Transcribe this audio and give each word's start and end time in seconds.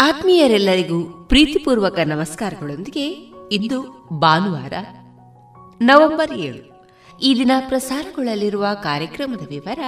ಆತ್ಮೀಯರೆಲ್ಲರಿಗೂ 0.00 1.26
ಪ್ರೀತಿಪೂರ್ವಕ 1.28 1.98
ನಮಸ್ಕಾರಗಳೊಂದಿಗೆ 1.98 3.08
ಇಂದು 3.54 4.08
ಭಾನುವಾರ 4.18 4.72
ನವೆಂಬರ್ 5.80 6.32
ಏಳು. 6.32 6.86
ಈ 7.22 7.34
ದಿನ 7.38 7.50
ಪ್ರಸಾರಗೊಳ್ಳಲಿರುವ 7.68 8.66
ಕಾರ್ಯಕ್ರಮದ 8.82 9.48
ವಿವರ 9.48 9.78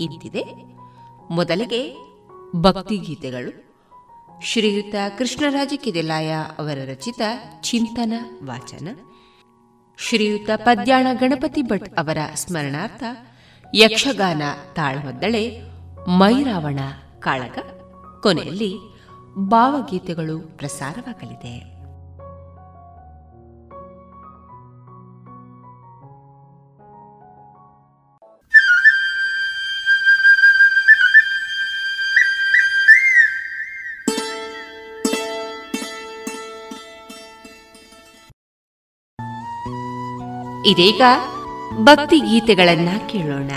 ಇಂತಿದೆ. 0.00 0.44
ಮೊದಲಿಗೆ 1.30 1.96
ಭಕ್ತಿಗೀತೆಗಳು. 2.56 3.70
ಶ್ರೀಯುತ 4.42 4.94
ಕೃಷ್ಣರಾಜ 5.18 5.72
ಕಿದೆಲಾಯ 5.76 6.34
ಅವರ 6.58 6.78
ರಚಿತ 6.90 7.20
ಚಿಂತನ 7.60 8.12
ವಾಚನ. 8.44 8.88
ಶ್ರೀಯುತ 9.98 10.50
ಪದ್ಯಾಣ 10.56 11.06
ಗಣಪತಿ 11.12 11.62
ಭಟ್ 11.62 11.98
ಅವರ 11.98 12.18
ಸ್ಮರಣಾರ್ಥ 12.34 13.04
ಯಕ್ಷಗಾನ 13.74 14.42
ತಾಳಮದ್ದಳೆ, 14.74 15.60
ಮೈರಾವಣ 16.08 16.80
ಕಾಳಗ. 17.18 17.58
ಕೊನೆಯಲ್ಲಿ 18.22 18.89
ಭಾವಗೀತೆಗಳು. 19.48 20.38
ಪ್ರಸಾರವಾಗಲಿದೆ. 20.38 21.80
ಇದೀಗ 40.66 41.02
ಭಕ್ತಿ 41.78 42.20
ಗೀತೆಗಳನ್ನ 42.20 42.88
ಕೇಳೋಣ. 43.08 43.50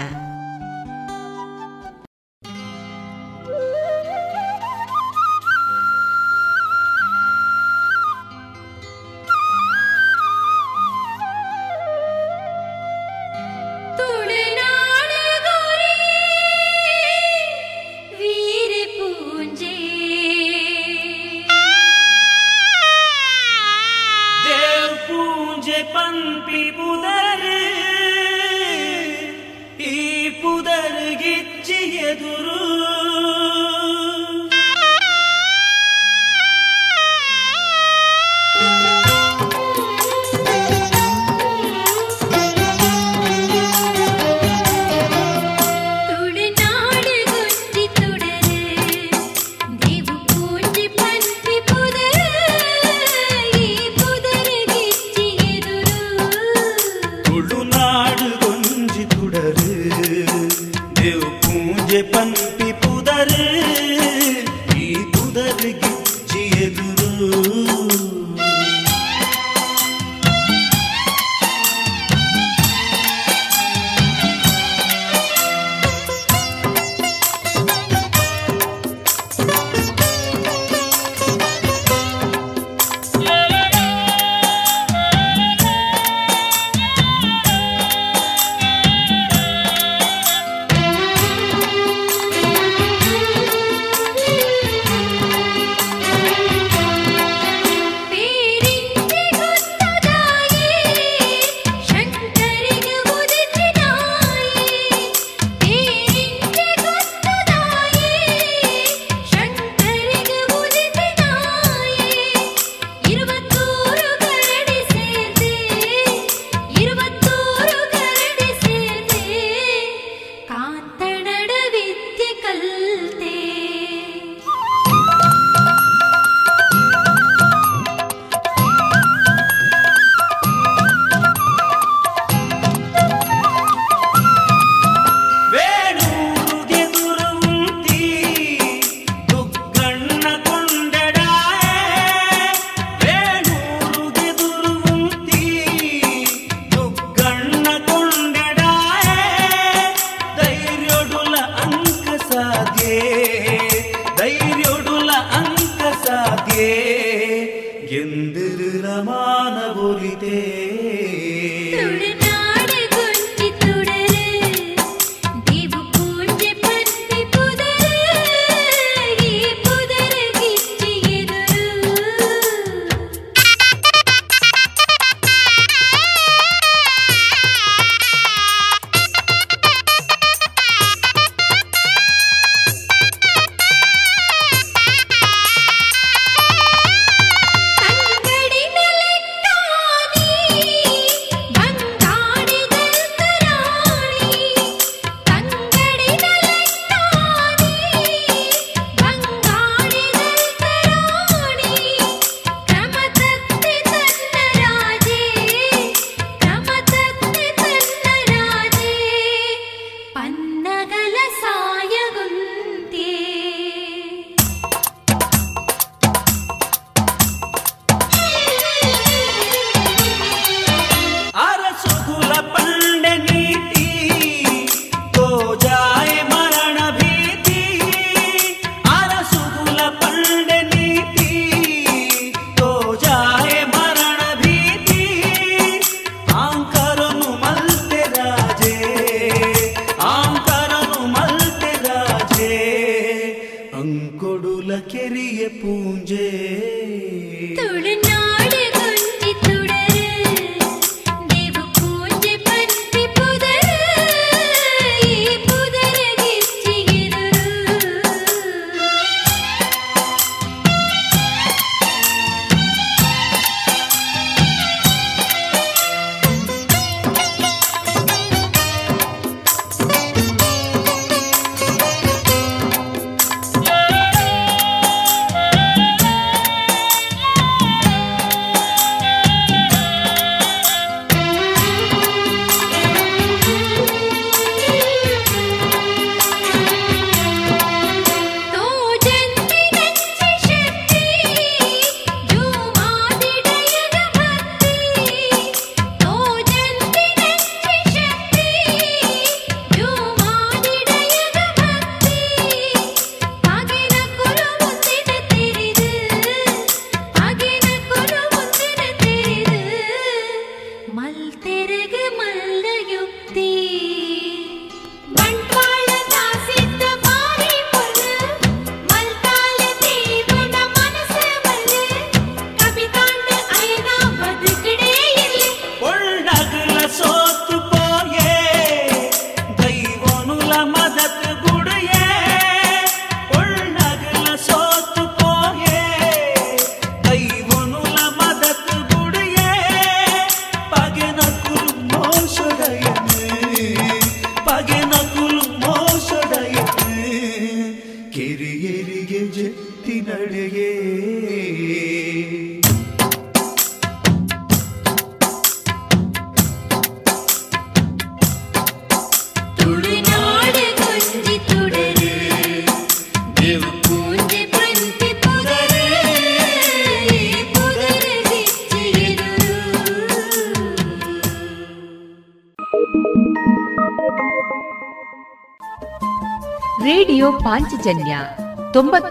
मुझे 61.93 62.01
पन 62.09 62.52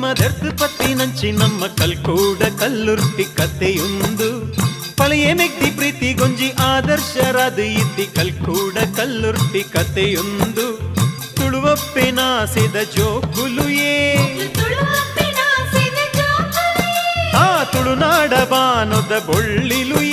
ಧರ್ಮದರ್ಥ 0.00 0.44
ಪತ್ತಿ 0.60 0.90
ನಂಚಿ 0.94 1.28
ನಮ್ಮ 1.32 1.66
ಕಲ್ಕೂಡ 1.78 2.42
ಕಲ್ಲುರ್ಟಿ 2.60 3.24
ಕಥೆಯೊಂದು 3.36 4.28
ಫಲೆಯೇ 4.98 5.32
ಮೆಗ್ದಿ 5.32 5.70
ಪ್ರೀತಿ 5.70 6.08
ಗೊಂಜಿ 6.12 6.48
ಆದರ್ಶರಾದ 6.66 7.58
ಇದ್ದಿ 7.74 8.06
ಕಲ್ಕೂಡ 8.16 8.76
ಕಲ್ಲುರ್ಟಿ 8.96 9.62
ಕಥೆಯೊಂದು 9.74 10.66
ತುಳುವಪ್ಪೆನಾಸಿದ 11.36 12.76
ಜೋಕುಲುಯೇ 12.96 13.96
ಆ 17.36 17.48
ತುಳುನಾಡ 17.72 18.32
ಬಾನೊದ 18.50 19.12
ಬೊಳ್ಳಿಲುಯೇ 19.26 20.09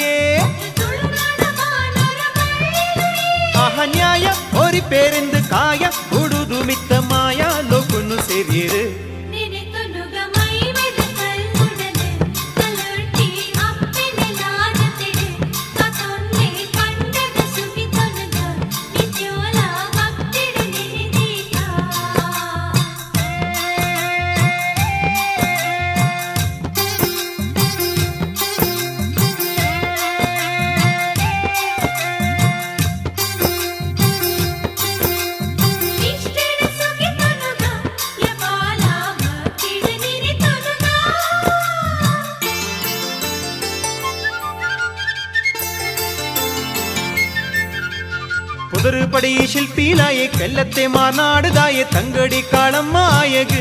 மாநாடு 51.11 51.51
தாய 51.51 51.83
தங்கடி 51.93 52.39
காலம் 52.45 52.89
மாயகு 52.95 53.61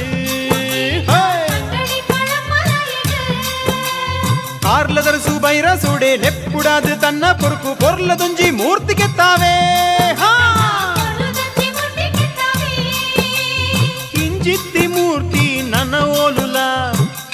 కార్లదరు 4.66 5.20
సుబైరా 5.26 5.72
సుడే 5.84 6.10
నెప్పుడాది 6.24 6.96
తన్న 7.04 7.32
పొరుకు 7.42 7.72
పొర్ల 7.82 8.10
దుంజి 8.14 8.48
మూర్తికెత్తావే 8.52 9.54
కింజిత్తి 14.14 14.84
మూర్తి 14.96 15.46
నన్న 15.72 15.96
ఓలుల 16.18 16.60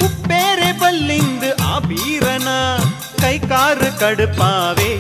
ఉప్పేరే 0.07 0.71
బల్లిందు 0.83 1.51
ఆ 1.65 1.75
బీరన 1.87 2.49
కైకారు 3.23 3.91
కడుపావే 4.01 4.93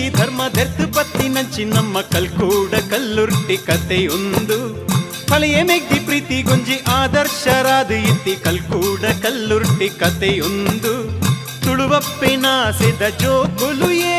ನೀತಿ 0.00 0.06
ಧರ್ಮ 0.10 0.42
ದೆರ್ತು 0.56 0.84
ಪತ್ತಿ 0.88 1.26
ನಂಚಿ 1.28 1.64
ನಮ್ಮ 1.66 2.00
ಕಲ್ಕೂಡ 2.12 2.74
ಕಲ್ಲುರ್ಟಿ 2.90 3.56
ಕಥೆಯೊಂದು 3.66 4.58
ಫಲೆಯೇ 5.28 5.62
ಮೆಗ್ದಿ 5.62 5.98
ಪ್ರೀತಿ 6.06 6.36
ಗುಂಜಿ 6.42 6.76
ಆದರ್ಶರಾದ 6.94 7.90
ಇತ್ತಿ 8.10 8.34
ಕಲ್ಕೂಡ 8.44 9.04
ಕಲ್ಲುರ್ಟಿ 9.22 9.88
ಕಥೆಯೊಂದು 10.00 10.92
ತುಳುವಪ್ಪಿನಾಸಿದ 11.64 13.02
ಜೋಕುಲುಯೇ 13.22 14.18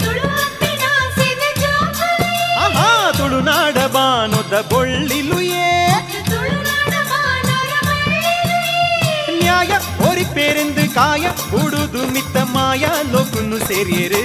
ತುಳುವಪ್ಪಿನ 0.00 0.84
ಸಿದ 1.16 1.42
ಜೋಕುಲೆ 1.62 2.32
ಆಹಾ 2.64 2.88
ತುಳುನಾಡ 3.18 3.78
ಬಾನೊದ 3.96 4.54
ಬೊಳ್ಳಿಲುಯೇ 4.72 5.68
ತುಳುನಾಡ 6.30 6.92
ಬಾನರ 7.12 7.72
ಬಳ್ಳಿಲುಯೇ 7.88 8.82
ನ್ಯಾಯ 9.40 9.70
ಓರಿ 10.08 10.26
ಪೇರೆಂದು 10.34 10.86
ಕಾಯ 10.94 11.24
ಹುಡುದು 11.46 12.02
ಮಿತ್ತ 12.14 12.36
ಮಾಯ 12.54 12.84
ಲೋಕುನು 13.12 13.60
ಸೇರಿಯರು 13.68 14.24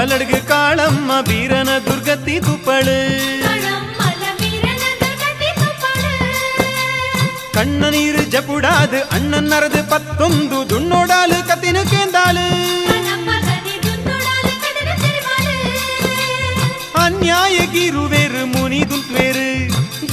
ಬತ್ತಲಡ್ಗೆ 0.00 0.38
ಕಾಳಮ್ಮ 0.50 1.12
ಬೀರನ 1.28 1.70
ದುರ್ಗತಿ 1.86 2.34
ತುಪ್ಪಳು 2.46 2.94
ಕಣಮ್ಮಲ 3.44 4.22
ವೀರನ 4.40 4.84
ದುರ್ಗತಿ 5.00 5.48
ತುಪ್ಪಳು 5.58 6.12
ಕಣ್ಣ 7.56 7.82
ನೀರು 7.94 8.22
ಜಪುಡಾದು 8.34 9.00
ಅಣ್ಣನ್ 9.16 9.48
ನರದು 9.52 9.82
ಪತ್ತೊಂದು 9.90 10.60
ದುಣ್ಣೋಡಾಲು 10.70 11.38
ಕತಿನು 11.50 11.82
ಕೇಂದಾಳು 11.92 12.46
ಕಣಮ್ಮಲದಿ 12.88 13.74
ದುಂದುಡಾಲು 13.84 14.52
ಕಡಲ 14.64 14.88
ತಿರುವಾಳು 15.02 15.54
ಅನ್ಯಾಯಗಿರುವೆರು 17.04 18.44
ಮುನಿ 18.54 18.82
ದುಲ್ತ್ವೇರು 18.90 19.46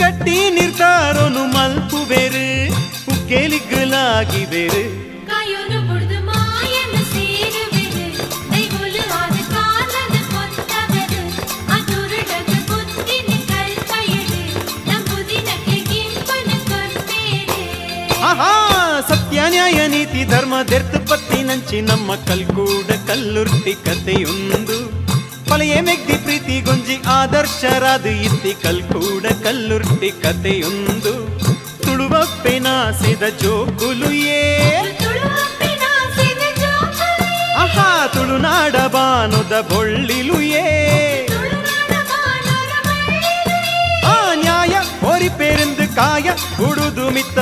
ಗಟ್ಟಿ 0.01 0.37
ನಿರ್ತಾರೋನು 0.57 1.45
ಮಲ್ಪುವೆರು 1.55 2.45
ಉಕ್ಕೇಲಿಗ್ಗಲಾಗಿವೆರು 3.13 4.85
ನ್ಯಾಯ 19.67 19.79
ನೀತಿ 19.87 20.21
ಧರ್ಮ 20.25 20.55
ದೆರ್ತು 20.71 20.99
ಪತ್ತಿ 21.09 21.39
ನಂಚಿ 21.43 21.79
ನಮ್ಮ 21.81 22.15
ಕಲ್ಕೂಡ 22.27 22.89
ಕಲ್ಲುರ್ಟಿ 23.07 23.73
ಕಥೆಯೊಂದು 23.85 24.77
ಫಲಯೇ 25.49 25.79
ಮೆಗ್ದಿ 25.81 26.17
ಪ್ರೀತಿ 26.17 26.55
ಗೊಂಜಿ 26.61 26.95
ಆದರ್ಶರಾದು 27.15 28.11
ಇತ್ತಿ 28.27 28.53
ಕಲ್ಕೂಡ 28.63 29.25
ಕಲ್ಲುರ್ಟಿ 29.43 30.09
ಕಥೆಯೊಂದು 30.23 31.13
ತುಳುವಪ್ಪೆನಾಸಿದ 31.83 33.23
ಜೋಗುಲು 33.43 34.09
ಏ 34.33 34.41
ತುಳುವಪ್ಪಿನಾಸಿದ 35.01 36.43
ಜೋಕುಲೆ 36.61 37.31
ಆಹಾ 37.63 37.89
ತುಳುನಾಡ 38.15 38.75
ಬಾನುದ 38.95 39.53
ಬೊಳ್ಳಿಲು 39.71 40.39
ಏ 40.59 40.65
ತುಳುನಾಡ 41.31 41.91
ಬಾನರ 42.11 42.73
ಮಳ್ಳಿಲೆ 42.87 43.61
ಆ 44.09 44.17
ನ್ಯಾಯ 44.43 44.75
ಓರಿ 45.11 45.31
ಪೇರೆಂದು 45.39 45.87
ಕಾಯ 45.95 46.27
ಗುಡುದು 46.59 47.07
ಮಿತ್ತ 47.11 47.39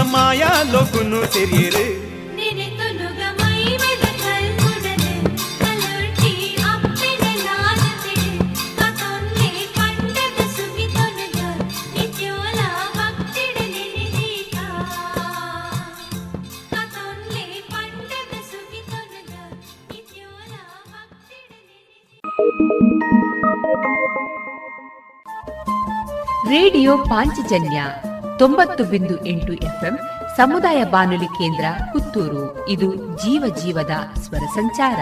ಪಾಂಚಜನ್ಯ 27.17 27.83
ತೊಂಬತ್ತು 28.39 28.85
ಬಿಂದು 28.85 29.27
ಎಂಟು 29.27 29.53
ಎಫ್ಎಂ 29.53 29.99
ಸಮುದಾಯ 30.37 30.85
ಬಾನುಲಿ 30.85 31.25
ಕೇಂದ್ರ 31.25 31.65
ಪುತ್ತೂರು. 31.93 32.69
ಇದು 32.69 32.95
ಜೀವ 32.95 33.55
ಜೀವದ 33.63 33.91
ಸ್ವರ 34.23 34.39
ಸಂಚಾರ. 34.39 35.01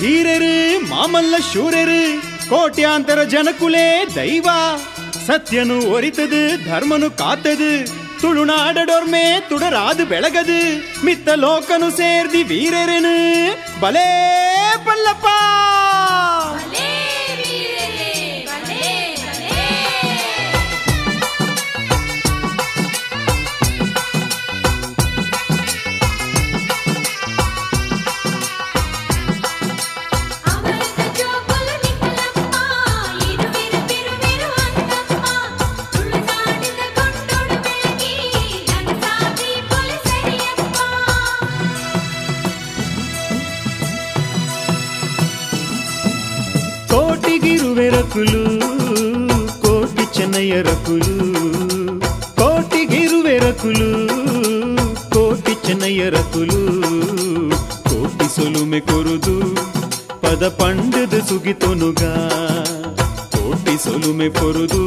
ಧೀರರು, 0.00 0.90
ಮಾಮಲ್ಲ 0.90 1.34
ಶೂರರು, 1.52 2.22
ಕೋಟ್ಯಾಂತರ 2.22 3.22
ಜನಕುಲೇ 3.22 4.06
ದೈವ. 4.14 4.48
ಸತ್ಯನು 5.26 5.76
ಒರಿತದು 5.90 6.40
ಧರ್ಮನು 6.66 7.10
ಕಾತದು 7.10 7.72
ತುಳುನಾಡಡೋರ್ಮೆ 8.20 9.24
ತುಡರಾದು 9.48 10.06
ಬೆಳಗದು 10.06 10.60
ಮಿತ್ತ 11.04 11.28
ಲೋಕನು 11.36 11.90
ಸೇರ್ದಿ 11.90 12.42
வீரரெனு 12.42 13.14
ಬಲೇ 13.80 14.08
ಪಲ್ಲಪ್ಪ! 14.84 15.26
ಸುಗಿತೊನುಗ 61.29 62.01
ಕೋಟಿ 63.33 63.75
ಸೊಲುಮೆ 63.83 64.27
ಕೊರುದು 64.29 64.81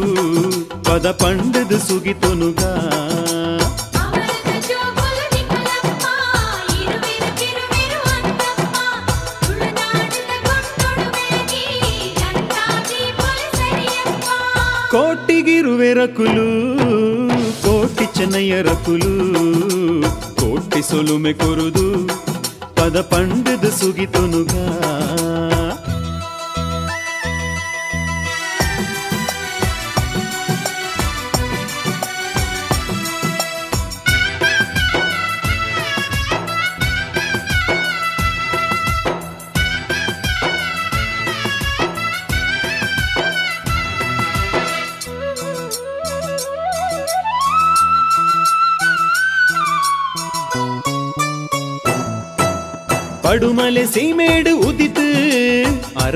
ಪದ 0.87 1.07
ಪಂಡದ 1.20 1.74
ಸುಗಿತೊನುಗ 1.87 2.62
ಅಮೃತ 3.98 4.48
ಜೋಗುಲು 4.68 5.24
ನಿಕ್ಕಲಪ್ಪ 5.35 6.04
ಇರುವಿರು 6.76 7.28
ಬಿರುವಿರು 7.38 8.00
ಅಂತಪ್ಪ 8.14 8.74
ತುಳುನಾಡಿದ 9.42 10.33
ಕೊಂಡೋಡು 10.46 11.07
ಬೆಳಗಿ 11.14 11.64
ನಂದಾದಿ 12.18 13.00
ಪೊಲೀಸರಿಯಪ್ಪ 13.20 14.28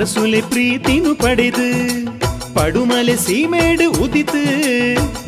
அரசுலை 0.07 0.41
பிரீத்தினு 0.51 1.13
படைது 1.15 1.69
ಪಡುಮಲೆ 2.57 3.17
ಸೀಮೇಡು 3.17 3.87
ಉದಿತು 4.05 4.43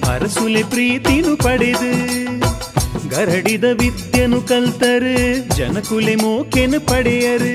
ಅರಸುಲೆ 0.09 0.63
ಪ್ರೀತಿನು 0.63 1.33
ಪಡೆದು 1.37 1.91
ಗರಡಿದ 3.13 3.67
ವಿದ್ಯೆನು 3.81 4.39
ಕಲ್ತರು 4.43 5.15
ಜನಕುಲೆ 5.57 6.15
ಮೋಕೆನು 6.15 6.79
ಪಡೆಯರು 6.81 7.55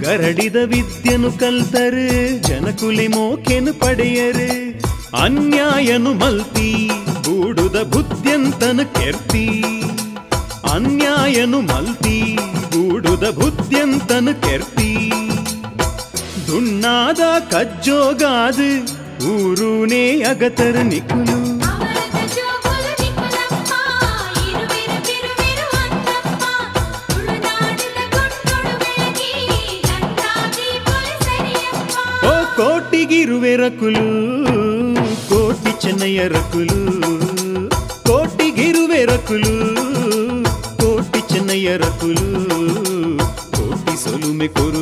ಗರಡಿದ 0.00 0.58
ವಿದ್ಯೆನು 0.64 1.30
ಕಲ್ತರು 1.32 2.06
ಜನಕುಲೆ 2.48 3.06
ಮೋಕೆನು 3.08 3.72
ಪಡೆಯರು 3.74 4.48
ಅನ್ಯಾಯನು 5.18 6.12
ಮಲ್ತಿ 6.14 6.68
ಗೂಡುದ 7.26 7.78
ಬುದ್ಧ್ಯಂತನು 7.92 8.84
ಕೆರ್ತಿ 8.98 9.46
ಅನ್ಯಾಯನು 10.74 11.60
ಮಲ್ತಿ 11.62 12.16
ಗೂಡುದ 12.74 13.26
ಬುದ್ಧ್ಯಂತನು 13.38 14.34
ಕೆರ್ತಿ 14.40 14.73
ದುಣ್ಣಾದ 16.84 17.20
ಕಜ್ಜೋಗಾದು 17.52 18.66
ಊರೂನೇ 19.30 20.00
ಅಗತರ 20.30 20.76
ನಿಕುಲು 20.88 21.36
ಅಮೃತ 21.68 22.16
ಜೋಗುಲು 22.34 22.90
ನಿಕ್ಕಲಪ್ಪ 23.00 23.70
ಇರುವಿರು 24.42 24.96
ಬಿರುವಿರು 25.06 25.64
ಅಂತಪ್ಪ 25.78 26.42
ತುಳುನಾಡಿದ 27.08 28.00
ಕೊಂಡೋಡು 28.14 28.74
ಬೆಳಗಿ 28.82 29.30
ನಂದಾದಿ 29.88 30.68
ಪೊಲೀಸರಿಯಪ್ಪ 30.88 31.96
ಓ 32.26 32.34
ಕೋಟಿಗಿರುವೆ 32.58 33.54
ರಕುಲು 33.62 34.06
ಕೋಟಿ 35.30 35.74
ಚೆನ್ನಯ್ಯ 35.84 36.28
ರಕುಲು 36.36 36.80
ಕೋಟಿಗಿರುವೆ 38.10 39.00
ರಕುಲು 39.12 39.54
ಕೋಟಿ 40.82 41.22
ಚೆನ್ನಯ್ಯ 41.32 41.78
ರಕುಲು 41.84 42.28
ಕೋಟಿ 43.56 43.96
ಸೊಲುಮೆ 44.04 44.50
ಕೊರುದು 44.56 44.73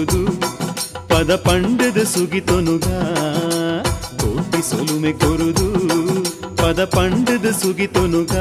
ಪದ 1.32 1.32
ಪಂಡದ 1.46 2.00
ಸುಗಿತೊನುಗ 2.04 2.86
ಕೋಟಿ 4.20 4.60
ಸೊಲುಮೆ 4.62 5.12
ಕೊರುದು 5.12 5.66
ಪದ 6.56 6.80
ಪಂಡದ 6.96 7.48
ಸುಗಿತೊನುಗ 7.60 8.34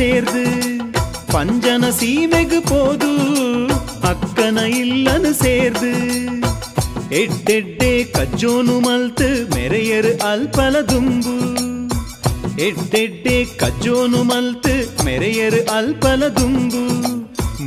ಸೀಮೆಗು 0.00 0.50
ಪೋದು 0.60 0.72
ಅಕ್ಕನ 0.76 0.88
ಇಲ್ಲನು 0.88 0.92
ಸೇರ್ದು 0.98 1.12
பஞ்சன 1.32 1.84
சீமெகு 1.90 2.58
போது 2.70 3.10
அக்கன 4.10 4.58
இல்லனு 4.80 5.32
சேர்ந்து 5.40 5.90
ಎಡ್ಡೆಡ್ಡೆ 7.12 7.90
ಕಜ್ಜೋನು 8.14 8.76
ಮಲ್ತ್ 8.80 9.26
ಮೆರೆಯರು 9.54 10.12
ಅಲ್ಪಲ 10.26 10.76
ದುಂಬು 10.90 11.34
ಎಡ್ಡೆಡ್ಡೆ 12.60 13.36
ಕಜ್ಜೋನು 13.62 14.22
ಮಲ್ತ್ 14.22 14.72
ಮೆರೆಯರು 15.04 15.60
ಅಲ್ಪಲ 15.72 16.22
ದುಂಬು 16.38 16.84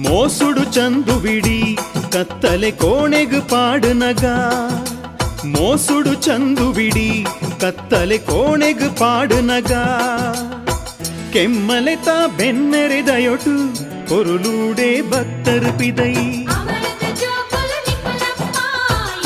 ಮೋಸುಡು 0.06 0.64
ಚಂದು 0.72 1.18
ಬಿಡಿ 1.20 1.60
ಕತ್ತಲೆ 2.16 2.72
ಕೋಣೆಗು 2.82 3.42
ಪಾಡು 3.54 3.94
ನಗ 3.94 4.26
ಮೋಸುಡು 5.56 6.16
ಚಂದು 6.28 6.68
ಬಿಡಿ 6.72 7.10
ಕತ್ತಲೆ 7.62 8.18
ಕೋಣೆಗು 8.30 8.90
ಪಾಡು 9.00 9.40
ನಗ 9.44 9.74
ಕೆಮ್ಮಲೆತ 11.34 12.10
ಬೆನ್ನೆರೆದಯೊಟು 12.40 13.54
పొరులుడే 14.10 14.92
భక్తరు 15.12 15.72
పిదై 15.80 16.14
అమృత 16.54 17.04
జోకులు 17.22 17.78
నిపులమ్మ 17.86 18.56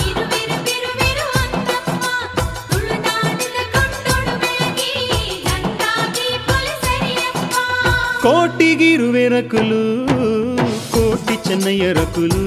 ఇరువిరు 0.04 0.58
బిరువిరు 0.68 1.26
అందమ్మ 1.42 2.04
ತುಳುನಾಡಿನ 2.70 3.58
ಕೊಂಡೊಡು 3.76 4.36
ಬೆಳಗಿ 4.44 4.92
ಗಂಗಾ 5.48 5.92
ದೀಪಲು 6.18 6.74
ಸರಿಯಮ್ಮ 6.84 7.56
కోటిగిరువెరకులు 8.26 9.82
కోటి 10.94 11.38
చెన్నయ్యరకులు 11.48 12.44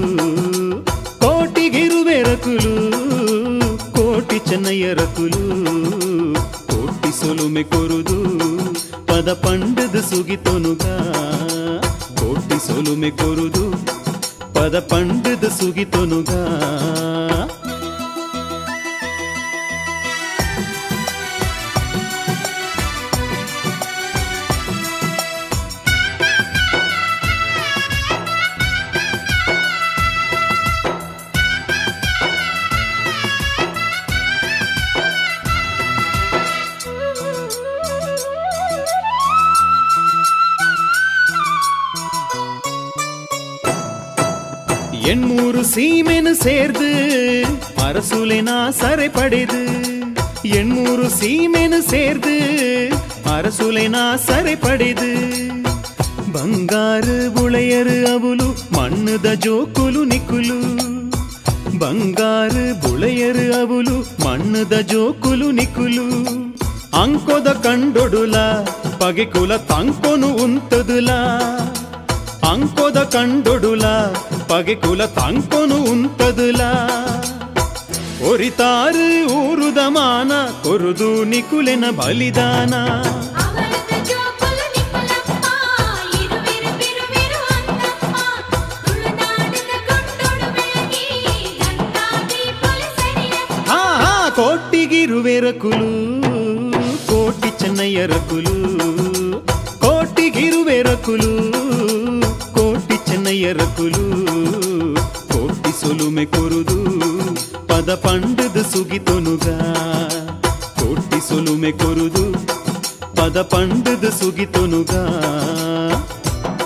కోటిగిరువెరకులు 1.23 2.75
కోటి 3.97 4.39
చెన్నయ్యరకులు 4.49 5.43
కోటి 6.69 7.11
సొలుమె 7.19 7.63
కొరుదు 7.71 8.19
ಪದ 9.22 9.32
ಪಂಡದು 9.42 10.00
ಸುಗಿತೊನುಗ 10.02 10.84
ಕೋಟಿ 12.18 12.56
ಸೋಲುಮೆ 12.64 13.10
ಕೊರುದು 13.10 13.62
ಪದ 14.54 14.76
ಪಂಡದು 14.90 15.48
ಸುಗಿತೊನುಗ 15.50 16.30
சேர்ந்து 46.41 46.87
அரசுலினா 47.81 48.55
சரை 48.69 49.07
படைது 49.09 49.59
எண்மூறு 50.49 51.09
சீமெனு 51.09 51.79
சேர்ந்து 51.81 52.33
அரசுலினா 53.29 54.15
சரை 54.17 54.55
படைது 54.55 55.09
ಬಂಗಾರು 56.31 57.29
ಬುಳೆಯರು 57.29 57.97
ಅವಳು 58.09 58.47
ಮಣ್ಣದ 58.77 59.29
ಜೋಕುಲು 59.33 60.03
ನಿಕುಲು 60.03 60.59
ಬಂಗಾರು 61.77 62.65
ಬುಳೆಯರು 62.87 63.45
ಅವಳು 63.61 63.95
ಮಣ್ಣದ 64.25 64.77
ಜೋಕುಲು 64.81 65.51
ನಿಕುಲು 65.51 66.07
ಅಂಕೊದ 66.93 67.47
ಕಂಡೊಡುಲ 67.63 68.35
ಪಗೆಕುಲ 68.97 69.55
ತಂಕೊನು 69.55 70.27
ಉಂತದುಲ 70.35 71.09
ಅಂಕೋದ 72.50 72.98
ಕಂಡೊಡುಲ, 73.14 73.84
ಪಗೆ 74.50 74.74
ಕುಲ 74.74 75.02
ತಂಕೊನು 75.18 75.78
ಉಂತದುಲ 75.92 76.62
ಒರಿತಾರು 78.30 79.06
ಊರುದ 79.38 79.80
ಮಾನ, 79.96 80.32
ಕೊರುದು 80.64 81.10
ನಿಕುಲೆನ 81.32 81.84
ಬಲಿದಾನ. 82.00 82.74
ಕುಲು, 95.62 95.88
ಕೋಟಿ 97.08 97.48
ಚೆನ್ನಯ್ಯರ 97.60 98.12
ಕುಲು 98.30 98.54
ಕೋಟಿ 99.82 100.24
ಗಿರುವೆರ 100.36 100.88
ಕುಲು. 101.06 101.32
ಹಾ 103.31 103.31
ಕೋಟಿಗಿರುವೆರಕುಲು 103.31 104.03
ಕೋಟಿ 104.03 104.03
ಚೆನ್ನಯ್ಯರಕುಲು 104.03 104.05
ಕೋಟಿಗಿರುವೆರಕುಲು 104.07 104.83
ಕೋಟಿ 105.31 105.71
ಚೆನ್ನಯ್ಯರಕುಲು 105.71 105.71
ಕೋಟಿ 105.71 105.71
ಸೊಲುಮೆ 105.79 106.25
ಕೊರುದು 106.25 106.77
ಪದ 107.69 107.93
ಪಂಡುದು 108.03 108.63
ಸುಗಿತೊನುಗ 108.71 109.47
ಕೋಟಿ 110.79 111.19
ಸೊಲುಮೆ 111.27 111.71
ಕೊರುದು 111.71 112.25
ಪದ 113.17 113.41
ಪಂಡುದು 113.51 114.11
ಸುಗಿತೊನುಗ 114.11 114.91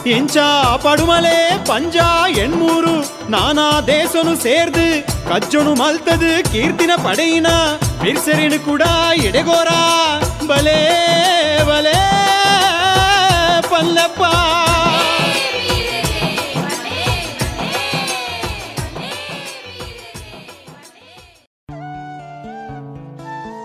ಎಂಚ 0.10 0.38
ಪಡುಮಲೆ 0.84 1.38
ಪಂಜ 1.68 1.98
ಎಣ್ಮೂರು 2.38 2.94
ನಾನಾ 3.30 3.68
ದೇಶನು 3.88 4.34
ಸೇರ್ದು 4.36 4.86
ಕಜ್ಜೊನು 5.30 5.74
ಮಲ್ತದು 5.76 6.32
ಕೀರ್ತಿನ 6.52 6.94
ಪಡೆಯಿನ 7.04 7.50
ಬಿರ್ಸರಿನು 8.04 8.60
ಕೂಡ 8.66 8.84
ಎಡೆಗೋರ 9.24 9.72
ಬಲೇ 10.48 10.80
ಬಲೇ 11.66 12.00
ಪಲ್ಲಪ್ಪ 13.70 14.24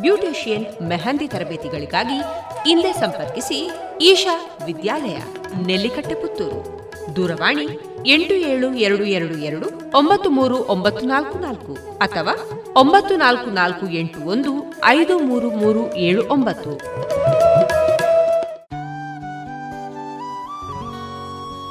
ಬ್ಯೂಟಿಷಿಯನ್ 0.00 0.66
ಮೆಹಂದಿ 0.82 1.28
ತರಬೇತಿಗಳಿಗಾಗಿ 1.28 2.18
ಇಂದೇ 2.70 2.92
ಸಂಪರ್ಕಿಸಿ 2.92 3.58
ಈಶಾ 4.00 4.34
ವಿದ್ಯಾಲಯ, 4.66 5.18
ನೆಲ್ಲಿಕಟ್ಟೆ 5.66 6.14
ಪುತ್ತೂರು. 6.14 6.60
ದೂರವಾಣಿ 7.16 7.66
ಎಂಟು 8.06 8.34
ಏಳು 8.34 8.74
ಎರಡು 8.74 9.04
ಎರಡು 9.04 9.34
ಎರಡು 9.38 9.66
ಒಂಬತ್ತು 9.98 10.30
ಮೂರು 10.30 10.56
ಒಂಬತ್ತು 10.58 11.06
ನಾಲ್ಕು 11.06 11.38
ನಾಲ್ಕು 11.38 11.74
ಅಥವಾ 11.98 12.34
ಒಂಬತ್ತು 12.76 13.16
ನಾಲ್ಕು 13.16 13.50
ನಾಲ್ಕು 13.50 13.86
ಎಂಟು 13.90 14.18
ಒಂದು 14.20 14.52
ಐದು 14.84 15.18
ಮೂರು 15.18 15.50
ಮೂರು 15.50 15.94
ಏಳು 15.96 16.22
ಒಂಬತ್ತು. 16.28 16.72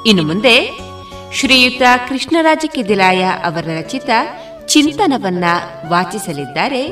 ಇನ್ನು 0.08 0.22
ಮುಂದೆ 0.22 0.56
ಶ್ರೀಯುತ 1.34 1.82
ಕೃಷ್ಣರಾಜ 2.08 2.64
ಕೆದಿಲಾಯ 2.66 3.24
ಅವರ 3.44 3.66
ರಚಿತ 3.78 4.10
ಚಿಂತನವನ್ನ 4.66 5.44
ವಾಚಿಸಲಿದ್ದಾರೆ 5.88 6.82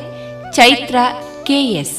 ಚೈತ್ರ 0.52 0.96
ಕೆಎಸ್. 1.44 1.98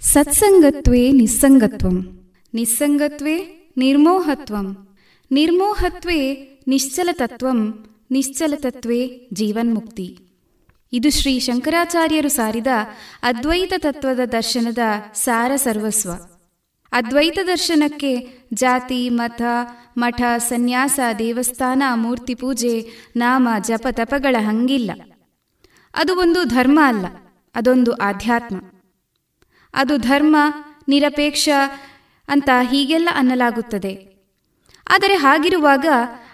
ಸತ್ಸಂಗತ್ವೇ 0.00 1.12
ನಿಸ್ಸಂಗತ್ವಂ. 1.12 2.28
ನಿಸ್ಸಂಗತ್ವೇ 2.54 3.68
ನಿರ್ಮೋಹತ್ವಂ. 3.76 4.88
ನಿರ್ಮೋಹತ್ವೇ 5.30 6.34
ನಿಶ್ಚಲತತ್ವಂ. 6.66 7.84
ನಿಶ್ಚಲತತ್ವೇ 8.10 9.28
ಜೀವನ್ಮುಕ್ತಿ. 9.32 10.18
ಇದು 10.92 11.10
ಶ್ರೀ 11.10 11.38
ಶಂಕರಾಚಾರ್ಯರು 11.38 12.28
ಸಾರಿದ 12.28 12.66
ಅದ್ವೈತ 13.22 13.72
ತತ್ವದ 13.78 14.20
ದರ್ಶನದ 14.20 14.78
ಸಾರ 15.14 15.52
ಸರ್ವಸ್ವ. 15.56 16.10
ಅದ್ವೈತ 16.92 17.38
ದರ್ಶನಕ್ಕೆ 17.46 18.28
ಜಾತಿ, 18.54 19.08
ಮತ, 19.08 19.42
ಮಠ, 19.96 20.22
ಸನ್ಯಾಸ, 20.38 21.00
ದೇವಸ್ಥಾನ, 21.18 21.82
ಮೂರ್ತಿ 21.94 22.34
ಪೂಜೆ, 22.34 22.88
ನಾಮ, 23.16 23.48
ಜಪ, 23.60 23.86
ತಪಗಳ 23.92 24.36
ಹಂಗಿಲ್ಲ. 24.38 24.90
ಅದು 25.96 26.14
ಒಂದು 26.16 26.44
ಧರ್ಮ 26.44 26.80
ಅಲ್ಲ, 26.84 27.06
ಅದೊಂದು 27.54 27.92
ಆಧ್ಯಾತ್ಮ. 27.92 28.56
ಅದು 29.74 29.96
ಧರ್ಮ, 29.96 30.36
ನಿರಪೇಕ್ಷ 30.88 31.48
ಅಂತ 32.28 32.48
ಹೀಗೆಲ್ಲ 32.62 33.08
ಅನ್ನಲಾಗುತ್ತದೆ. 33.14 33.92
ಆದರೆ 34.88 35.14
ಹಾಗಿರುವಾಗ 35.14 35.86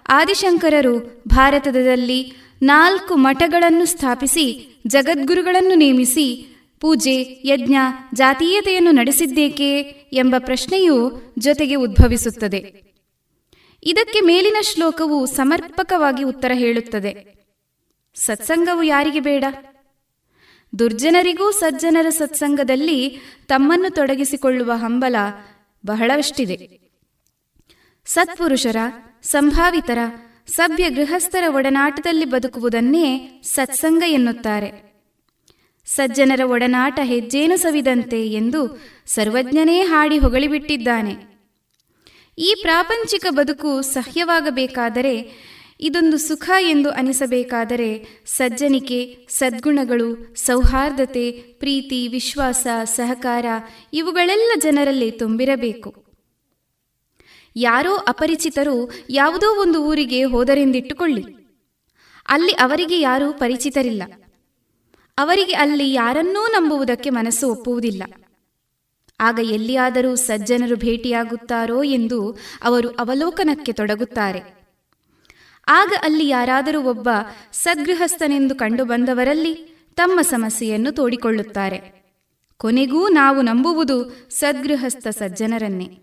ಆದಿಶಂಕರರು 0.09 1.25
ಭಾರತದಲ್ಲಿ 1.29 2.33
ನಾಲ್ಕು 2.63 3.17
ಮಠಗಳನ್ನು 3.17 3.85
ಸ್ಥಾಪಿಸಿ, 3.85 4.47
ಜಗದ್ಗುರುಗಳನ್ನು 4.87 5.75
ನೇಮಿಸಿ, 5.75 6.27
ಪೂಜೆ, 6.81 7.17
ಯಜ್ಞ, 7.45 7.77
ಜಾತೀಯತೆಯನ್ನು 8.15 8.91
ನಡೆಸಿದ್ದೇಕೆ 8.91 9.71
ಎಂಬ 10.13 10.35
ಪ್ರಶ್ನೆಯು 10.39 10.97
ಜೊತೆಗೆ 11.39 11.75
ಉದ್ಭವಿಸುತ್ತದೆ. 11.75 12.83
ಇದಕ್ಕೆ 13.83 14.21
ಮೇಲಿನ 14.21 14.57
ಶ್ಲೋಕವು 14.63 15.27
ಸಮರ್ಪಕವಾಗಿ 15.27 16.25
ಉತ್ತರ 16.25 16.53
ಹೇಳುತ್ತದೆ. 16.55 17.42
ಸತ್ಸಂಗವು 18.15 18.83
ಯಾರಿಗೆ 18.83 19.21
ಬೇಡ? 19.21 19.45
ದುರ್ಜನರಿಗೂ 20.79 21.51
ಸಜ್ಜನರ 21.51 22.09
ಸತ್ಸಂಗದಲ್ಲಿ 22.09 23.21
ತಮ್ಮನ್ನು 23.47 23.95
ತೊಡಗಿಸಿಕೊಳ್ಳುವ 23.95 24.73
ಹಂಬಲ 24.75 25.17
ಬಹಳಷ್ಟಿದೆ. 25.87 26.81
ಸತ್ಪುರುಷರ, 28.07 28.77
ಸಂಭಾವಿತರ 29.23 29.99
ಸಭ್ಯ 30.47 30.91
ಗೃಹಸ್ಥರ 30.91 31.45
ಒಡನಾಟದಲ್ಲಿ 31.49 32.25
ಬದುಕುವುದನ್ನೇ 32.25 33.41
ಸತ್ಸಂಗ 33.45 34.03
ಎನ್ನುತ್ತಾರೆ. 34.07 34.93
ಸಜ್ಜನರ 35.87 36.41
ಒಡನಾಟ 36.45 37.01
ಹೆಜ್ಜೇನು 37.03 37.57
ಸವಿದಂತೆ 37.57 38.27
ಎಂದು 38.27 38.81
ಸರ್ವಜ್ಞನೇ 39.07 39.81
ಹಾಡಿ 39.81 40.19
ಹೊಗಳಿಬಿಟ್ಟಿದ್ದಾನೆ. 40.19 41.33
ಈ 42.39 42.55
ಪ್ರಾಪಂಚಿಕ 42.63 43.27
ಬದುಕು 43.31 43.83
ಸಹ್ಯವಾಗಬೇಕಾದರೆ 43.83 45.52
ಇದೊಂದು 45.85 46.19
ಸುಖ 46.19 46.51
ಎಂದು 46.61 46.91
ಅನಿಸಬೇಕಾದರೆ 46.91 48.07
ಸಜ್ಜನಿಕೆ, 48.27 49.27
ಸದ್ಗುಣಗಳು, 49.31 50.35
ಸೌಹಾರ್ದತೆ, 50.35 51.31
ಪ್ರೀತಿ, 51.33 52.09
ವಿಶ್ವಾಸ, 52.09 52.67
ಸಹಕಾರ 52.85 53.47
ಇವುಗಳೆಲ್ಲ 53.93 54.51
ಜನರಲ್ಲಿ 54.59 55.11
ತುಂಬಿರಬೇಕು. 55.11 56.05
ಯಾರೋ 57.57 57.95
ಅಪರಿಚಿತರು 57.95 58.91
ಯಾವುದೋ 59.11 59.63
ಒಂದು 59.63 59.85
ಊರಿಗೆ 59.85 60.25
ಹೋದರೆಂದಿಟ್ಟುಕೊಳ್ಳಿ. 60.25 61.25
ಅಲ್ಲಿ 62.29 62.53
ಅವರಿಗೆ 62.53 63.01
ಯಾರೂ 63.01 63.33
ಪರಿಚಿತರಿಲ್ಲ. 63.33 64.03
ಅವರಿಗೆ 65.19 65.55
ಅಲ್ಲಿ 65.55 65.93
ಯಾರನ್ನೂ 65.93 66.47
ನಂಬುವುದಕ್ಕೆ 66.47 67.11
ಮನಸ್ಸು 67.11 67.49
ಒಪ್ಪುವುದಿಲ್ಲ. 67.49 68.03
ಆಗ 69.21 69.39
ಎಲ್ಲಿಯಾದರೂ 69.43 70.15
ಸಜ್ಜನರು 70.15 70.77
ಭೇಟಿಯಾಗುತ್ತಾರೋ 70.77 71.83
ಎಂದು 71.83 72.39
ಅವರು 72.63 72.89
ಅವಲೋಕನಕ್ಕೆ 72.89 73.73
ತೊಡಗುತ್ತಾರೆ. 73.73 74.62
ಆಗ 75.69 75.93
ಅಲ್ಲಿ 76.03 76.29
ಯಾರಾದರೂ 76.29 76.83
ಒಬ್ಬ 76.83 77.09
ಸದ್ಗೃಹಸ್ಥನೆಂದು 77.53 78.55
ಕಂಡುಬಂದವರಲ್ಲಿ 78.55 79.55
ತಮ್ಮ 79.95 80.21
ಸಮಸ್ಯೆಯನ್ನು 80.21 80.93
ತೋಡಿಕೊಳ್ಳುತ್ತಾರೆ. 80.93 82.03
ಕೊನೆಗೂ 82.57 83.09
ನಾವು 83.09 83.43
ನಂಬುವುದು 83.43 84.29
ಸದ್ಗೃಹಸ್ಥ 84.31 85.09
ಸಜ್ಜನರನ್ನೇ. 85.09 85.99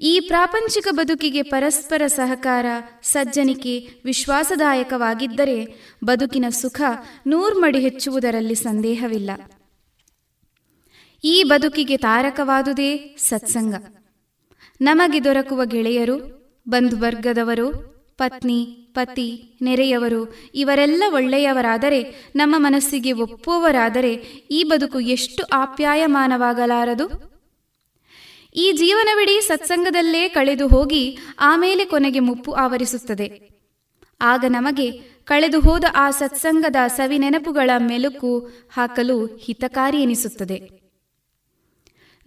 ಈ 0.00 0.20
ಪ್ರಾಪಂಚಿಕ 0.20 0.88
ಬದುಕಿಗೆ 0.90 1.42
ಪರಸ್ಪರ 1.42 2.02
ಸಹಕಾರ, 2.06 2.66
ಸಜ್ಜನಿಕೆ 3.02 3.88
ವಿಶ್ವಾಸದಾಯಕವಾಗಿದ್ದರೆ 4.04 5.74
ಬದುಕಿನ 6.04 6.44
ಸುಖ 6.48 6.80
ನೂರ್ಮಡಿ 7.26 7.78
ಹೆಚ್ಚುವುದರಲ್ಲಿ 7.78 8.54
ಸಂದೇಹವಿಲ್ಲ. 8.54 9.30
ಈ 11.24 11.42
ಬದುಕಿಗೆ 11.42 11.96
ತಾರಕವಾದುದೇ 11.96 13.16
ಸತ್ಸಂಗ. 13.18 13.74
ನಮಗೆ 14.80 15.24
ದೊರಕುವ 15.24 15.64
ಗೆಳೆಯರು, 15.64 16.42
ಬಂಧುವರ್ಗದವರು 16.68 17.91
ಪತ್ನಿ, 18.22 18.90
ಪತಿ, 18.94 19.58
ನೆರೆಯವರು, 19.62 20.34
ಇವರೆಲ್ಲ 20.54 21.04
ಒಳ್ಳೆಯವರಾದರೆ, 21.08 22.30
ನಮ್ಮ 22.36 22.54
ಮನಸ್ಸಿಗೆ 22.58 23.12
ಒಪ್ಪುವವರಾದರೆ 23.12 24.14
ಈ 24.50 24.62
ಬದುಕು 24.62 25.00
ಎಷ್ಟು 25.00 25.42
ಆಪ್ಯಾಯಮಾನವಾಗಲಾರದು? 25.42 27.32
ಈ 28.54 28.72
ಜೀವನವಿಡೀ 28.72 29.40
ಸತ್ಸಂಗದಲ್ಲೇ 29.40 30.28
ಕಳೆದು 30.28 30.68
ಹೋಗಿ 30.68 31.18
ಆಮೇಲೆ 31.40 31.84
ಕೊನೆಗೆ 31.84 32.18
ಮುಪ್ಪು 32.18 32.52
ಆವರಿಸುತ್ತದೆ. 32.52 33.48
ಆಗ 34.20 34.44
ನಮಗೆ 34.48 34.92
ಕಳೆದು 35.24 35.60
ಹೋದ 35.60 35.84
ಆ 35.94 36.10
ಸತ್ಸಂಗದ 36.10 36.76
ಸವಿ 36.86 37.18
ನೆನಪುಗಳ 37.18 37.70
ಮೆಲುಕು 37.78 38.50
ಹಾಕಲು 38.72 39.26
ಹಿತಕಾರಿ 39.26 40.02
ಎನಿಸುತ್ತದೆ. 40.02 40.81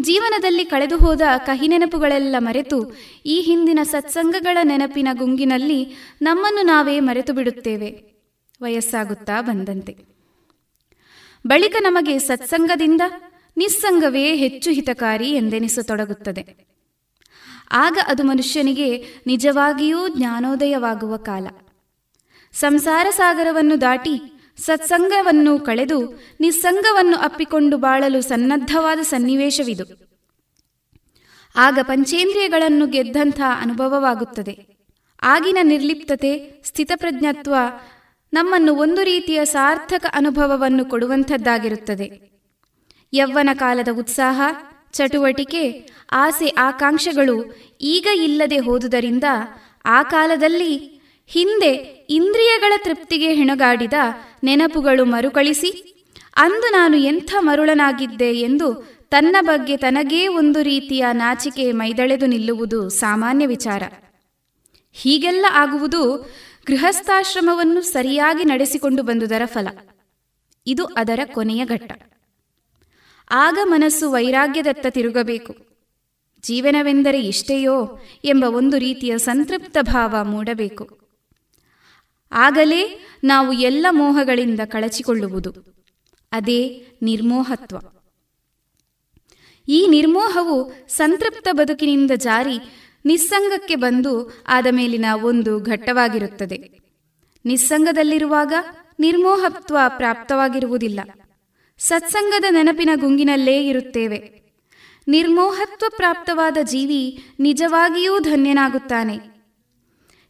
ಜೀವನದಲ್ಲಿ 0.01 0.65
ಕಳೆದುಹೋದ 0.65 1.21
ಕಹಿ 1.37 1.67
ನೆನಪುಗಳೆಲ್ಲ 1.67 2.35
ಮರೆತು 2.39 2.95
ಈ 3.25 3.41
ಹಿಂದಿನ 3.41 3.79
ಸತ್ಸಂಗಗಳ 3.83 4.57
ನೆನಪಿನ 4.63 5.07
ಗುಂಗಿನಲ್ಲಿ 5.13 5.95
ನಮ್ಮನ್ನು 6.21 6.65
ನಾವೇ 6.65 6.99
ಮರೆತು 6.99 7.33
ಬಿಡುತ್ತೇವೆ 7.33 8.15
ವಯಸ್ಸಾಗುತ್ತಾ 8.61 9.41
ಬಂದಂತೆ. 9.41 9.97
ಬಳಿಕ 11.47 11.75
ನಮಗೆ 11.79 12.19
ಸತ್ಸಂಗದಿಂದ 12.19 13.01
ನಿಸ್ಸಂಗವೇ 13.57 14.35
ಹೆಚ್ಚು 14.35 14.71
ಹಿತಕಾರಿ 14.71 15.29
ಎಂದೆನಿಸತೊಡಗುತ್ತದೆ. 15.29 16.67
ಆಗ 17.71 17.97
ಅದು 18.07 18.23
ಮನುಷ್ಯನಿಗೆ 18.23 19.03
ನಿಜವಾಗಿಯೂ 19.27 20.07
ಜ್ಞಾನೋದಯವಾಗುವ 20.07 21.17
ಕಾಲ. 21.17 21.47
ಸಂಸಾರ 22.53 23.07
ಸಾಗರವನ್ನು 23.09 23.81
ದಾಟಿ 23.81 24.34
ಸತ್ಸಂಗವನ್ನು 24.57 25.59
ಕಳೆದು 25.59 26.21
ನಿಸ್ಸಂಗವನ್ನು 26.39 27.17
ಅಪ್ಪಿಕೊಂಡು 27.17 27.77
ಬಾಳಲು 27.77 28.21
ಸನ್ನದ್ಧವಾದ 28.21 28.99
ಸನ್ನಿವೇಶವಿದು. 28.99 30.05
ಆಗ 31.55 31.79
ಪಂಚೇಂದ್ರಿಯಗಳನ್ನು 31.81 32.87
ಗೆದ್ದಂಥ 32.87 33.41
ಅನುಭವವಾಗುತ್ತದೆ. 33.61 34.67
ಆಗಿನ 35.21 35.57
ನಿರ್ಲಿಪ್ತತೆ, 35.63 36.61
ಸ್ಥಿತಪ್ರಜ್ಞತ್ವ 36.65 37.55
ನಮ್ಮನ್ನು 38.33 38.75
ಒಂದು 38.75 39.03
ರೀತಿಯ 39.03 39.45
ಸಾರ್ಥಕ 39.45 40.05
ಅನುಭವವನ್ನು 40.13 40.85
ಕೊಡುವಂಥದ್ದಾಗಿರುತ್ತದೆ. 40.85 42.21
ಯೌವನ 43.13 43.49
ಕಾಲದ 43.53 43.87
ಉತ್ಸಾಹ, 43.99 44.41
ಚಟುವಟಿಕೆ, 44.91 45.89
ಆಸೆ, 46.11 46.47
ಆಕಾಂಕ್ಷೆಗಳು 46.47 47.55
ಈಗ 47.81 48.07
ಇಲ್ಲದೆ 48.15 48.57
ಹೋದುದರಿಂದ 48.57 49.23
ಆ 49.85 50.03
ಕಾಲದಲ್ಲಿ 50.03 50.94
ಹಿಂದೆ 51.27 51.73
ಇಂದ್ರಿಯಗಳ 52.09 52.73
ತೃಪ್ತಿಗೆ 52.77 53.33
ಹೆಣಗಾಡಿದ 53.33 53.93
ನೆನಪುಗಳು 54.43 55.05
ಮರುಕಳಿಸಿ, 55.05 55.91
ಅಂದು 56.35 56.71
ನಾನು 56.71 56.97
ಎಂಥ 56.97 57.35
ಮರುಳನಾಗಿದ್ದೆ 57.39 58.33
ಎಂದು 58.33 58.95
ತನ್ನ 59.09 59.35
ಬಗ್ಗೆ 59.41 59.77
ತನಗೇ 59.77 60.27
ಒಂದು 60.27 60.63
ರೀತಿಯ 60.63 61.05
ನಾಚಿಕೆ 61.11 61.71
ಮೈದಳೆದು 61.71 62.25
ನಿಲ್ಲುವುದು 62.25 62.89
ಸಾಮಾನ್ಯ 62.89 63.45
ವಿಚಾರ. 63.45 63.83
ಹೀಗೆಲ್ಲ 64.93 65.45
ಆಗುವುದು 65.51 66.31
ಗೃಹಸ್ಥಾಶ್ರಮವನ್ನು 66.67 67.81
ಸರಿಯಾಗಿ 67.81 68.43
ನಡೆಸಿಕೊಂಡು 68.43 69.03
ಬಂದುದರ 69.03 69.41
ಫಲ. 69.45 69.67
ಇದು 70.67 70.85
ಅದರ 70.85 71.19
ಕೊನೆಯ 71.25 71.65
ಘಟ್ಟ. 71.65 71.91
ಆಗ 73.31 73.57
ಮನಸ್ಸು 73.63 74.11
ವೈರಾಗ್ಯದತ್ತ 74.11 74.85
ತಿರುಗಬೇಕು. 74.89 75.55
ಜೀವನವೆಂದರೆ 76.43 77.21
ಇಷ್ಟೆಯೋ 77.21 77.99
ಎಂಬ 78.25 78.43
ಒಂದು 78.43 78.77
ರೀತಿಯ 78.77 79.17
ಸಂತೃಪ್ತ 79.17 79.77
ಭಾವ 79.81 80.15
ಮೂಡಬೇಕು. 80.23 81.04
ಆಗಲೇ 82.31 83.07
ನಾವು 83.23 83.53
ಎಲ್ಲ 83.53 83.85
ಮೋಹಗಳಿಂದ 83.89 84.59
ಕಳಚಿಕೊಳ್ಳುವುದು. 84.65 85.53
ಅದೇ 86.31 86.87
ನಿರ್ಮೋಹತ್ವ. 87.01 87.77
ಈ 89.67 89.87
ನಿರ್ಮೋಹವು 89.89 90.87
ಸಂತೃಪ್ತ 90.87 91.47
ಬದುಕಿನಿಂದ 91.51 92.11
ಜಾರಿ 92.15 92.59
ನಿಸ್ಸಂಗಕ್ಕೆ 93.05 93.75
ಬಂದು 93.75 94.43
ಆದ 94.47 94.67
ಮೇಲಿನ 94.71 95.05
ಒಂದು 95.23 95.59
ಘಟ್ಟವಾಗಿರುತ್ತದೆ. 95.59 96.79
ನಿಸ್ಸಂಗದಲ್ಲಿರುವಾಗ 97.45 98.53
ನಿರ್ಮೋಹತ್ವ 98.99 99.77
ಪ್ರಾಪ್ತವಾಗಿರುವುದಿಲ್ಲ. 99.87 100.99
ಸತ್ಸಂಗದ 101.77 102.45
ನೆನಪಿನ 102.49 102.89
ಗುಂಗಿನಲ್ಲೇ 102.95 103.67
ಇರುತ್ತೇವೆ. 103.67 104.35
ನಿರ್ಮೋಹತ್ವ 105.07 105.85
ಪ್ರಾಪ್ತವಾದ 105.95 106.57
ಜೀವಿ 106.63 107.23
ನಿಜವಾಗಿಯೂ 107.39 108.19
ಧನ್ಯನಾಗುತ್ತಾನೆ. 108.19 109.34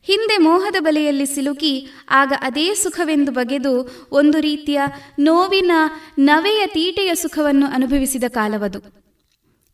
ಹಿಂದೆ 0.05 0.37
ಮೋಹದ 0.37 0.75
ಬಲೆಯಲ್ಲಿ 0.79 1.25
ಸಿಲುಕಿ 1.25 1.87
ಆಗ 2.09 2.33
ಅದೇ 2.41 2.73
ಸುಖವೆಂದು 2.73 3.31
ಬಗೆದು 3.31 4.07
ಒಂದು 4.11 4.41
ರೀತಿಯ 4.41 4.81
ನೋವಿನ 5.19 5.71
ನವೆಯ 6.19 6.67
ತೀಟೆಯ 6.67 7.15
ಸುಖವನ್ನು 7.15 7.65
ಅನುಭವಿಸಿದ 7.65 8.23
ಕಾಲವದು. 8.27 9.05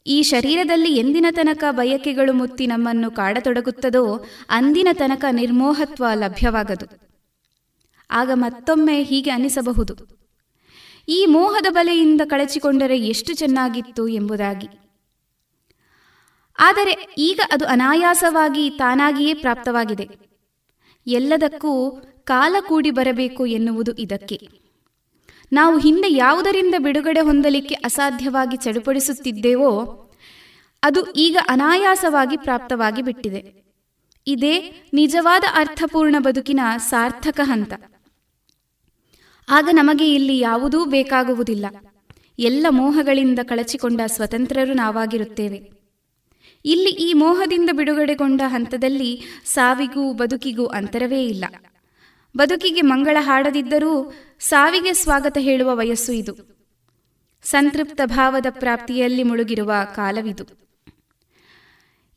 ಈ 0.07 0.21
ಶರೀರದಲ್ಲಿ 0.21 0.95
ಎಂದಿನ 0.95 1.25
ತನಕ 1.31 1.63
ಬಯಕೆಗಳು 1.71 2.33
ಮುತ್ತಿ 2.33 2.67
ನಮ್ಮನ್ನು 2.67 3.11
ಕಾಡತೊಡಗುತ್ತದೋ 3.11 4.25
ಅಂದಿನ 4.49 4.87
ತನಕ 4.93 5.25
ನಿರ್ಮೋಹತ್ವ 5.31 6.05
ಲಭ್ಯವಾಗದು. 6.13 6.87
ಆಗ 8.11 8.31
ಮತ್ತೊಮ್ಮೆ 8.33 9.03
ಹೀಗೆ 9.03 9.29
ಅನಿಸಬಹುದು. 9.29 9.95
ಈ 11.09 11.25
ಮೋಹದ 11.25 11.65
ಬಲೆಯಿಂದ 11.69 12.21
ಕಳಚಿಕೊಂಡರೆ 12.25 12.99
ಎಷ್ಟು 12.99 13.33
ಚೆನ್ನಾಗಿತ್ತು 13.33 14.07
ಎಂಬುದಾಗಿ. 14.07 14.67
ಆದರೆ 16.61 17.07
ಈಗ 17.17 17.39
ಅದು 17.51 17.65
ಅನಾಯಾಸವಾಗಿ 17.65 18.69
ತಾನಾಗಿಯೇ 18.69 19.33
ಪ್ರಾಪ್ತವಾಗಿದೆ. 19.33 20.09
ಎಲ್ಲದಕ್ಕೂ 21.07 21.91
ಕಾಲ 22.23 22.55
ಕೂಡಿ 22.67 22.91
ಬರಬೇಕು 22.91 23.45
ಎನ್ನುವುದು 23.45 23.91
ಇದಕ್ಕೆ. 23.91 24.49
ನಾವು 25.53 25.77
ಹಿಂದೆ 25.77 26.13
ಯಾವುದರಿಂದ 26.13 26.75
ಬಿಡುಗಡೆ 26.77 27.19
ಹೊಂದಲಿಕ್ಕೆ 27.19 27.75
ಅಸಾಧ್ಯವಾಗಿ 27.75 28.57
ಚಡುಪಡಿಸುತ್ತಿದ್ದೇವೋ, 28.57 29.97
ಅದು 30.83 31.11
ಈಗ 31.11 31.37
ಅನಾಯಾಸವಾಗಿ 31.49 32.37
ಪ್ರಾಪ್ತವಾಗಿ 32.37 33.01
ಬಿಟ್ಟಿದೆ. 33.01 33.63
ಇದೇ 34.27 34.83
ನಿಜವಾದ 34.93 35.43
ಅರ್ಥಪೂರ್ಣ 35.55 36.15
ಬದುಕಿನ 36.19 36.59
ಸಾರ್ಥಕ 36.77 37.39
ಹಂತ. 37.43 37.73
ಆಗ 39.49 39.69
ನಮಗೆ 39.71 40.13
ಇಲ್ಲಿ 40.13 40.39
ಯಾವುದೂ 40.39 40.85
ಬೇಕಾಗುವುದಿಲ್ಲ. 40.85 41.65
ಎಲ್ಲ 42.39 42.65
ಮೋಹಗಳಿಂದ 42.69 43.39
ಕಳಚಿಕೊಂಡ 43.43 44.01
ಸ್ವತಂತ್ರರು 44.05 44.73
ನಾವಾಗಿರುತ್ತೇವೆ. 44.73 45.80
ಇಲ್ಲಿ 46.65 46.89
ಈ 46.89 47.13
ಮೋಹದಿಂದ 47.13 47.69
ಬಿಡುಗಡೆಗೊಂಡ 47.71 48.41
ಹಂತದಲ್ಲಿ 48.45 49.21
ಸಾವಿಗೂ 49.45 50.13
ಬದುಕಿಗೂ 50.13 50.65
ಅಂತರವೇ 50.65 51.25
ಇಲ್ಲ. 51.25 51.45
ಬದುಕಿಗೆ 52.37 52.81
ಮಂಗಳ 52.81 53.17
ಹಾಡದಿದ್ದರೂ 53.19 54.13
ಸಾವಿಗೆ 54.39 54.93
ಸ್ವಾಗತ 54.93 55.37
ಹೇಳುವ 55.41 55.75
ವಯಸ್ಸು 55.75 56.11
ಇದು. 56.11 56.61
ಸಂತೃಪ್ತ 57.43 58.01
ಭಾವದ 58.05 58.45
ಪ್ರಾಪ್ತಿಯಲ್ಲಿ 58.49 59.23
ಮುಳುಗಿರುವ 59.23 59.73
ಕಾಲವಿದು. 59.95 60.61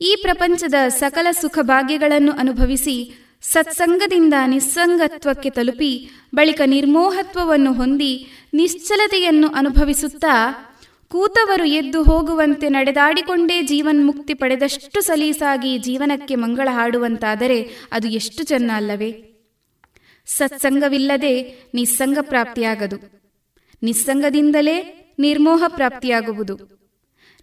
ಈ 0.00 0.16
ಪ್ರಪಂಚದ 0.22 0.74
ಸಕಲ 0.88 1.26
ಸುಖ 1.40 1.58
ಭಾಗ್ಯಗಳನ್ನು 1.62 2.32
ಅನುಭವಿಸಿ 2.32 3.14
ಸತ್ಸಂಗದಿಂದ 3.42 4.34
ನಿಸ್ಸಂಗತ್ವಕ್ಕೆ 4.46 5.50
ತಲುಪಿ 5.50 6.10
ಬಳಿಕ 6.34 6.60
ನಿರ್ಮೋಹತ್ವವನ್ನು 6.66 7.72
ಹೊಂದಿ 7.72 8.26
ನಿಶ್ಚಲತೆಯನ್ನು 8.54 9.48
ಅನುಭವಿಸುತ್ತಾ 9.48 10.54
ಕೂತವರು 11.14 11.64
ಎದ್ದು 11.64 12.02
ಹೋಗುವಂತೆ 12.02 12.68
ನಡೆದಾಡಿಕೊಂಡೇ 12.68 13.62
ಜೀವನ್ಮುಕ್ತಿ 13.62 14.34
ಪಡೆದಷ್ಟು 14.34 15.00
ಸಲೀಸಾಗಿ 15.00 15.78
ಜೀವನಕ್ಕೆ 15.78 16.34
ಮಂಗಳ 16.34 16.68
ಹಾಡುವಂತಾದರೆ 16.72 17.70
ಅದು 17.92 18.08
ಎಷ್ಟು 18.08 18.44
ಚೆನ್ನ 18.44 18.70
ಅಲ್ಲವೇ? 18.74 19.30
ಸತ್ಸಂಗವಿಲ್ಲದೆ 20.26 21.62
ನಿಸ್ಸಂಗ 21.74 22.18
ಪ್ರಾಪ್ತಿಯಾಗದು. 22.20 22.96
ನಿಸ್ಸಂಗದಿಂದಲೇ 23.82 25.06
ನಿರ್ಮೋಹ 25.18 25.64
ಪ್ರಾಪ್ತಿಯಾಗುವುದು. 25.68 26.58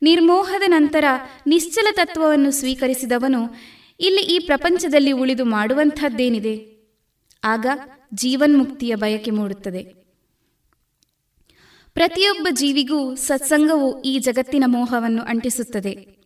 ನಿರ್ಮೋಹದ 0.02 0.64
ನಂತರ 0.68 1.06
ನಿಶ್ಚಲ 1.48 1.88
ತತ್ವವನ್ನು 1.92 2.52
ಸ್ವೀಕರಿಸಿದವನು 2.52 3.56
ಇಲ್ಲಿ 4.00 4.22
ಈ 4.22 4.40
ಪ್ರಪಂಚದಲ್ಲಿ 4.40 5.12
ಉಳಿದು 5.12 5.46
ಮಾಡುವಂಥದ್ದೇನಿದೆ? 5.46 6.84
ಆಗ 7.44 7.66
ಜೀವನ್ಮುಕ್ತಿಯ 8.14 8.96
ಬಯಕೆ 8.96 9.32
ಮೂಡುತ್ತದೆ. 9.32 10.01
ಪ್ರತಿಯೊಬ್ಬ 11.94 12.48
ಜೀವಿಗೂ 12.52 13.16
ಸತ್ಸಂಗವು 13.16 14.02
ಈ 14.02 14.20
ಜಗತ್ತಿನ 14.20 14.64
ಮೋಹವನ್ನು 14.68 15.22
ಅಂಟಿಸುತ್ತದೆ. 15.22 16.22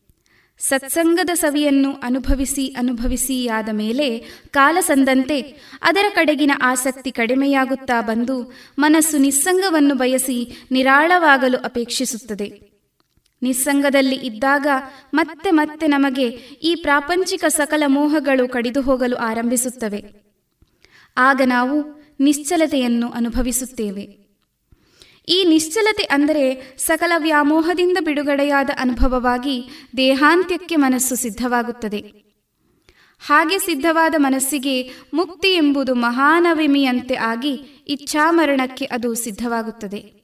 ಸತ್ಸಂಗದ 0.59 1.29
ಸವಿಯನ್ನು 1.33 1.93
ಅನುಭವಿಸಿ 1.93 2.67
ಅನುಭವಿಸಿ 2.67 3.47
ಆದ 3.47 3.69
ಮೇಲೆ 3.71 4.19
ಕಾಲ 4.49 4.77
ಸಂದಂತೆ 4.79 5.41
ಅದರ 5.81 6.05
ಕಡೆಗಿನ 6.09 6.51
ಆಸಕ್ತಿ 6.61 7.11
ಕಡಿಮೆಯಾಗುತ್ತಾ 7.11 8.01
ಬಂದು 8.01 8.53
ಮನಸ್ಸು 8.79 9.17
ನಿಸ್ಸಂಗವನ್ನು 9.17 9.95
ಬಯಸಿ 9.95 10.67
ನಿರಾಳವಾಗಲು 10.71 11.57
ಅಪೇಕ್ಷಿಸುತ್ತದೆ. 11.57 12.75
ನಿಸ್ಸಂಗದಲ್ಲಿ 13.41 14.15
ಇದ್ದಾಗ 14.15 14.67
ಮತ್ತೆ 15.13 15.51
ಮತ್ತೆ 15.51 15.87
ನಮಗೆ 15.87 16.27
ಈ 16.63 16.75
ಪ್ರಾಪಂಚಿಕ 16.75 17.45
ಸಕಲ 17.47 17.83
ಮೋಹಗಳು 17.87 18.47
ಕಡಿದು 18.47 18.81
ಹೋಗಲು 18.81 19.15
ಆರಂಭಿಸುತ್ತವೆ. 19.15 20.05
ಆಗ 21.17 21.41
ನಾವು 21.45 22.05
ನಿಶ್ಚಲತೆಯನ್ನು 22.19 23.09
ಅನುಭವಿಸುತ್ತೇವೆ. 23.09 24.24
ಈ 25.27 25.43
ನಿಶ್ಚಲತೆ 25.43 26.03
ಅಂದರೆ 26.03 26.77
ಸಕಲ 26.77 27.11
ವ್ಯಾಮೋಹದಿಂದ 27.17 27.97
ಬಿಡುಗಡೆಯಾದ 28.05 28.69
ಅನುಭವವಾಗಿ 28.79 29.69
ದೇಹಾಂತ್ಯಕ್ಕೆ 29.97 30.75
ಮನಸ್ಸು 30.75 31.15
ಸಿದ್ಧವಾಗುತ್ತದೆ. 31.15 32.25
ಹಾಗೆ 33.19 33.57
ಸಿದ್ಧವಾದ 33.57 34.15
ಮನಸ್ಸಿಗೆ 34.17 34.89
ಮುಕ್ತಿ 35.13 35.47
ಎಂಬುದು 35.47 35.95
ಮಹಾನವಿಮಿಯಂತೆ 35.95 37.15
ಆಗಿ 37.15 37.53
ಇಚ್ಛಾಮರಣಕ್ಕೆ 37.87 38.85
ಅದು 38.85 39.13
ಸಿದ್ಧವಾಗುತ್ತದೆ. 39.13 40.23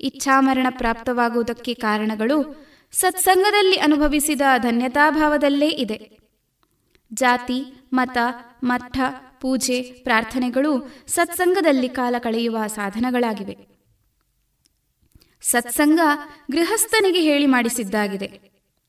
ಇಚ್ಛಾಮರಣ 0.00 0.66
ಪ್ರಾಪ್ತವಾಗುವುದಕ್ಕೆ 0.70 1.74
ಕಾರಣಗಳು 1.74 2.66
ಸತ್ಸಂಗದಲ್ಲಿ 2.92 3.76
ಅನುಭವಿಸಿದ 3.76 4.40
ಧನ್ಯತಾಭಾವದಲ್ಲೇ 4.58 5.68
ಇದೆ. 5.68 6.18
ಜಾತಿ, 7.12 7.88
ಮತ, 7.92 8.18
ಮಠ, 8.64 8.98
ಪೂಜೆ, 9.40 9.82
ಪ್ರಾರ್ಥನೆಗಳು 9.82 10.94
ಸತ್ಸಂಗದಲ್ಲಿ 11.06 11.88
ಕಾಲ 11.88 12.14
ಕಳೆಯುವ 12.18 12.58
ಸಾಧನಗಳಾಗಿವೆ. 12.66 13.73
ಸತ್ಸಂಗ 15.44 16.00
ಗೃಹಸ್ಥನಿಗೆ 16.50 17.20
ಹೇಳಿ 17.20 17.46
ಮಾಡಿಸಿದ್ದಾಗಿದೆ. 17.46 18.40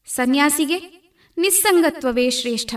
ಸನ್ಯಾಸಿಗೆ 0.08 0.78
ನಿಸ್ಸಂಗತ್ವವೇ 1.38 2.30
ಶ್ರೇಷ್ಠ. 2.30 2.76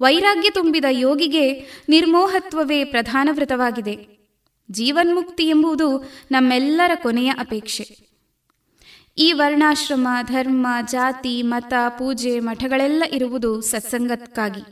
ವೈರಾಗ್ಯ 0.00 0.50
ತುಂಬಿದ 0.50 0.84
ಯೋಗಿಗೆ 0.90 1.60
ನಿರ್ಮೋಹತ್ವವೇ 1.88 2.84
ಪ್ರಧಾನ 2.84 3.28
ವ್ರತವಾಗಿದೆ. 3.32 4.08
ಜೀವನ್ಮುಕ್ತಿ 4.70 5.44
ಎಂಬುದು 5.44 6.12
ನಮ್ಮೆಲ್ಲರ 6.30 6.90
ಕೊನೆಯ 6.94 7.28
ಅಪೇಕ್ಷೆ. 7.28 8.12
ಈ 9.18 9.32
ವರ್ಣಾಶ್ರಮ, 9.32 10.08
ಧರ್ಮ, 10.22 10.66
ಜಾತಿ, 10.90 11.42
ಮತ, 11.42 11.72
ಪೂಜೆ, 11.88 12.40
ಮಠಗಳೆಲ್ಲ 12.40 13.04
ಇರುವುದು 13.12 13.60
ಸತ್ಸಂಗಕ್ಕಾಗಿ. 13.60 14.62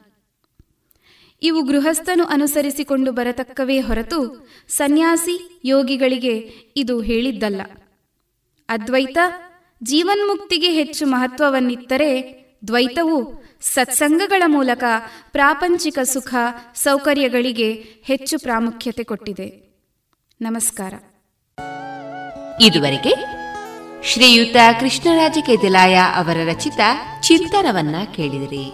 ಇವು 1.43 1.63
ಗೃಹಸ್ಥನು 1.63 2.25
ಅನುಸರಿಸಿಕೊಂಡು 2.25 3.13
ಬರತಕ್ಕವೇ 3.13 3.81
ಹೊರತು 3.81 4.49
ಸನ್ಯಾಸಿ 4.69 5.61
ಯೋಗಿಗಳಿಗೆ 5.65 6.53
ಇದು 6.77 7.01
ಹೇಳಿದ್ದಲ್ಲ. 7.01 7.61
ಅದ್ವೈತ 8.71 9.19
ಜೀವನ್ಮುಕ್ತಿಗೆ 9.83 10.73
ಹೆಚ್ಚು 10.73 11.07
ಮಹತ್ವವನ್ನಿತ್ತರೆ 11.07 12.41
ದ್ವೈತವು 12.67 13.43
ಸತ್ಸಂಗಗಳ 13.61 14.43
ಮೂಲಕ 14.47 14.85
ಪ್ರಾಪಂಚಿಕ 15.33 15.99
ಸುಖ 16.03 16.35
ಸೌಕರ್ಯಗಳಿಗೆ 16.75 17.73
ಹೆಚ್ಚು 18.05 18.39
ಪ್ರಾಮುಖ್ಯತೆ 18.39 19.05
ಕೊಟ್ಟಿದೆ. 19.05 19.79
ನಮಸ್ಕಾರ. 20.41 20.95
ಇದುವರೆಗೆ 22.61 23.15
ಶ್ರೀಯುತ 24.05 24.57
ಕೃಷ್ಣರಾಜ 24.81 25.39
ಕೆದಿಲಾಯ 25.47 25.95
ಅವರ 25.95 26.37
ರಚಿತ 26.47 26.81
ಚಿಂತನವನ್ನ 27.21 27.95
ಕೇಳಿದಿರಿ. 28.17 28.67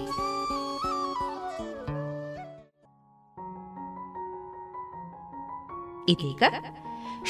ಇದೀಗ 6.12 6.42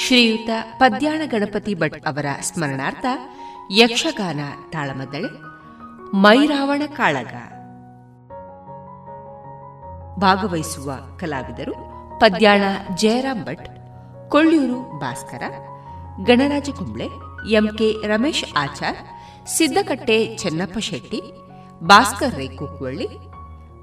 ಶ್ರೀಯುತ 0.05 0.51
ಪದ್ಯಾಣ 0.79 1.23
ಗಣಪತಿ 1.25 1.75
ಭಟ್ 1.75 2.07
ಅವರ 2.07 2.27
ಸ್ಮರಣಾರ್ಥ 2.41 3.07
ಯಕ್ಷಗಾನ 3.71 4.41
ತಾಳಮದ್ದಳೆ, 4.71 5.31
ಮೈರಾವಣ 6.15 6.83
ಕಾಳಗ. 6.97 7.35
ಭಾಗವಹಿಸುವ 10.21 10.91
ಕಲಾವಿದರು 11.21 11.75
ಪದ್ಯಾಣ 12.19 12.63
ಜಯರಾಮ್ 12.95 13.45
ಭಟ್, 13.45 13.69
ಕೊಳ್ಳೂರು 14.29 14.99
ಭಾಸ್ಕರ, 14.99 15.43
ಗಣರಾಜ 16.25 16.71
ಕುಂಬ್ಳೆ, 16.71 17.09
ಎಂಕೆ 17.51 17.89
ರಮೇಶ್ 18.07 18.45
ಆಚಾರ್, 18.57 19.01
ಸಿದ್ದಕಟ್ಟೆ 19.47 20.37
ಚೆನ್ನಪ್ಪ 20.37 20.79
ಶೆಟ್ಟಿ, 20.79 21.21
ಭಾಸ್ಕರ್ 21.85 22.35
ರೈ 22.35 22.49
ಕುಕ್ವಳ್ಳಿ, 22.49 23.09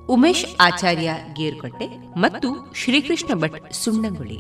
ಉಮೇಶ್ 0.10 0.48
ಆಚಾರ್ಯ 0.62 1.10
ಗೇರುಕಟ್ಟೆ 1.34 1.88
ಮತ್ತು 2.16 2.50
ಶ್ರೀಕೃಷ್ಣ 2.76 3.32
ಭಟ್ 3.40 3.74
ಸುಣ್ಣಂಗುಳಿ 3.74 4.40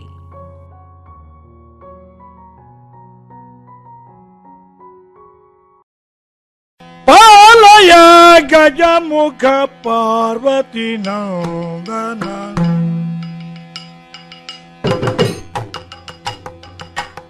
கஜமுக 8.52 9.44
பார்வதி 9.86 10.90
நந்தன 11.06 12.24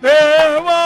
தேவா 0.03 0.81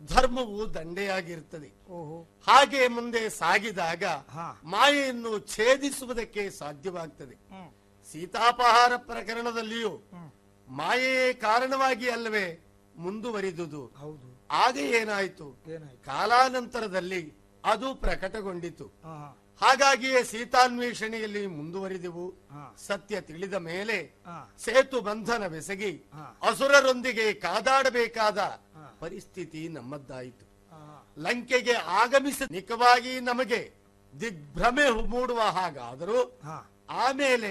ಧರ್ಮವು 0.06 0.74
ದಂಡೆಯಾಗಿರ್ತದೆ 0.74 1.70
ಓಹೋ. 1.88 2.40
ಹಾಗೆ 2.48 2.88
ಮುಂದೆ 2.88 3.28
ಸಾಗಿದಾಗ 3.28 4.04
ಮಾಯೆಯನ್ನು 4.64 5.38
ಛೇದಿಸುವುದಕ್ಕೆ 5.38 6.50
ಸಾಧ್ಯವಾಗ್ತದೆ. 6.50 7.36
ಸೀತಾಪಹಾರ 8.12 8.92
ಪ್ರಕರಣದಲ್ಲಿಯೂ. 8.96 10.10
ಮಾಯೆಯೇ 10.68 11.32
ಕಾರಣವಾಗಿ 11.32 12.10
ಅಲ್ಲವೇ 12.10 12.64
ಮುಂದುವರಿದುದು. 12.96 13.86
ಹೌದು. 13.86 14.48
ಆಗ 14.50 14.76
ಏನಾಯಿತು? 14.76 15.46
ಕಾಲಾನಂತರದಲ್ಲಿ 16.04 17.32
ಅದು 17.64 17.94
ಪ್ರಕಟಗೊಂಡಿತು. 17.94 18.84
ಹಾಗಾಗಿಯೇ 19.60 20.24
ಸೀತಾನ್ವೇಷಣೆಯಲ್ಲಿ 20.24 21.46
ಮುಂದುವರಿದೆವು. 21.46 22.34
ಸತ್ಯ 22.86 23.20
ತಿಳಿದ 23.20 23.54
ಮೇಲೆ 23.54 24.14
ಸೇತು 24.58 25.00
ಬಂಧನ 25.00 25.46
ಬೆಸಗಿ 25.46 26.04
ಅಸುರರೊಂದಿಗೆ 26.42 27.32
ಕಾದಾಡಬೇಕಾದ. 27.32 28.38
ಪರಿಸ್ಥಿತಿ 29.00 29.62
ನಮ್ಮದ್ದಾಯಿತು. 29.76 30.44
ಲಂಕೆಗೆ 31.18 31.74
ಆಗಮಿಸಿ 32.02 32.44
ನಿಖವಾಗಿ 32.52 33.12
ನಮಗೆ 33.20 33.60
ದಿಗ್ಭ್ರಮೆ 34.14 34.86
ಮೂಡುವ 35.14 35.40
ಹಾಗಾದರೂ 35.58 36.18
ಆಮೇಲೆ 37.04 37.50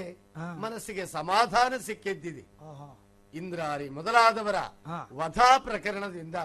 ಮನಸ್ಸಿಗೆ 0.64 1.04
ಸಮಾಧಾನ 1.06 1.72
ಸಿಕ್ಕಿದ್ದಿದೆ. 1.86 2.44
ಇಂದ್ರಾರಿ 3.34 3.86
ಮೊದಲಾದವರ. 3.98 4.58
ವಧಾ 5.12 5.48
ಪ್ರಕರಣದಿಂದ 5.58 6.38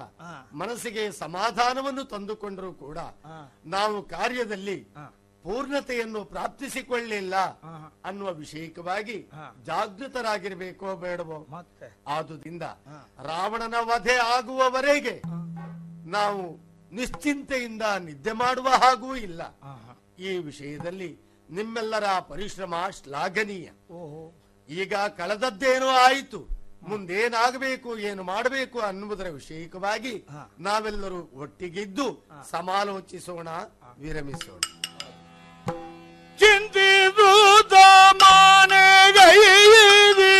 ಮನಸ್ಸಿಗೆ 0.53 1.03
ಸಮಾಧಾನವನ್ನು 1.23 2.03
ತಂದುಕೊಂಡರೂ 2.13 2.71
ಕೂಡ 2.83 2.99
ನಾವು 3.75 3.97
ಕಾರ್ಯದಲ್ಲಿ. 4.15 4.77
ಪೂರ್ಣತೆಯನ್ನು 5.45 6.25
ಪ್ರಾಪ್ತಿಸಿಕೊಳ್ಳಿಲ್ಲ 6.25 7.35
ಅನ್ನುವ 8.05 8.33
ವಿಷಯಕವಾಗಿ. 8.33 9.29
ಜಾಗೃತರಾಗಿರ್ಬೇಕೋ 9.63 10.95
ಬೇಡವೋ? 10.95 11.47
ಮತ್ತೆ. 11.49 11.97
ಆದುದರಿಂದ 12.07 12.63
ರಾವಣನ 13.23 13.73
ವಧೆ 13.81 14.15
ಆಗುವವರೆಗೆ 14.15 15.21
ನಾವು 16.09 16.57
ನಿಶ್ಚಿಂತೆಯಿಂದ 16.95 17.81
ನಿದ್ದೆ 17.99 18.31
ಮಾಡುವ 18.31 18.67
ಹಾಗೂ 18.67 19.15
ಇಲ್ಲ. 19.15 19.41
ಈ 20.19 20.37
ವಿಷಯದಲ್ಲಿ 20.37 21.19
ನಿಮ್ಮೆಲ್ಲರ 21.49 22.03
ಪರಿಶ್ರಮ 22.19 22.73
ಶ್ಲಾಘನೀಯ. 23.03 23.69
ಓಹೋ. 23.93 24.33
ಈಗ 24.69 24.95
ಕಳೆದದ್ದೇನೋ 24.95 25.87
ಆಯಿತು. 25.87 26.55
ಮುಂದೇನಾಗಬೇಕು 26.87 27.97
ಏನು 27.97 28.23
ಮಾಡಬೇಕು 28.23 28.79
ಅನ್ನುವುದರ 28.79 29.29
ವಿಷಯಕವಾಗಿ 29.29 30.27
ನಾವೆಲ್ಲರೂ 30.59 31.29
ಒಟ್ಟಿಗಿದ್ದು 31.33 32.25
ಸಮಾಲೋಚಿಸೋಣ 32.51 33.47
ವಿರಮಿಸೋಣ. 33.97 34.84
அழகு 39.35 40.33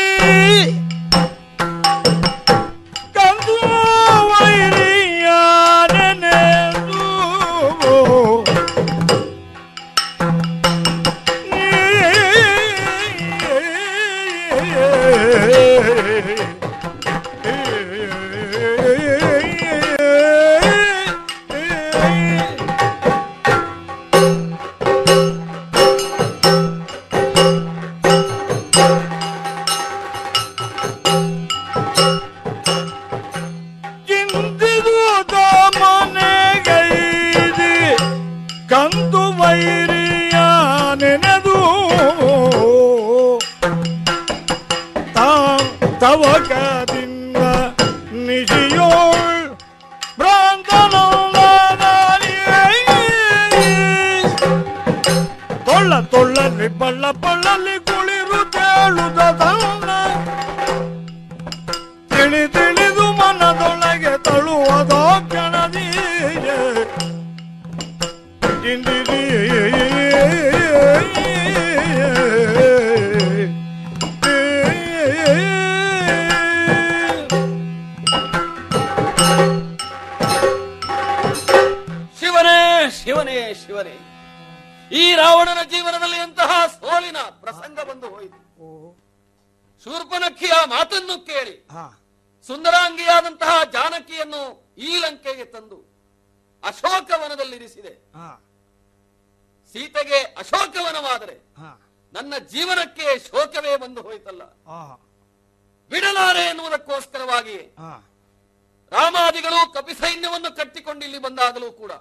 ಇಲ್ಲಿ 111.66 111.78
ಕೂಡ 111.82 111.94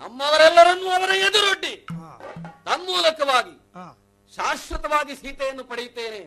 ನಮ್ಮವರೆಲ್ಲರನ್ನೂ 0.00 0.88
ಅವರ 0.96 1.12
ಎದುರೊಡ್ಡಿ 1.26 1.74
ತನ್ಮೂಲಕವಾಗಿ 2.66 3.54
ಶಾಶ್ವತವಾಗಿ 4.32 5.12
ಸೀತೆಯನ್ನು 5.20 5.64
ಪಡೆಯುತ್ತೇನೆ 5.70 6.22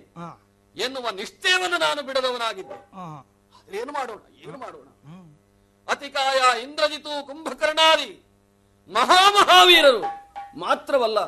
ಎನ್ನುವ 0.75 1.05
ನಿಶ್ಚಯವನ್ನು 1.19 1.77
ನಾನು 1.83 2.01
ಬಿಡದವನಾಗಿದ್ದೆ. 2.07 2.77
ಏನು 3.79 3.91
ಮಾಡೋಣ? 3.97 4.21
ಏನು 4.45 4.57
ಮಾಡೋಣ? 4.63 4.87
ಅತಿಕಾಯ 5.87 6.39
ಇಂದ್ರಜಿತು 6.63 7.13
ಕುಂಭಕರ್ಣಾದಿ 7.27 8.11
ಮಹಾಮಹಾವೀರರು 8.89 10.01
ಮಾತ್ರವಲ್ಲ 10.63 11.19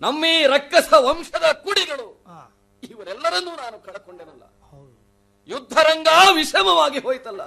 ನಮ್ಮೀ 0.00 0.34
ರಕ್ಕಸ 0.54 0.90
ವಂಶದ 1.08 1.46
ಕುಡಿಗಳು 1.64 2.08
ಇವರೆಲ್ಲರನ್ನೂ 2.82 3.52
ನಾನು 3.62 3.76
ಕಳಕೊಂಡೆನಲ್ಲ. 3.86 4.44
ಯುದ್ಧರಂಗ 5.48 6.08
ವಿಷಮವಾಗಿ 6.38 7.00
ಹೋಯ್ತಲ್ಲ. 7.06 7.42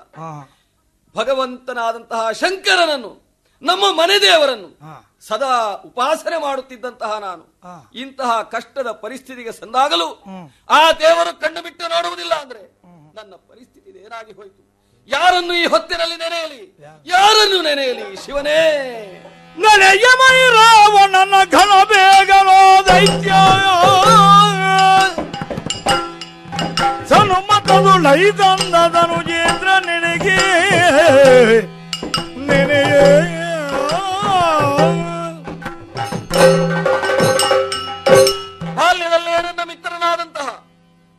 ಭಗವಂತನಾದಂತಹ 1.17 2.31
ಶಂಕರನನ್ನು 2.31 3.11
ನಮ್ಮ 3.61 3.83
ಮನೆ 3.91 4.21
ದೇವರನ್ನು 4.21 4.69
ಸದಾ 5.27 5.51
ಉಪಾಸನೆ 5.85 6.37
ಮಾಡುತ್ತಿದ್ದಂತಹ 6.37 7.11
ನಾನು. 7.19 7.43
ಇಂತಹ 7.95 8.31
ಕಷ್ಟದ 8.51 8.89
ಪರಿಸ್ಥಿತಿಗೆ 9.03 9.51
ಸಂದಾಗಲು 9.51 10.07
ಆ 10.69 10.81
ದೇವರು 10.99 11.31
ಕಣ್ಣು 11.39 11.61
ಬಿಟ್ಟು 11.63 11.85
ನೋಡುವುದಿಲ್ಲ 11.87 12.33
ಅಂದ್ರೆ 12.41 12.61
ನನ್ನ 13.15 13.33
ಪರಿಸ್ಥಿತಿ 13.49 13.89
ನೇರಾಗಿ 13.91 14.33
ಹೋಯಿತು. 14.33 14.61
ಯಾರನ್ನು 15.09 15.53
ಈ 15.53 15.65
ಹೊತ್ತಿನಲ್ಲಿ 15.65 16.17
ನೆನೆಯಲಿ? 16.17 16.61
ಯಾರನ್ನು 17.05 17.59
ನೆನೆಯಲಿ 17.61 18.07
ಶಿವನೇ? 18.17 18.59
ನಡೆಯ 19.57 20.05
ಮೈ 20.21 20.37
ರಾವಣನ 20.55 21.35
ಘನ 21.51 21.73
ಬೇಗನೋ 21.91 22.59
ದೈತ್ಯ 22.87 23.31
ಸನುಮತದು 27.09 27.93
ನಿನಗೆ 28.05 29.36
ನನ್ನ 39.47 39.61
ಮಿತ್ರನಾದಂತಹ 39.67 40.49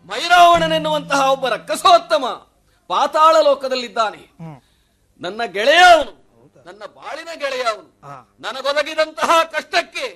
ಮೈರಾವಣನೆನ್ನುವಂತಹ 0.09 1.21
ಒಬ್ಬ 1.33 1.49
ರಕ್ಕಸೋತ್ತಮ 1.49 2.25
ಪಾತಾಳ 2.91 3.35
ಲೋಕದಲ್ಲಿದ್ದಾನೆ. 3.45 4.23
ನನ್ನ 5.21 5.41
ಗೆಳೆಯ 5.57 5.83
ಅವನು 5.95 6.13
ನನ್ನ 6.67 6.83
ಬಾಳಿನ 6.97 7.31
ಗೆಳೆಯ 7.35 7.65
ಅವನು. 7.73 7.89
ನನಗೊದಗಿದಂತಹ 8.41 9.31
ಕಷ್ಟಕ್ಕೆ 9.55 10.07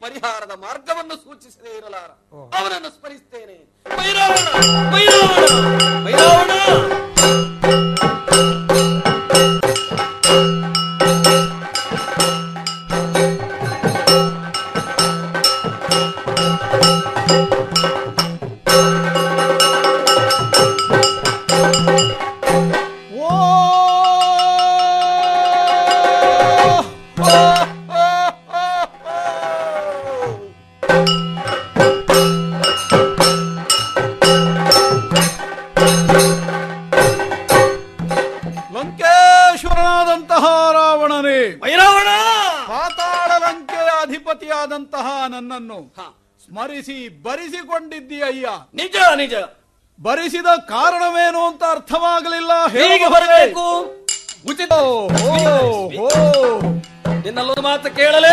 ಪರಿಹಾರದ 0.00 0.54
ಮಾರ್ಗವನ್ನು 0.64 1.16
ಸೂಚಿಸದೇ 1.16 1.72
ಇರಲಾರ. 1.78 2.10
ಅವನನ್ನು 2.58 2.90
ಸ್ಮರಿಸ್ತೇನೆ. 2.90 3.56
ಮೈರಾವಣ 3.98 4.46
ಮೈರಾವಣ 4.94 5.44
ಮೈರಾವಣ! 6.06 6.52
ಬರಿಸಿದ 50.26 50.46
ಕಾರಣವೇನು 50.68 51.40
ಅಂತ 51.46 51.62
ಅರ್ಥವಾಗಲಿಲ್ಲ 51.70 52.52
ಹೇಗೆ 52.66 53.06
ಬರಬೇಕು. 53.08 53.64
ಉಚಿತ. 54.48 54.72
ಓ 54.72 56.08
ನಿನ್ನಲ್ಲೊಂದು 57.22 57.62
ಮಾತು 57.62 57.96
ಕೇಳಲೇ 57.96 58.32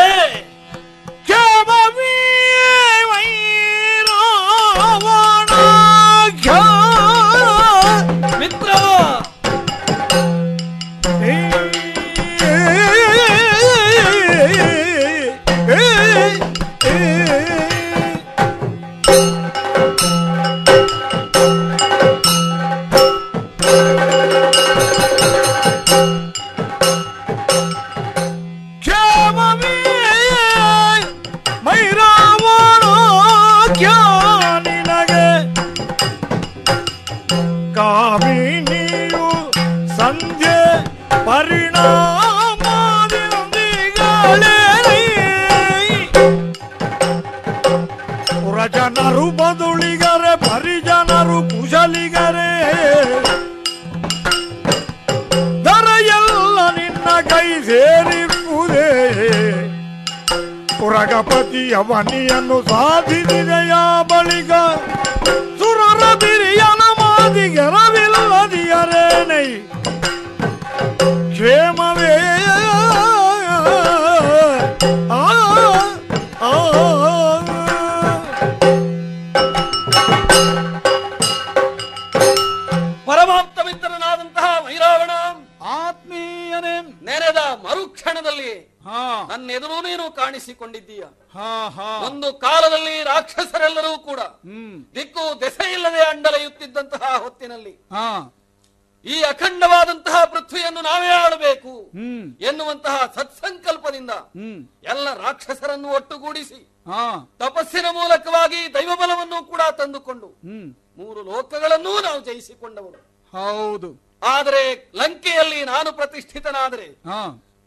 ಜಯಿಸಿಕೊಂಡವರು 112.73 112.99
ಹೌದು. 113.33 113.89
ಆದರೆ 114.29 114.61
ಲಂಕೆಯಲ್ಲಿ 114.95 115.65
ನಾನು 115.65 115.91
ಪ್ರತಿಷ್ಠಿತನಾದರೆ 115.91 116.87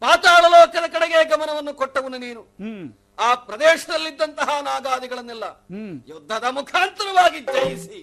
ಪಾತಾಳ 0.01 0.43
ಲೋಕದ 0.53 0.85
ಕಡೆಗೆ 0.93 1.29
ಗಮನವನ್ನು 1.29 1.73
ಕೊಟ್ಟವನು 1.73 2.17
ನೀನು. 2.17 2.41
ಆ 3.17 3.33
ಪ್ರದೇಶದಲ್ಲಿದ್ದಂತಹ 3.45 4.49
ನಾಗಾದಿಗಳನ್ನೆಲ್ಲ 4.61 5.45
ಯುದ್ಧದ 6.07 6.43
ಮುಖಾಂತರವಾಗಿ 6.51 7.39
ಜಯಿಸಿ 7.47 8.01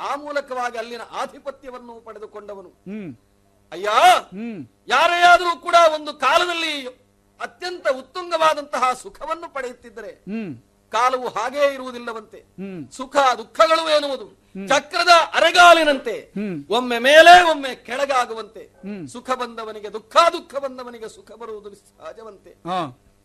ಆ 0.00 0.16
ಮೂಲಕವಾಗಿ 0.16 0.78
ಅಲ್ಲಿನ 0.78 1.02
ಆಧಿಪತ್ಯವನ್ನು 1.12 2.00
ಪಡೆದುಕೊಂಡವನು. 2.00 2.70
ಅಯ್ಯ! 3.72 3.88
ಯಾರೇ 4.88 5.18
ಆದರೂ 5.22 5.56
ಕೂಡ 5.56 5.76
ಒಂದು 5.94 6.12
ಕಾಲದಲ್ಲಿ 6.18 6.72
ಅತ್ಯಂತ 7.40 7.86
ಉತ್ತುಂಗವಾದಂತಹ 7.98 8.92
ಸುಖವನ್ನು 8.92 9.48
ಪಡೆಯುತ್ತಿದ್ದರೆ 9.52 10.12
ಕಾಲವು 10.92 11.28
ಹಾಗೇ 11.28 11.74
ಇರುವುದಿಲ್ಲವಂತೆ. 11.74 12.38
ಸುಖ 12.92 13.16
ದುಃಖಗಳು 13.38 13.88
ಎನ್ನುವುದು 13.88 14.26
ಚಕ್ರದ 14.54 15.08
ಅರೆಗಾಲಿನಂತೆ 15.34 16.14
ಒಮ್ಮೆ 16.70 16.98
ಮೇಲೆ 16.98 17.50
ಒಮ್ಮೆ 17.50 17.74
ಕೆಳಗಾಗುವಂತೆ 17.86 18.62
ಸುಖ 19.06 19.30
ಬಂದವನಿಗೆ 19.30 19.92
ದುಃಖ 19.92 20.16
ದುಃಖ 20.32 20.58
ಬಂದವನಿಗೆ 20.58 21.08
ಸುಖ 21.08 21.32
ಬರುವುದು 21.32 21.74
ಸಹಜವಂತೆ 21.74 22.52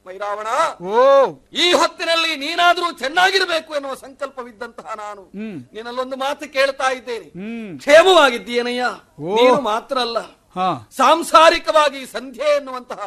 ಮೈರಾವಣ 0.05 0.47
ಓ. 0.81 1.01
ಈ 1.53 1.73
ಹೊತ್ತಿನಲ್ಲಿ 1.73 2.35
ನೀನಾದ್ರೂ 2.35 2.91
ಚೆನ್ನಾಗಿರಬೇಕು 2.91 3.75
ಎನ್ನುವ 3.75 3.93
ಸಂಕಲ್ಪವಿದ್ದಂತಹ 3.95 4.93
ನಾನು. 4.95 5.21
ನಿನ್ನಲ್ಲೊಂದು 5.73 6.15
ಮಾತು 6.17 6.53
ಕೇಳ್ತಾ 6.53 6.89
ಇದ್ದೇನೆ. 6.89 7.27
ಕ್ಷೇಮವಾಗಿದ್ದೀಯನಯ್ಯ? 7.77 8.85
ನೀನು 9.35 9.61
ಮಾತ್ರ 9.61 9.97
ಅಲ್ಲ. 9.99 10.17
ಸಾಂಸಾರಿಕವಾಗಿ 10.91 12.05
ಸಂಧ್ಯೆ 12.05 12.55
ಎನ್ನುವಂತಹ 12.57 13.01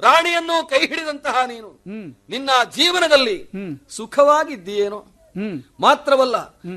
ರಾಣಿಯನ್ನು 0.00 0.68
ಕೈ 0.68 0.78
ಹಿಡಿದಂತಹ 0.86 1.44
ನೀನು. 1.46 1.70
ನಿನ್ನ 2.28 2.50
ಜೀವನದಲ್ಲಿ. 2.70 3.38
ಸುಖವಾಗಿದ್ದೀಯೇನೋ? 3.90 5.00
ಮಾತ್ರವಲ್ಲ 5.80 6.36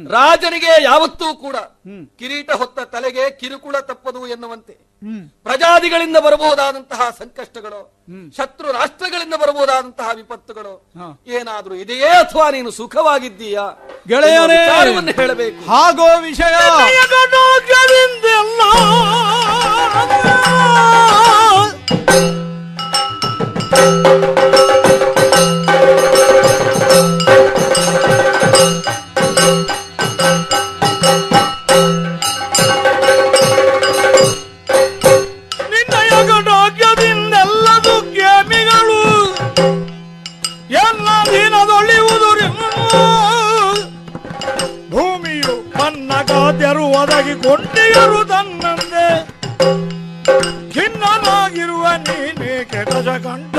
ರಾಜನಿಗೆ 0.10 0.84
ಯಾವತ್ತೂ 0.84 1.36
ಕೂಡ 1.36 1.56
ಹ್ಮ್. 1.56 2.08
ಕಿರೀಟ 2.20 2.52
ಹೊತ್ತ 2.52 2.80
ತಲೆಗೆ 2.80 3.32
ಕಿರುಕುಳ 3.32 3.80
ತಪ್ಪದು 3.80 4.28
ಎನ್ನುವಂತೆ. 4.28 4.74
ಹ್ಮ್. 4.74 5.30
ಪ್ರಜಾದಿಗಳಿಂದ 5.44 6.18
ಬರಬಹುದಾದಂತಹ 6.18 7.10
ಸಂಕಷ್ಟಗಳು. 7.20 7.82
ಶತ್ರು 8.38 8.72
ರಾಷ್ಟ್ರಗಳಿಂದ 8.72 9.34
ಬರಬಹುದಾದಂತಹ 9.34 10.10
ವಿಪತ್ತುಗಳು 10.16 10.92
ಏನಾದರೂ 10.96 11.36
ಏನಾದ್ರೂ 11.36 11.76
ಇದೆಯೇ 11.76 12.08
ಅಥವಾ 12.08 12.50
ನೀನು 12.50 12.72
ಸುಖವಾಗಿದ್ದೀಯಾ 12.72 13.66
ಗೆಳೆಯರೇ 14.08 14.60
ಹೇಳಬೇಕು. 15.12 15.70
ಹಾಗೋ 15.70 16.20
ವಿಷಯ. 16.20 16.56
ಒದಗಿ 47.54 47.66
ಕೊಂಡಿಯರು 47.66 48.20
ತನ್ನಂದೆ. 48.26 49.08
ಖಿನ್ನನಾಗಿರುವ 50.74 51.86
ನೀನೇ 52.06 52.54
ಕೆಟಜ 52.72 53.10
ಕಂಠ 53.26 53.58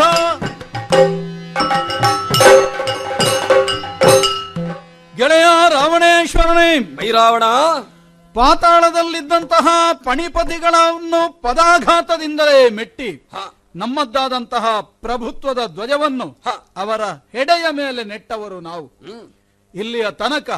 ಗೆಳೆಯ 5.16 5.46
ರಾವಣೇಶ್ವರನೇ 5.68 6.70
ಭೈರಾವಣ 6.96 7.44
ಪಾತಾಳದಲ್ಲಿದ್ದಂತಹ 8.34 9.66
ಪಣಿಪತಿಗಳನ್ನು 10.04 11.20
ಪದಾಘಾತದಿಂದಲೇ 11.42 12.70
ಮೆಟ್ಟಿ 12.70 13.10
ನಮ್ಮದ್ದಾದಂತಹ 13.76 14.64
ಪ್ರಭುತ್ವದ 14.80 15.60
ಧ್ವಜವನ್ನು. 15.66 16.26
ಅವರ 16.76 17.02
ಹೆಡೆಯ 17.04 17.66
ಮೇಲೆ 17.70 18.02
ನೆಟ್ಟವರು 18.04 18.58
ನಾವು. 18.60 18.84
ಇಲ್ಲಿಯ 19.74 20.10
ತನಕ 20.10 20.50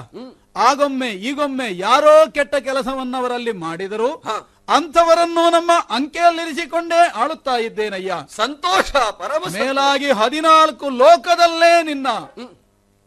ಆಗೊಮ್ಮೆ 0.57 1.09
ಈಗೊಮ್ಮೆ 1.29 1.77
ಯಾರೋ 1.79 2.27
ಕೆಟ್ಟ 2.31 2.55
ಕೆಲಸವನ್ನವರಲ್ಲಿ 2.55 3.53
ಮಾಡಿದರು. 3.53 4.11
ಅಂಥವರನ್ನು 4.69 5.51
ನಮ್ಮ 5.51 5.71
ಅಂಕೆಯಲ್ಲಿರಿಸಿಕೊಂಡೇ 5.91 7.01
ಆಳುತ್ತಾ 7.09 7.57
ಇದ್ದೇನಯ್ಯ? 7.57 8.15
ಸಂತೋಷ 8.37 8.91
ಪರಮ 8.93 9.43
ಮೇಲಾಗಿ 9.53 10.11
ಹದಿನಾಲ್ಕು 10.11 10.89
ಲೋಕದಲ್ಲೇ 10.89 11.83
ನಿನ್ನ 11.83 12.09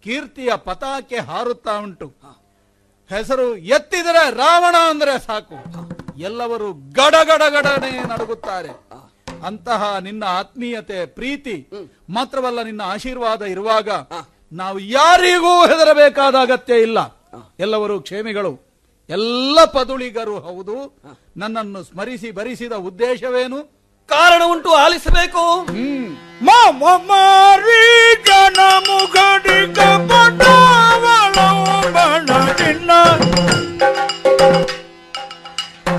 ಕೀರ್ತಿಯ 0.03 0.51
ಪತಾಕೆ 0.55 1.17
ಹಾರುತ್ತಾ 1.17 1.73
ಉಂಟು. 1.77 2.07
ಹೆಸರು 3.09 3.57
ಎತ್ತಿದರೆ 3.57 4.23
ರಾವಣ 4.35 4.75
ಅಂದ್ರೆ 4.89 5.19
ಸಾಕು. 5.19 5.57
ಎಲ್ಲವರು 6.21 6.73
ಗಡಗಡಗಡನೆ 6.73 7.91
ನಡುಗುತ್ತಾರೆ. 8.07 8.71
ಅಂತಹ 9.45 9.97
ನಿನ್ನ 9.97 10.23
ಆತ್ಮೀಯತೆ 10.23 11.05
ಪ್ರೀತಿ 11.05 11.55
ಮಾತ್ರವಲ್ಲ 12.09 12.61
ನಿನ್ನ 12.61 12.81
ಆಶೀರ್ವಾದ 12.85 13.41
ಇರುವಾಗ 13.41 13.89
ನಾವು 14.51 14.79
ಯಾರಿಗೂ 14.79 15.67
ಹೆದರಬೇಕಾದ 15.67 16.35
ಅಗತ್ಯ 16.35 16.81
ಇಲ್ಲ. 16.81 17.18
ಎಲ್ಲವರು 17.59 18.01
ಕ್ಷೇಮಿಗಳು. 18.01 18.69
ಎಲ್ಲ 19.09 19.65
ಪದುಳಿಗರು 19.65 20.39
ಹೌದು. 20.39 20.99
ನನ್ನನ್ನು 21.37 21.83
ಸ್ಮರಿಸಿ 21.83 22.31
ಬರಿಸಿದ 22.31 22.71
ಉದ್ದೇಶವೇನು? 22.71 23.79
ಕಾರಣ 24.07 24.41
ಉಂಟು 24.45 24.69
ಆಲಿಸಬೇಕು 24.69 25.65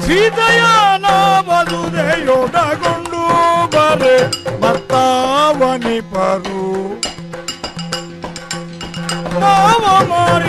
ಸೀತೆಯನ 0.06 1.06
ಬದುದೆಯೊಡಗೊಂಡು 1.40 3.22
ಬರೆ 3.66 4.50
ಮತ್ತಾವನಿಪರು 4.60 6.90
ಮಾವ 9.40 10.08
ಮಾರಿ 10.08 10.48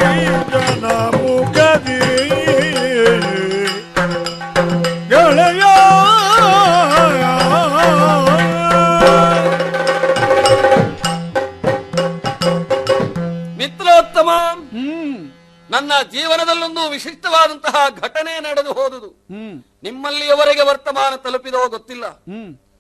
ಮಿತ್ರೋತ್ತಮ 13.58 14.30
ಹ್ಮ್. 14.72 15.32
ನನ್ನ 15.70 15.92
ಜೀವನದಲ್ಲೊಂದು 16.12 16.90
ವಿಶಿಷ್ಟವಾದಂತಹ 16.90 17.76
ಘಟನೆ 17.90 18.40
ನಡೆದು 18.40 18.74
ಹೋದುದು. 18.74 19.08
ಹ್ಮ್. 19.08 19.64
ನಿಮ್ಮಲ್ಲಿಯವರೆಗೆ 19.84 20.62
ವರ್ತಮಾನ 20.62 21.16
ತಲುಪಿದೋ 21.16 21.70
ಗೊತ್ತಿಲ್ಲ. 21.70 22.06
ಹ್ಮ್. 22.06 22.71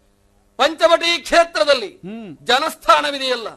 ಪಂಚವಟಿ 0.57 1.21
ಕ್ಷೇತ್ರದಲ್ಲಿ 1.21 2.01
ಜನಸ್ಥಾನವಿದೆಯಲ್ಲ. 2.43 3.47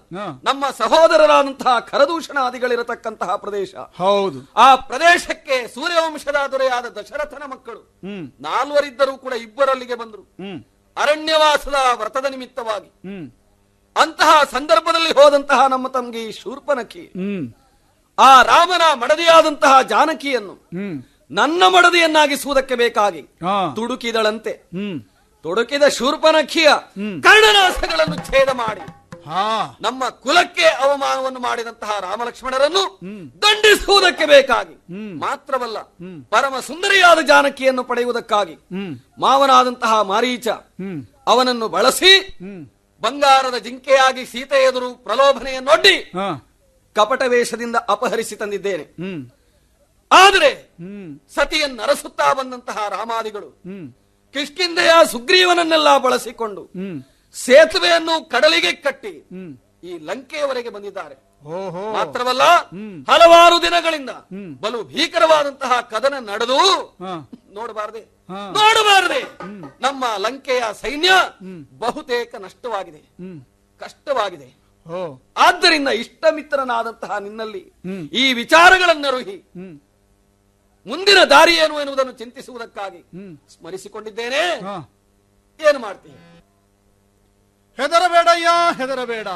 ನಮ್ಮ 0.45 0.65
ಸಹೋದರರಾದಂತಹ 0.79 1.79
ಕರದೂಷಣಾದಿಗಳಿರತಕ್ಕಂತಹ 1.79 3.37
ಪ್ರದೇಶ. 3.37 3.75
ಹೌದು. 3.75 4.53
ಆ 4.57 4.75
ಪ್ರದೇಶಕ್ಕೆ 4.75 5.75
ಸೂರ್ಯವಂಶದ 5.75 6.37
ದೊರೆಯಾದ 6.53 6.85
ದಶರಥನ 6.85 7.43
ಮಕ್ಕಳು. 7.47 8.01
ನಾಲ್ವರಿದ್ದರೂ 8.41 9.17
ಕೂಡ 9.17 9.33
ಇಬ್ಬರಲ್ಲಿಗೆ 9.33 9.95
ಬಂದರು. 9.95 10.37
ಅರಣ್ಯವಾಸದ 10.97 11.75
ವ್ರತದ 11.95 12.25
ನಿಮಿತ್ತವಾಗಿ. 12.25 12.93
ಅಂತಹ 13.97 14.43
ಸಂದರ್ಭದಲ್ಲಿ 14.53 15.13
ಹೋದಂತಹ 15.13 15.67
ನಮ್ಮ 15.67 15.89
ತಂಗಿ 15.89 16.33
ಶೂರ್ಪನಖಿ. 16.33 17.03
ಹ್ಮ್. 17.03 17.53
ಆ 18.19 18.43
ರಾಮನ 18.43 18.83
ಮಡದಿಯಾದಂತಹ 18.95 19.83
ಜಾನಕಿಯನ್ನು 19.83 20.69
ನನ್ನ 21.31 21.63
ಮಡದಿಯನ್ನಾಗಿಸುವುದಕ್ಕೆ 21.69 22.75
ಬೇಕಾಗಿ 22.75 23.23
ತುಡುಕಿದಳಂತೆ. 23.77 24.51
ಹ್ಮ್. 24.51 25.01
ತೊಡಕಿದ 25.45 25.83
ಶೂರ್ಪನಖಿಯ. 25.89 26.69
ಕರ್ಣನಾಸಗಳನ್ನು 27.23 28.17
ಛೇದ 28.17 28.49
ಮಾಡಿ. 28.49 28.81
ಹಾ. 29.25 29.77
ನಮ್ಮ 29.81 30.09
ಕುಲಕ್ಕೆ 30.09 30.65
ಅವಮಾನವನ್ನು 30.65 31.41
ಮಾಡಿದಂತಹ 31.41 32.01
ರಾಮಲಕ್ಷ್ಮಣರನ್ನು. 32.01 33.01
ದಂಡಿಸುವುದಕ್ಕೆ 33.43 34.27
ಬೇಕಾಗಿ. 34.27 34.75
ಮಾತ್ರವಲ್ಲ. 35.19 35.81
ಪರಮ 36.31 36.61
ಸುಂದರಿಯಾದ 36.61 37.19
ಜಾನಕಿಯನ್ನು 37.27 37.85
ಪಡೆಯುವುದಕ್ಕಾಗಿ 37.85 38.57
ಮಾವನಾದಂತಹ 39.19 40.01
ಮಾರೀಚ 40.01 40.49
ಅವನನ್ನು 41.27 41.69
ಬಳಸಿ 41.69 42.39
ಬಂಗಾರದ 43.01 43.57
ಜಿಂಕೆಯಾಗಿ 43.57 44.27
ಸೀತೆ 44.27 44.65
ಎದುರು 44.65 44.95
ಪ್ರಲೋಭನೆಯನ್ನೊಡ್ಡಿ 44.95 46.13
ಕಪಟ 46.95 47.23
ವೇಷದಿಂದ 47.27 47.77
ಅಪಹರಿಸಿ 47.89 48.37
ತಂದಿದ್ದೇನೆ. 48.37 48.85
ಆದರೆ 50.13 50.55
ಸತಿಯನ್ನರಸುತ್ತಾ 50.55 51.35
ಸತಿಯನ್ನು 51.35 51.83
ಅರಸುತ್ತಾ 51.83 52.33
ಬಂದಂತಹ 52.33 52.89
ರಾಮಾದಿಗಳು 52.89 53.49
ಕಿಷ್ಕಿಂದೆಯ 54.35 54.93
ಸುಗ್ರೀವನನ್ನೆಲ್ಲ 55.11 55.99
ಬಳಸಿಕೊಂಡು 55.99 56.63
ಸೇತುವೆಯನ್ನು 57.35 58.15
ಕಡಲಿಗೆ 58.29 58.73
ಕಟ್ಟಿ 58.87 59.13
ಈ 59.89 59.93
ಲಂಕೆಯವರೆಗೆ 59.99 60.71
ಬಂದಿದ್ದಾರೆ. 60.71 61.17
ಓಹೋ. 61.55 61.81
ಮಾತ್ರವಲ್ಲ 61.93 62.45
ಹಲವಾರು 63.11 63.57
ದಿನಗಳಿಂದ 63.63 64.13
ಬಲು 64.61 64.83
ಭೀಕರವಾದಂತಹ 64.83 65.73
ಕದನ 65.81 66.15
ನಡೆದು 66.31 66.59
ನೋಡಬಾರದೆ. 67.55 68.03
ನೋಡಬಾರದೆ. 68.59 69.21
ನಮ್ಮ 69.81 70.05
ಲಂಕೆಯ 70.19 70.63
ಸೈನ್ಯ 70.81 71.11
ಬಹುತೇಕ 71.79 72.35
ನಷ್ಟವಾಗಿದೆ. 72.39 73.03
ಕಷ್ಟವಾಗಿದೆ. 73.81 74.49
ಆದ್ದರಿಂದ 75.37 75.89
ಇಷ್ಟ 75.89 76.25
ಮಿತ್ರನಾದಂತಹ 76.31 77.19
ನಿನ್ನಲ್ಲಿ 77.19 77.63
ಈ 78.13 78.33
ವಿಚಾರಗಳನ್ನರುಹಿ 78.33 79.37
ಮುಂದಿನ 80.87 81.21
ದಾರಿ 81.31 81.55
ಏನು 81.65 81.75
ಎನ್ನುವುದನ್ನು 81.81 82.13
ಚಿಂತಿಸುವುದಕ್ಕಾಗಿ 82.13 83.01
ಸ್ಮರಿಸಿಕೊಂಡಿದ್ದೇನೆ. 83.53 84.43
ಏನು 85.61 85.79
ಮಾಡ್ತೀನಿ 85.79 86.19
ಹೆದರಬೇಡಯ್ಯ 87.79 88.49
ಹೆದರಬೇಡ. 88.81 89.29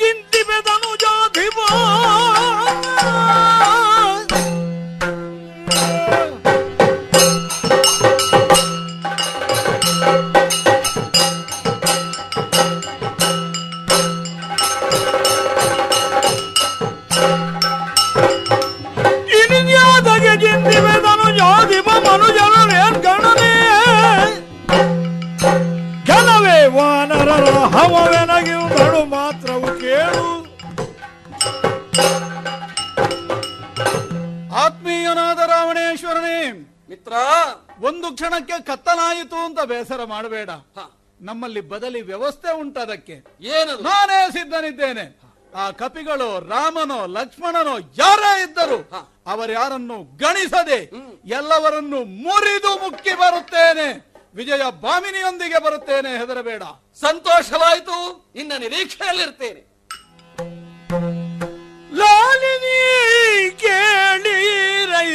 ಗಿಂತಿ 0.00 0.40
ಬೆದನು 0.48 0.90
ಜಾಧಿಪ 1.02 1.58
ಒಂದು 37.80 38.14
ಕ್ಷಣಕ್ಕೆ 38.14 38.62
ಕತ್ತಲಾಯಿತು 38.62 39.36
ಅಂತ 39.36 39.60
ಬೇಸರ 39.60 40.04
ಮಾಡಬೇಡ. 40.04 40.50
ನಮ್ಮಲ್ಲಿ 41.20 41.60
ಬದಲಿ 41.60 42.00
ವ್ಯವಸ್ಥೆ 42.00 42.50
ಉಂಟದಕ್ಕೆ 42.52 43.16
ಏನು 43.40 43.82
ನಾನೇ 43.82 44.30
ಸಿದ್ಧನಿದ್ದೇನೆ. 44.30 45.04
ಆ 45.54 45.70
ಕಪಿಗಳು 45.70 46.48
ರಾಮನೋ 46.48 47.06
ಲಕ್ಷ್ಮಣನೋ 47.06 47.78
ಯಾರೇ 47.98 48.32
ಇದ್ದರು 48.42 48.78
ಅವರ್ಯಾರನ್ನು 49.26 49.98
ಗಣಿಸದೆ 50.16 50.80
ಎಲ್ಲವರನ್ನು 51.24 52.04
ಮುರಿದು 52.24 52.72
ಮುಕ್ಕಿ 52.82 53.14
ಬರುತ್ತೇನೆ. 53.14 53.88
ವಿಜಯ 54.34 54.64
ಭಾಮಿನಿಯೊಂದಿಗೆ 54.82 55.58
ಬರುತ್ತೇನೆ 55.62 56.10
ಹೆದರಬೇಡ. 56.18 56.62
ಸಂತೋಷವಾಯಿತು. 57.00 57.96
ಇನ್ನ 58.36 58.52
ನಿರೀಕ್ಷೆಯಲ್ಲಿರ್ತೇನೆ. 58.58 59.62
ಲಾಲಿನಿ 61.96 62.78
ಕೇಳಿರೈ 63.50 65.10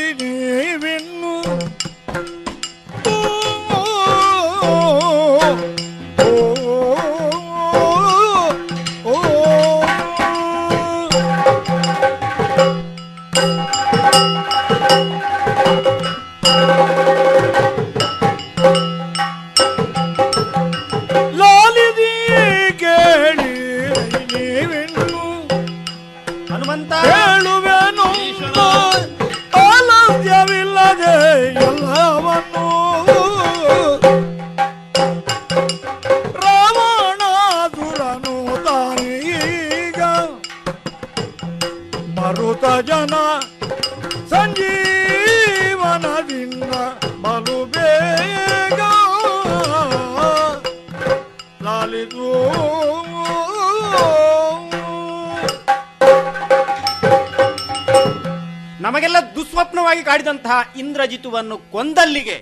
ದುಸ್ವಪ್ನವಾಗಿ 59.52 60.04
ಕಾಡಿದಂತಹ 60.04 60.58
ಇಂದ್ರಜಿತುವನ್ನು 60.78 61.56
ಕೊಂದಲ್ಲಿಗೆ 61.72 62.36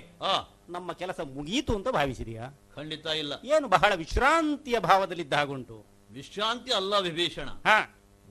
ನಮ್ಮ 0.68 0.92
ಕೆಲಸ 0.92 1.20
ಮುಗಿಯಿತು 1.36 1.72
ಅಂತ 1.76 1.88
ಭಾವಿಸಿದೆಯಾ? 1.88 2.44
ಖಂಡಿತ 2.74 3.06
ಇಲ್ಲ. 3.18 3.32
ಏನು 3.44 3.68
ಬಹಳ 3.68 3.94
ವಿಶ್ರಾಂತಿಯ 3.94 4.78
ಭಾವದಲ್ಲಿದ್ದ 4.78 5.32
ಹಾಗುಂಟು? 5.32 5.76
ವಿಶ್ರಾಂತಿ 6.10 6.72
ಅಲ್ಲ 6.72 6.98
ವಿಭೀಷಣ. 6.98 7.48
ಹ. 7.66 7.72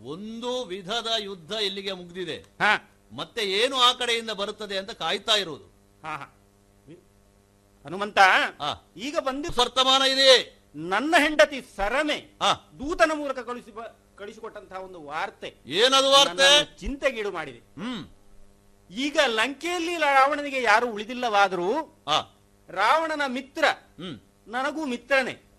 ಒಂದು 0.04 0.64
ವಿಧದ 0.66 1.10
ಯುದ್ಧ 1.20 1.52
ಇಲ್ಲಿಗೆ 1.62 1.94
ಮುಗ್ದಿದೆ. 1.94 2.38
ಹ. 2.62 2.70
ಮತ್ತೆ 3.12 3.44
ಏನು 3.52 3.76
ಆ 3.78 3.94
ಕಡೆಯಿಂದ 3.94 4.32
ಬರುತ್ತದೆ 4.32 4.78
ಅಂತ 4.78 4.92
ಕಾಯ್ತಾ 4.94 5.36
ಇರುವುದು. 5.36 5.68
ಹ 6.04 6.14
ಹ. 6.16 6.30
ಹನುಮಂತ 7.86 8.20
ಈಗ 9.00 9.18
ಬಂದು 9.20 9.50
ವರ್ತಮಾನ 9.60 10.02
ಇದೆ. 10.12 10.32
ನನ್ನ 10.76 11.16
ಹೆಂಡತಿ 11.20 11.60
ಸರನೆ 11.76 12.18
ದೂತನ 12.80 13.12
ಮೂಲಕ 13.14 13.40
ಕಳಿಸಿ 13.40 13.74
ಕಳಿಸಿಕೊಟ್ಟಂತಹ 14.16 14.80
ಒಂದು 14.80 15.02
ವಾರ್ತೆ 15.06 15.52
ಏನದು 15.82 16.12
ವಾರ್ತೆ? 16.12 16.50
ಚಿಂತೆಗೀಡು 16.80 17.32
ಮಾಡಿದೆ. 17.32 17.62
ಹ್ಮ್. 17.82 18.02
ಈಗ 18.90 19.20
ಲಂಕೆಯಲ್ಲಿ 19.28 19.98
ರಾವಣನಿಗೆ 19.98 20.62
ಯಾರು 20.62 20.92
ಉಳಿದಿಲ್ಲವಾದರೂ 20.92 21.72
ರಾವಣನ 22.70 23.22
ಮಿತ್ರ 23.28 23.64
ನನಗೂ 24.48 24.86
ಮಿತ್ರನೇ. 24.86 25.54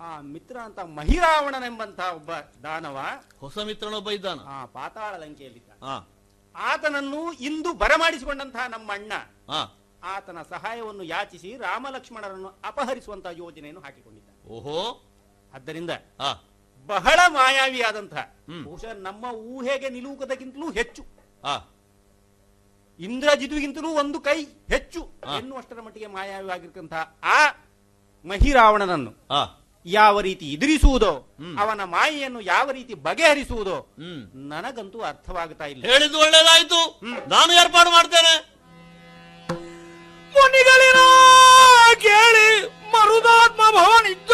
ಆ 0.00 0.20
ಮಿತ್ರ 0.20 0.56
ಅಂತ 0.56 0.78
ಮಹಿರಾವಣನೆಂಬಂತಹ 0.78 2.14
ಒಬ್ಬ 2.14 2.30
ದಾನವ. 2.62 3.00
ಹೊಸ 3.40 3.58
ಮಿತ್ರನೊಬ್ಬ 3.58 4.10
ಇದ್ದಾನ. 4.10 4.38
ಆ 4.48 4.66
ಪಾತಾಳ 4.66 5.16
ಲಂಕೆಯಲ್ಲಿದ್ದ. 5.16 5.70
ಆ. 5.82 5.98
ಆತನನ್ನು 6.56 7.32
ಇಂದು 7.32 7.72
ಬರಮಾಡಿಸಿಕೊಂಡಂತಹ 7.72 8.66
ನಮ್ಮ 8.66 8.92
ಅಣ್ಣ. 8.92 9.12
ಆತನ 10.02 10.42
ಸಹಾಯವನ್ನು 10.42 11.02
ಯಾಚಿಸಿ 11.02 11.56
ರಾಮ 11.56 11.86
ಲಕ್ಷ್ಮಣರನ್ನು 11.90 12.48
ಅಪಹರಿಸುವಂತಹ 12.64 13.30
ಯೋಜನೆಯನ್ನು 13.30 13.80
ಹಾಕಿಕೊಂಡಿದ್ದ. 13.80 14.28
ಓಹೋ. 14.48 15.04
ಆದ್ದರಿಂದ 15.54 15.90
ಬಹಳ 16.86 17.18
ಮಾಯಾವಿಯಾದಂತಹ. 17.28 18.36
ಬಹುಶಃ 18.64 18.92
ನಮ್ಮ 18.92 19.24
ಊಹೆಗೆ 19.24 19.88
ನಿಲುಕದಕ್ಕಿಂತಲೂ 19.88 20.70
ಹೆಚ್ಚು. 20.70 21.02
ಇಂದ್ರಜಿದುಗಿಂತಲೂ 23.00 23.90
ಒಂದು 24.02 24.20
ಕೈ 24.20 24.38
ಹೆಚ್ಚು. 24.72 25.00
ಎನ್ನುವಷ್ಟರ 25.38 25.80
ಮಟ್ಟಿಗೆ 25.80 26.06
ಮಾಯಾವಿಯಾಗಿರ್ತಂತಹ 26.06 27.02
ಆ 27.24 27.40
ಮಹಿರಾವಣನನ್ನು 28.24 29.12
ಯಾವ 29.86 30.20
ರೀತಿ 30.20 30.46
ಎದುರಿಸುವುದೋ 30.52 31.12
ಅವನ 31.58 31.84
ಮಾಯೆಯನ್ನು 31.84 32.40
ಯಾವ 32.40 32.70
ರೀತಿ 32.70 32.94
ಬಗೆಹರಿಸುವುದೋ 32.94 33.76
ನನಗಂತೂ 34.52 35.00
ಅರ್ಥವಾಗುತ್ತಾ 35.00 35.66
ಇಲ್ಲ. 35.66 35.84
ಹೇಳಿದ್ದು 35.92 36.18
ಒಳ್ಳೇದಾಯ್ತು. 36.18 36.80
ನಾನು 37.28 37.52
ಏರ್ಪಾಡು 37.52 37.90
ಮಾಡ್ತೇನೆ. 37.90 38.34
ಮುನಿಗಳಿರೋ 40.34 41.08
ಕೇಳಿ 42.00 42.48
ಮರುದಾತ್ಮ 42.92 43.62
ಭವನಿದ್ದ. 43.76 44.30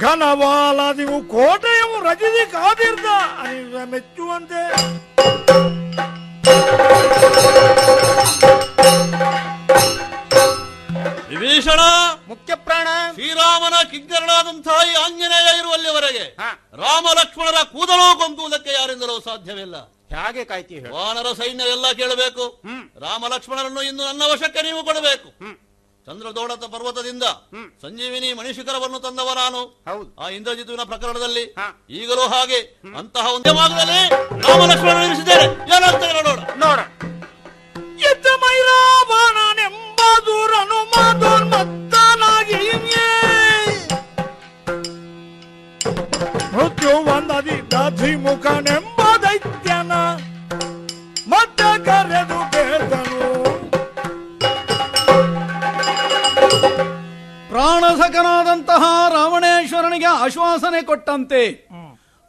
ಘನವಾಲದಿವು 0.00 1.18
ಕೋಟೆಯವು 1.28 1.96
ರಚಿಸಿ 2.04 2.44
ಕಾದಿರ್ದ 2.50 3.08
ಅನಿಸ 3.40 3.84
ಮೆಚ್ಚುವಂತೆ. 3.92 4.62
ವಿಭೀಷಣ! 11.30 11.80
ಮುಖ್ಯ 12.28 12.52
ಪ್ರಾಣ 12.64 12.88
ಶ್ರೀರಾಮನ 13.14 13.76
ಕಿಂಕರನಾದಂತಹ 13.90 14.78
ಈ 14.88 14.94
ಆಂಜನೇಯ 15.04 15.48
ಇರುವಲ್ಲಿವರೆಗೆ 15.58 16.24
ರಾಮ 16.82 17.06
ಲಕ್ಷ್ಮಣರ 17.18 17.58
ಕೂದಲು 17.72 18.06
ಕೊಂದುವುದಕ್ಕೆ 18.20 18.72
ಯಾರಿಂದಲೂ 18.72 19.16
ಸಾಧ್ಯವಿಲ್ಲ. 19.20 19.76
ಹೇಗೆ 20.14 20.44
ಕಾಯ್ತೀವಿ 20.44 20.80
ಹೇಳು? 20.80 20.92
ವಾನರ 20.96 21.28
ಸೈನ್ಯ 21.32 21.72
ಎಲ್ಲ 21.72 21.86
ಕೇಳಬೇಕು. 21.92 22.44
ರಾಮ 23.02 23.22
ಲಕ್ಷ್ಮಣರನ್ನು 23.34 23.82
ಇನ್ನು 23.82 24.02
ನನ್ನ 24.04 24.22
ವಶಕ್ಕೆ 24.32 24.62
ನೀವು 24.62 24.80
ಕೊಡಬೇಕು. 24.84 25.28
ಚಂದ್ರದೋಡತ 26.10 26.64
ಪರ್ವತದಿಂದ. 26.72 27.24
ಸಂಜೀವಿನಿ 27.82 28.28
ಮಣಿಶಿಖರವನ್ನು 28.32 28.98
ತಂದವ 29.00 29.28
ನಾನು 29.34 29.60
ಹೌದು. 29.88 30.08
ಆ 30.18 30.28
ಇಂದ್ರಜಿತುವಿನ 30.28 30.82
ಪ್ರಕರಣದಲ್ಲಿ 30.82 31.44
ಈಗಲೂ 31.98 32.24
ಹಾಗೆ 32.28 32.58
ಅಂತಹ 33.00 33.24
ಒಂದೇ 33.34 33.52
ಭಾಗದಲ್ಲಿ 33.58 34.00
ರಾಮ 34.44 34.60
ಲಕ್ಷ್ಮಣರು 34.70 35.04
ಇರಿಸಿದ್ದೇನೆ 35.08 35.46
ಏನಾಗ್ತದೆ 35.76 36.12
ನೋಡೋಣ 36.18 36.40
ನೋಡ. 36.64 36.78
ಎತ್ತ 38.10 38.26
ಮೈರಾವಣನೆಂಬದುರನು 38.42 39.68
ಮದೋನ್ಮತ್ತನಾಗಿ 40.92 42.60
ಮೃತ್ಯು 46.54 46.92
ಒಂದದಿ 47.14 47.56
ದಧಿಮುಖನೆಂಬ 47.74 48.88
ದೈತ್ಯನ 48.88 48.89
ಪ್ರಾಣಸಕನಾದಂತಹ 58.10 58.84
ರಾವಣೇಶ್ವರನಿಗೆ 59.12 60.08
ಆಶ್ವಾಸನೆ 60.22 60.82
ಕೊಟ್ಟಂತೆ. 60.82 61.42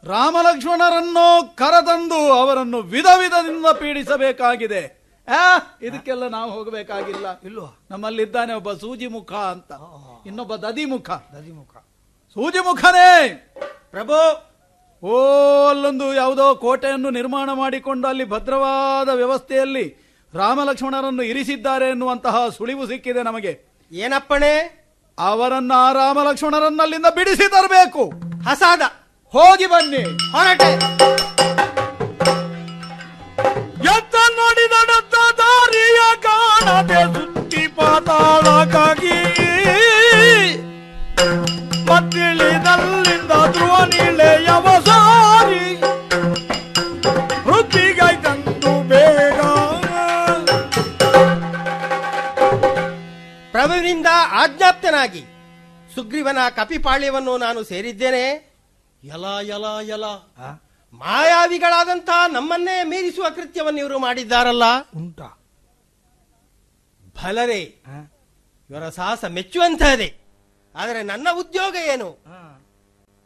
ರಾಮಲಕ್ಷ್ಮಣರನ್ನು 0.04 1.56
ಕರೆತಂದು 1.56 2.20
ಅವರನ್ನು 2.32 2.78
ವಿಧ 2.94 3.08
ವಿಧದಿಂದ 3.18 3.66
ಪೀಡಿಸಬೇಕಾಗಿದೆ. 3.80 4.82
ಆ 5.28 5.42
ಇದಕ್ಕೆಲ್ಲ 5.82 6.24
ನಾವು 6.28 6.50
ಹೋಗಬೇಕಾಗಿಲ್ಲ. 6.50 7.26
ಇಲ್ವಾ? 7.44 7.68
ನಮ್ಮಲ್ಲಿದ್ದಾನೆ 7.90 8.52
ಒಬ್ಬ 8.54 8.72
ಸೂಜಿ 8.72 9.06
ಮುಖ 9.06 9.32
ಅಂತ. 9.32 9.70
ಇನ್ನೊಬ್ಬ 10.26 10.54
ದದಿ 10.56 10.84
ಮುಖ 10.84 11.10
ದದಿ 11.10 11.52
ಮುಖ 11.52 11.74
ಸೂಜಿ 12.36 12.60
ಮುಖನೇ 12.64 13.08
ಪ್ರಭು! 13.90 14.18
ಓ 15.02 15.14
ಅಲ್ಲೊಂದು 15.68 16.14
ಯಾವುದೋ 16.14 16.54
ಕೋಟೆಯನ್ನು 16.54 17.10
ನಿರ್ಮಾಣ 17.10 17.52
ಮಾಡಿಕೊಂಡು 17.52 18.08
ಅಲ್ಲಿ 18.08 18.24
ಭದ್ರವಾದ 18.24 19.08
ವ್ಯವಸ್ಥೆಯಲ್ಲಿ 19.08 19.84
ರಾಮಲಕ್ಷ್ಮಣರನ್ನು 20.34 21.22
ಇರಿಸಿದ್ದಾರೆ 21.22 21.90
ಎನ್ನುವಂತಹ 21.90 22.36
ಸುಳಿವು 22.48 22.86
ಸಿಕ್ಕಿದೆ 22.86 23.22
ನಮಗೆ. 23.22 23.52
ಏನಪ್ಪಣೆ? 23.92 24.52
ಅವರನ್ನ 25.18 25.72
ರಾಮ 25.92 26.18
ಲಕ್ಷ್ಮಣರನ್ನಲ್ಲಿಂದ 26.22 27.06
ಬಿಡಿಸಿ 27.14 27.50
ತರಬೇಕು. 27.50 28.12
ಹಸಾದ. 28.48 28.80
ಹೋಗಿ 29.32 29.66
ಬನ್ನಿ. 29.66 30.32
ಹೊರಟೆ. 30.32 30.72
ಎತ್ತ 33.82 34.14
ನೋಡಿದ 34.14 34.72
ದಾರಿಯ 35.38 36.16
ಕಾಣದೆ 36.16 37.14
ಸುತ್ತಿ 37.14 37.66
ಪಾತಾಳಕ್ಕಾಗಿ. 37.66 39.22
ಮತ್ತಿಳಿದಲ್ಲಿಂದ 41.84 43.52
ಧ್ರುವ 43.52 43.76
ಪ್ರಭುವಿನಿಂದ 54.02 54.42
ಆಜ್ಞಾಪ್ತನಾಗಿ 54.42 55.22
ಸುಗ್ರೀವನ 55.94 56.38
ಕಪಿಪಾಳ್ಯವನ್ನು 56.48 57.38
ನಾನು 57.38 57.60
ಸೇರಿದ್ದೇನೆ. 57.62 58.24
ಯಲ 59.04 59.24
ಯಲ 59.42 59.66
ಯಲ. 59.82 60.06
ಮಾಯಾವಿಗಳಾದಂತಹ 60.92 62.26
ನಮ್ಮನ್ನೇ 62.32 62.76
ಮೀರಿಸುವ 62.84 63.26
ಕೃತ್ಯವನ್ನು 63.30 63.78
ಇವರು 63.78 63.98
ಮಾಡಿದ್ದಾರಲ್ಲ. 63.98 64.64
ಉಂಟಾ? 64.96 65.28
ಫಲರೇ 67.16 67.62
ಇವರ 68.70 68.88
ಸಾಹಸ 68.88 69.24
ಮೆಚ್ಚುವಂತಹದೇ 69.24 70.08
ಆದರೆ 70.74 71.02
ನನ್ನ 71.02 71.28
ಉದ್ಯೋಗ 71.32 71.74
ಏನು? 71.76 72.08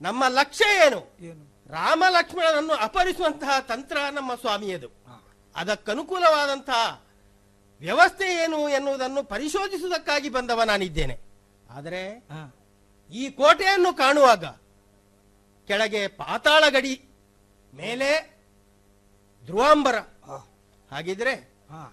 ನಮ್ಮ 0.00 0.24
ಲಕ್ಷ್ಯ 0.28 0.64
ಏನು? 0.86 1.00
ರಾಮ 1.70 2.04
ಲಕ್ಷ್ಮಣನನ್ನು 2.08 2.74
ಅಪಹರಿಸುವಂತಹ 2.74 3.58
ತಂತ್ರ 3.60 3.96
ನಮ್ಮ 4.12 4.34
ಸ್ವಾಮಿಯದು. 4.34 4.88
ಅದಕ್ಕನುಕೂಲವಾದಂತಹ 5.56 7.05
ವ್ಯವಸ್ಥೆ 7.80 8.26
ಏನು 8.42 8.58
ಎನ್ನುವುದನ್ನು 8.68 9.22
ಪರಿಶೋಧಿಸುವುದಕ್ಕಾಗಿ 9.24 10.28
ಬಂದವ 10.28 10.62
ನಾನಿದ್ದೇನೆ. 10.62 11.16
ಆದರೆ 11.70 12.02
ಈ 13.12 13.24
ಕೋಟೆಯನ್ನು 13.30 13.90
ಕಾಣುವಾಗ 13.94 14.44
ಕೆಳಗೆ 15.68 16.02
ಪಾತಾಳ 16.20 16.64
ಗಡಿ 16.68 16.94
ಮೇಲೆ 17.74 18.08
ಧ್ರುವಾಂಬರ. 19.44 19.96
ಹಾಗಿದ್ರೆ 20.90 21.34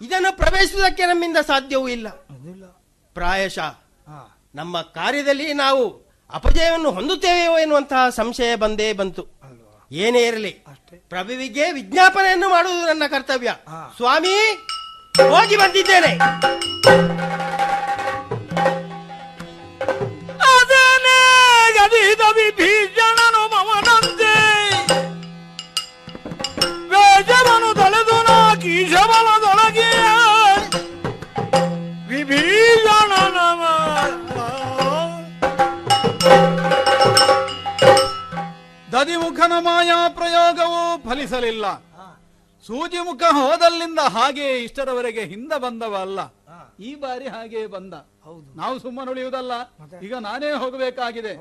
ಇದನ್ನು 0.01 0.31
ಪ್ರವೇಶಿಸುವುದಕ್ಕೆ 0.37 1.05
ನಮ್ಮಿಂದ 1.05 1.37
ಸಾಧ್ಯವೂ 1.37 1.87
ಇಲ್ಲ. 1.87 2.09
ಪ್ರಾಯಶ 3.15 3.59
ನಮ್ಮ 4.55 4.81
ಕಾರ್ಯದಲ್ಲಿ 4.81 5.47
ನಾವು 5.53 5.83
ಅಪಜಯವನ್ನು 6.29 6.89
ಹೊಂದುತ್ತೇವೆಯೋ 6.91 7.53
ಎನ್ನುವಂತಹ 7.59 8.09
ಸಂಶಯ 8.09 8.51
ಬಂದೇ 8.55 8.87
ಬಂತು. 8.93 9.23
ಏನೇ 9.91 10.21
ಇರಲಿ 10.27 10.51
ಪ್ರಭುವಿಗೆ 11.09 11.65
ವಿಜ್ಞಾಪನೆಯನ್ನು 11.71 12.47
ಮಾಡುವುದು 12.49 12.85
ನನ್ನ 12.87 13.03
ಕರ್ತವ್ಯ. 13.07 13.51
ಸ್ವಾಮಿ 13.95 14.35
ಹೋಗಿ 15.21 15.55
ಬಂದಿದ್ದೇನೆ. 15.55 16.11
ಅದೇನೇ 20.53 21.19
ಗದಿದ 21.73 22.23
ವಿಭೀಷಣನು 22.35 23.41
ಮಮನಂತೆ. 23.53 24.33
ವೇಷವನು 26.91 27.69
ತಳೆದು 27.73 28.17
ನಾ 28.23 28.55
ಕೀಶಬಲದೊಳಗೆ 28.55 29.89
ವಿಭೀಷಣನ 32.07 33.39
ದದಿಮುಖನ 38.93 39.51
ಮಾಯಾ 39.59 40.07
ಪ್ರಯೋಗವು 40.09 41.09
ಫಲಿಸಲಿಲ್ಲ. 41.09 41.65
ಸೂಜಿಮುಖ 42.67 43.23
ಹೋದಲ್ಲಿಂದ 43.31 43.99
ಹಾಗೆ 43.99 44.63
ಇಷ್ಟರವರೆಗೆ 44.63 45.23
ಹಿಂದ 45.25 45.53
ಬಂದವ 45.53 45.95
ಅಲ್ಲ. 46.01 46.19
ಈ 46.79 46.95
ಬಾರಿ 46.95 47.27
ಹಾಗೆ 47.27 47.67
ಬಂದ. 47.67 47.93
ನಾವು 48.55 48.79
ಸುಮ್ಮನೆ 48.79 49.11
ಉಳಿಯುವುದಲ್ಲ. 49.11 49.53
ಈಗ 50.05 50.13
ನಾನೇ 50.15 50.51
ಹೋಗಬೇಕಾಗಿದೆ. 50.51 51.33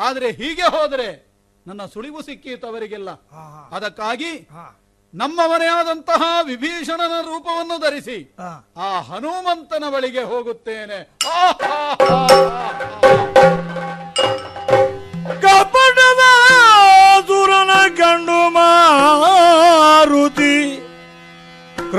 ಆದ್ರೆ 0.00 0.30
ಹೀಗೆ 0.30 0.62
ಹೋದ್ರೆ 0.62 1.08
ನನ್ನ 1.66 1.86
ಸುಳಿವು 1.86 2.22
ಸಿಕ್ಕೀತು 2.22 2.66
ಅವರಿಗೆಲ್ಲ. 2.66 3.10
ಅದಕ್ಕಾಗಿ 3.70 4.32
ನಮ್ಮವರೇ 5.14 5.66
ಆದಂತಹ 5.66 6.22
ವಿಭೀಷಣನ 6.42 7.14
ರೂಪವನ್ನು 7.20 7.78
ಧರಿಸಿ 7.78 8.34
ಆ 8.76 9.00
ಹನುಮಂತನ 9.00 9.84
ಬಳಿಗೆ 9.90 10.22
ಹೋಗುತ್ತೇನೆ. 10.22 10.98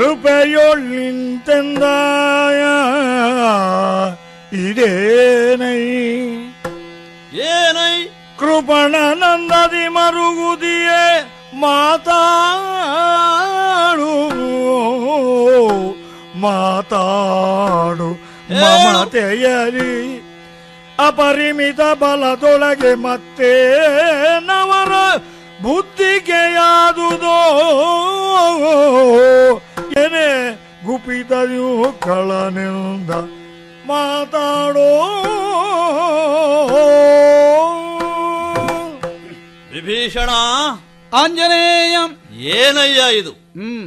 ಕೃಪೆಯೊಳ್ಳಿಂತೆಂದ 0.08 1.84
ಇದೇನೈ? 4.54 5.82
ಏನೈ? 7.34 8.08
ಕೃಪಣನಂದದಿ 8.40 9.88
ಮರುಗುದಿಯೇ 9.88 11.04
ಮಾತಾಡು 11.54 12.38
ಮಾತಾಡು 16.38 18.10
ಮಮತೆಯಲಿ. 18.62 20.24
ಅಪರಿಮಿತ 21.08 21.80
ಬಲದೊಳಗೆ 21.80 22.96
ಮತ್ತೆ 22.96 23.54
ನವರ 24.40 24.94
ಬುದ್ಧಿಗೆಯಾದುದೋ 25.62 27.38
ಏನೇ 30.08 30.28
ಗುಪಿತಯು 30.86 31.70
ಕಳನಿಂದ 32.00 33.12
ಮಾತಾಡೋ. 33.88 34.92
ವಿಭೀಷಣ 39.74 40.30
ಆಂಜನೇಯ 41.14 41.98
ಏನಯ್ಯ 42.38 43.02
ಇದು? 43.18 43.32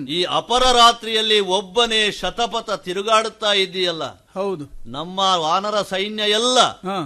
ಈ 0.08 0.24
ಅಪರ 0.24 0.62
ರಾತ್ರಿಯಲ್ಲಿ 0.76 1.40
ಒಬ್ಬನೇ 1.40 2.10
ಶತಪಥ 2.10 2.70
ತಿರುಗಾಡುತ್ತಾ 2.70 3.52
ಇದ್ದೀಯಲ್ಲ? 3.52 4.04
ಹೌದು. 4.34 4.64
ನಮ್ಮ 4.86 5.18
ವಾನರ 5.18 5.76
ಸೈನ್ಯ 5.82 6.22
ಎಲ್ಲ 6.30 6.58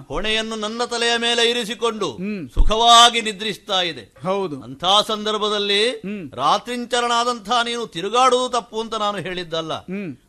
ಹೊಣೆಯನ್ನು 0.09 0.57
ನನ್ನ 0.57 0.85
ತಲೆಯ 0.85 1.17
ಮೇಲೆ 1.17 1.51
ಇರಿಸಿಕೊಂಡು 1.51 2.09
ಸುಖವಾಗಿ 2.55 3.21
ನಿದ್ರಿಸ್ತಾ 3.21 3.83
ಇದೆ. 3.83 4.05
ಹೌದು. 4.25 4.57
ಅಂಥ 4.63 4.85
ಸಂದರ್ಭದಲ್ಲಿ 5.09 5.83
ರಾತ್ರಿಂಚರನಾದಂಥ 6.35 7.51
ನೀನು 7.65 7.87
ತಿರುಗಾಡುವುದು 7.87 8.49
ತಪ್ಪು 8.49 8.81
ಅಂತ 8.81 8.95
ನಾನು 8.95 9.19
ಹೇಳಿದ್ದಲ್ಲ. 9.19 9.73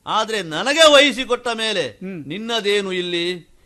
ಆದ್ರೆ 0.08 0.42
ನನಗೆ 0.42 0.86
ವಹಿಸಿಕೊಟ್ಟ 0.94 1.48
ಮೇಲೆ 1.48 1.86
ನಿನ್ನದೇನು 2.28 2.92
ಇಲ್ಲಿ? 2.94 3.26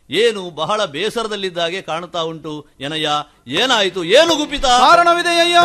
ಏನು 0.10 0.50
ಬಹಳ 0.50 0.86
ಬೇಸರದಲ್ಲಿದ್ದಾಗೆ 0.86 1.82
ಕಾಣ್ತಾ 1.82 2.22
ಉಂಟು 2.22 2.54
ಏನಯ್ಯ 2.80 3.10
ಏನಾಯ್ತು? 3.48 4.04
ಏನು 4.04 4.36
ಗುಪಿತ? 4.36 4.66
ಕಾರಣವಿದೆಯಯ್ಯ 4.66 5.58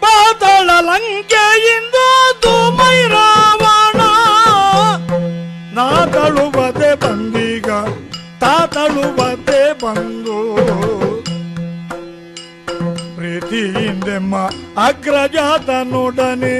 ಪಾತಾಳ 0.00 0.70
ಲಂಕೆಯಿಂದ 0.80 1.94
ತುಮೈ 2.40 3.08
ರಾವಣ. 3.08 4.00
ನಾ 5.74 6.06
ತಳುವದೆ 6.06 6.94
ಬಂದೀಗ 6.94 7.70
ತಾ 8.40 8.66
ತಳುವದೆ 8.66 9.72
ಬಂದು. 9.72 10.56
ಪ್ರೀತಿಯಿಂದೆಮ್ಮ 13.16 14.36
ಅಗ್ರಜಾತನೊಡನೆ. 14.86 16.56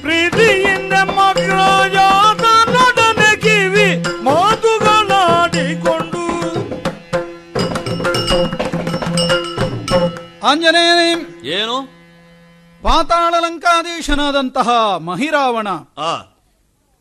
ಪ್ರೀತಿಯಿಂದೆಮ್ಮ 0.00 1.20
ಅಗ್ರಜಾತನೊಡನೆ 1.20 2.25
ಆಂಜನೇಯ 10.46 11.14
ಏನು? 11.52 11.76
ಪಾತಾಳ 12.82 13.34
ಲಂಕಾಧೀಶನಾದಂತಹ 13.40 14.68
ಮಹಿರಾವಣ 14.96 15.68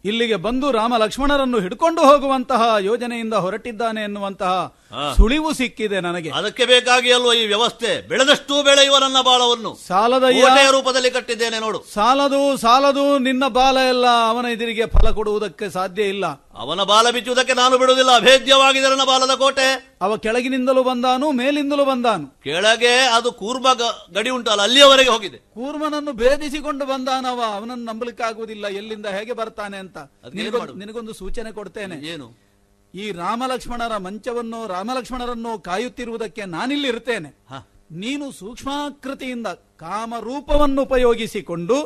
ಇಲ್ಲಿಗೆ 0.06 0.36
ಬಂದು 0.36 0.72
ರಾಮ 0.72 0.98
ಲಕ್ಷ್ಮಣರನ್ನು 0.98 1.60
ಹಿಡ್ಕೊಂಡು 1.60 2.02
ಹೋಗುವಂತಹ 2.02 2.76
ಯೋಜನೆಯಿಂದ 2.80 3.34
ಹೊರಟಿದ್ದಾನೆ 3.34 4.02
ಎನ್ನುವಂತಹ. 4.04 4.76
ಸುಳಿವು 5.18 5.54
ಸಿಕ್ಕಿದೆ 5.54 6.00
ನನಗೆ. 6.02 6.30
ಅದಕ್ಕೆ 6.30 6.66
ಬೇಕಾಗಿ 6.66 7.12
ಅಲ್ವ 7.12 7.34
ಈ 7.34 7.46
ವ್ಯವಸ್ಥೆ? 7.48 8.08
ಬೆಳೆದಷ್ಟು 8.08 8.64
ಬೆಳೆಯುವ 8.64 8.98
ನನ್ನ 8.98 9.22
ಬಾಳವನ್ನು. 9.22 9.78
ಸಾಲದ 9.88 10.24
ರೂಪದಲ್ಲಿ 10.72 11.12
ಕಟ್ಟಿದ್ದೇನೆ 11.12 11.60
ನೋಡು. 11.60 11.80
ಸಾಲದು 11.94 12.58
ಸಾಲದು 12.58 13.18
ನಿನ್ನ 13.20 13.48
ಬಾಲ 13.48 13.78
ಎಲ್ಲ 13.78 14.06
ಅವನ 14.30 14.46
ಎದುರಿಗೆ 14.46 14.86
ಫಲ 14.86 15.10
ಕೊಡುವುದಕ್ಕೆ 15.12 15.70
ಸಾಧ್ಯ 15.70 16.04
ಇಲ್ಲ. 16.04 16.26
ಅವನ 16.56 16.84
ಬಾಲ 16.84 17.10
ಬಿಚ್ಚುವುದಕ್ಕೆ 17.10 17.54
ನಾನು 17.54 17.78
ಬಿಡುವುದಿಲ್ಲ. 17.78 18.16
ಅಭೇದ್ಯವಾಗಿದೆ 18.16 18.90
ನನ್ನ 18.90 19.04
ಬಾಲದ 19.04 19.34
ಕೋಟೆ. 19.36 19.98
ಅವ 20.02 20.18
ಕೆಳಗಿನಿಂದಲೂ 20.18 20.84
ಬಂದಾನು 20.84 21.32
ಮೇಲಿಂದಲೂ 21.32 21.86
ಬಂದಾನು. 21.86 22.28
ಕೆಳಗೆ 22.44 22.96
ಅದು 23.18 23.32
ಕೂರ್ಮ 23.32 23.68
ಗಡಿ 24.14 24.30
ಉಂಟಲ್ಲ 24.30 24.62
ಅಲ್ಲಿಯವರೆಗೆ 24.62 25.10
ಹೋಗಿದೆ. 25.10 25.38
ಕೂರ್ಮನನ್ನು 25.38 26.14
ಭೇದಿಸಿಕೊಂಡು 26.14 26.86
ಬಂದಾನವ 26.86 27.44
ಅವನನ್ನು 27.56 27.86
ನಂಬಲಿಕ್ಕಾಗುವುದಿಲ್ಲ. 27.86 28.68
ಎಲ್ಲಿಂದ 28.68 29.06
ಹೇಗೆ 29.06 29.34
ಬರ್ತಾನೆ 29.34 29.78
ಅಂತ? 29.78 29.98
ನಿನಗೊಂದು 30.76 31.14
ಸೂಚನೆ 31.14 31.52
ಕೊಡ್ತೇನೆ. 31.52 32.08
ಏನು? 32.08 32.45
ಈ 32.96 33.12
ರಾಮಲಕ್ಷ್ಮಣರ 33.12 33.98
ಮಂಚವನ್ನು 33.98 34.68
ರಾಮಲಕ್ಷ್ಮಣರನ್ನು 34.68 35.60
ಕಾಯುತ್ತಿರುವುದಕ್ಕೆ 35.60 36.46
ನಾನಿಲ್ಲಿ 36.46 36.88
ಇರ್ತೇನೆ 36.88 37.30
ನೀನು 37.92 38.32
ಸೂಕ್ಷ್ಮಾಕೃತಿಯಿಂದ 38.32 39.48
ಕಾಮರೂಪವನ್ನು 39.78 40.82
ಉಪಯೋಗಿಸಿಕೊಂಡು 40.82 41.78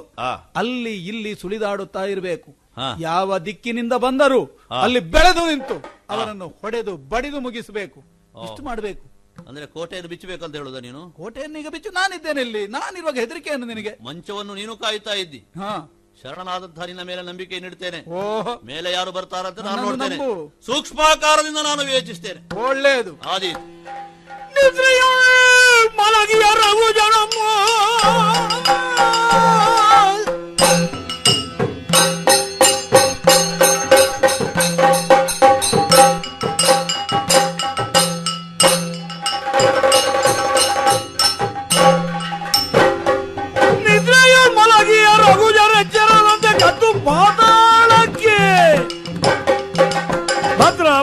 ಅಲ್ಲಿ 0.55 0.93
ಇಲ್ಲಿ 1.07 1.35
ಸುಳಿದಾಡುತ್ತಾ 1.35 2.03
ಇರಬೇಕು. 2.05 2.55
ಯಾವ 2.99 3.37
ದಿಕ್ಕಿನಿಂದ 3.37 3.93
ಬಂದರೂ 3.93 4.41
ಅಲ್ಲಿ 4.81 4.99
ಬೆಳೆದು 4.99 5.43
ನಿಂತು 5.49 5.77
ಅವರನ್ನು 6.09 6.47
ಹೊಡೆದು 6.61 6.97
ಬಡಿದು 6.97 7.39
ಮುಗಿಸಬೇಕು. 7.39 7.99
ಇಷ್ಟು 8.43 8.63
ಮಾಡಬೇಕು. 8.63 9.05
ಅಂದ್ರೆ 9.47 9.65
ಕೋಟೆಯನ್ನು 9.65 10.43
ಅಂತ 10.43 10.55
ಹೇಳುದ 10.55 10.75
ನೀನು? 10.75 11.01
ಕೋಟೆಯನ್ನು 11.09 11.59
ಈಗ 11.59 11.67
ಬಿಚ್ಚು. 11.71 11.89
ನಾನಿದ್ದೇನೆ 11.91 12.41
ಇಲ್ಲಿ. 12.41 12.67
ನಾನಿರುವಾಗ 12.67 13.19
ಹೆದರಿಕೆಯನ್ನು 13.19 13.67
ನಿನಗೆ? 13.67 13.93
ಮಂಚವನ್ನು 14.05 14.53
ನೀನು 14.55 14.77
ಕಾಯುತ್ತಾ 14.77 15.13
ಇದ್ದಿ. 15.13 15.39
ನಿನ್ನ 16.85 17.01
ಮೇಲೆ 17.01 17.21
ನಂಬಿಕೆ 17.21 17.59
ನೀಡುತ್ತೇನೆ. 17.59 17.99
ಓಹೋ. 18.13 18.53
ಮೇಲೆ 18.63 18.91
ಯಾರು 18.91 19.11
ಬರ್ತಾರಂತ 19.11 19.59
ನಾನು 19.59 19.81
ನೋಡ್ತೇನೆ. 19.81 20.17
ಸೂಕ್ಷ್ಮಾಕಾರದಿಂದ 20.65 21.57
ನಾನು 21.63 21.81
ವಿವೇಚಿಸ್ತೇನೆ 21.83 22.41
ಒಳ್ಳೆಯದು 22.61 23.13
ಆದೀತು 23.29 23.61
ಯಾರು 24.55 25.09
ಮಲಗಿಯ 25.97 26.45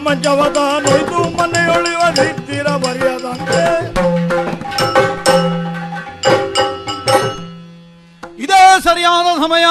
ಮಂಚವದ 0.07 0.59
ನೋಯ್ದು 0.85 1.21
ಮನೆಯೊಳಿವ 1.39 2.03
ನಿಂತಿರ 2.19 2.69
ಬರೆಯದಂತೆ 2.85 3.63
ಇದೇ 8.45 8.63
ಸರಿಯಾದ 8.87 9.29
ಸಮಯ. 9.43 9.67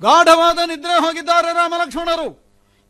ಗಾಢವಾದ 0.00 0.58
ನಿದ್ರೆ 0.70 0.96
ಹೋಗಿದ್ದಾರೆ 1.04 1.50
ರಾಮಲಕ್ಷ್ಮಣರು. 1.58 2.28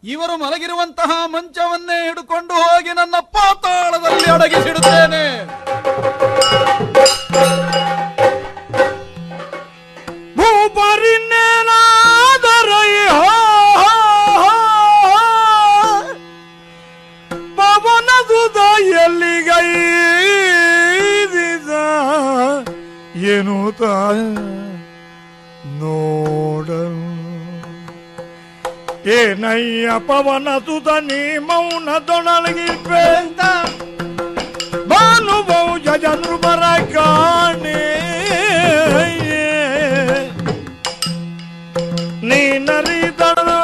ಇವರು 0.02 0.34
ಮಲಗಿರುವಂತಹ 0.42 1.10
ಮಂಚವನ್ನೇ 1.34 1.98
ಹಿಡ್ಕೊಂಡು 2.06 2.54
ಹೋಗಿ 2.62 2.92
ನನ್ನ 3.00 3.16
ಪಾತಾಳದಲ್ಲಿ 3.36 4.28
ಅಡಗಿಸಿಡುತ್ತೇನೆ. 4.34 5.24
ಎಲ್ಲಿಗೈದಿದ 20.38 21.72
ಏನು 23.32 23.56
ತ 23.78 23.82
ನೋಡಲು 25.80 27.04
ಏನಯ್ಯ 29.16 29.88
ಪವನ 30.08 30.48
ಸುತ 30.66 30.88
ನೀ 31.08 31.20
ಮೌನದೊಳಗಿರ್ಬೆ 31.48 33.02
ಅಂತ 33.18 33.40
ಭಾನುಭೌ 34.92 35.64
ಜನರು 35.86 36.36
ಬರ 36.44 36.64
ಕಾಣೆ 36.94 37.78
ನೀನರಿದಳ 42.28 43.48
ಬಾನರ 43.48 43.55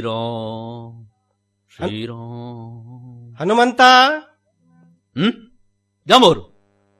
ಶ್ರೀರಾಮ್ 0.00 1.06
ಶ್ರೀರಾಮ್ 1.76 3.36
ಹನುಮಂತ? 3.36 3.80
ಹ್ಮ್? 5.16 5.32
ಜಾಂಬವರು 6.08 6.42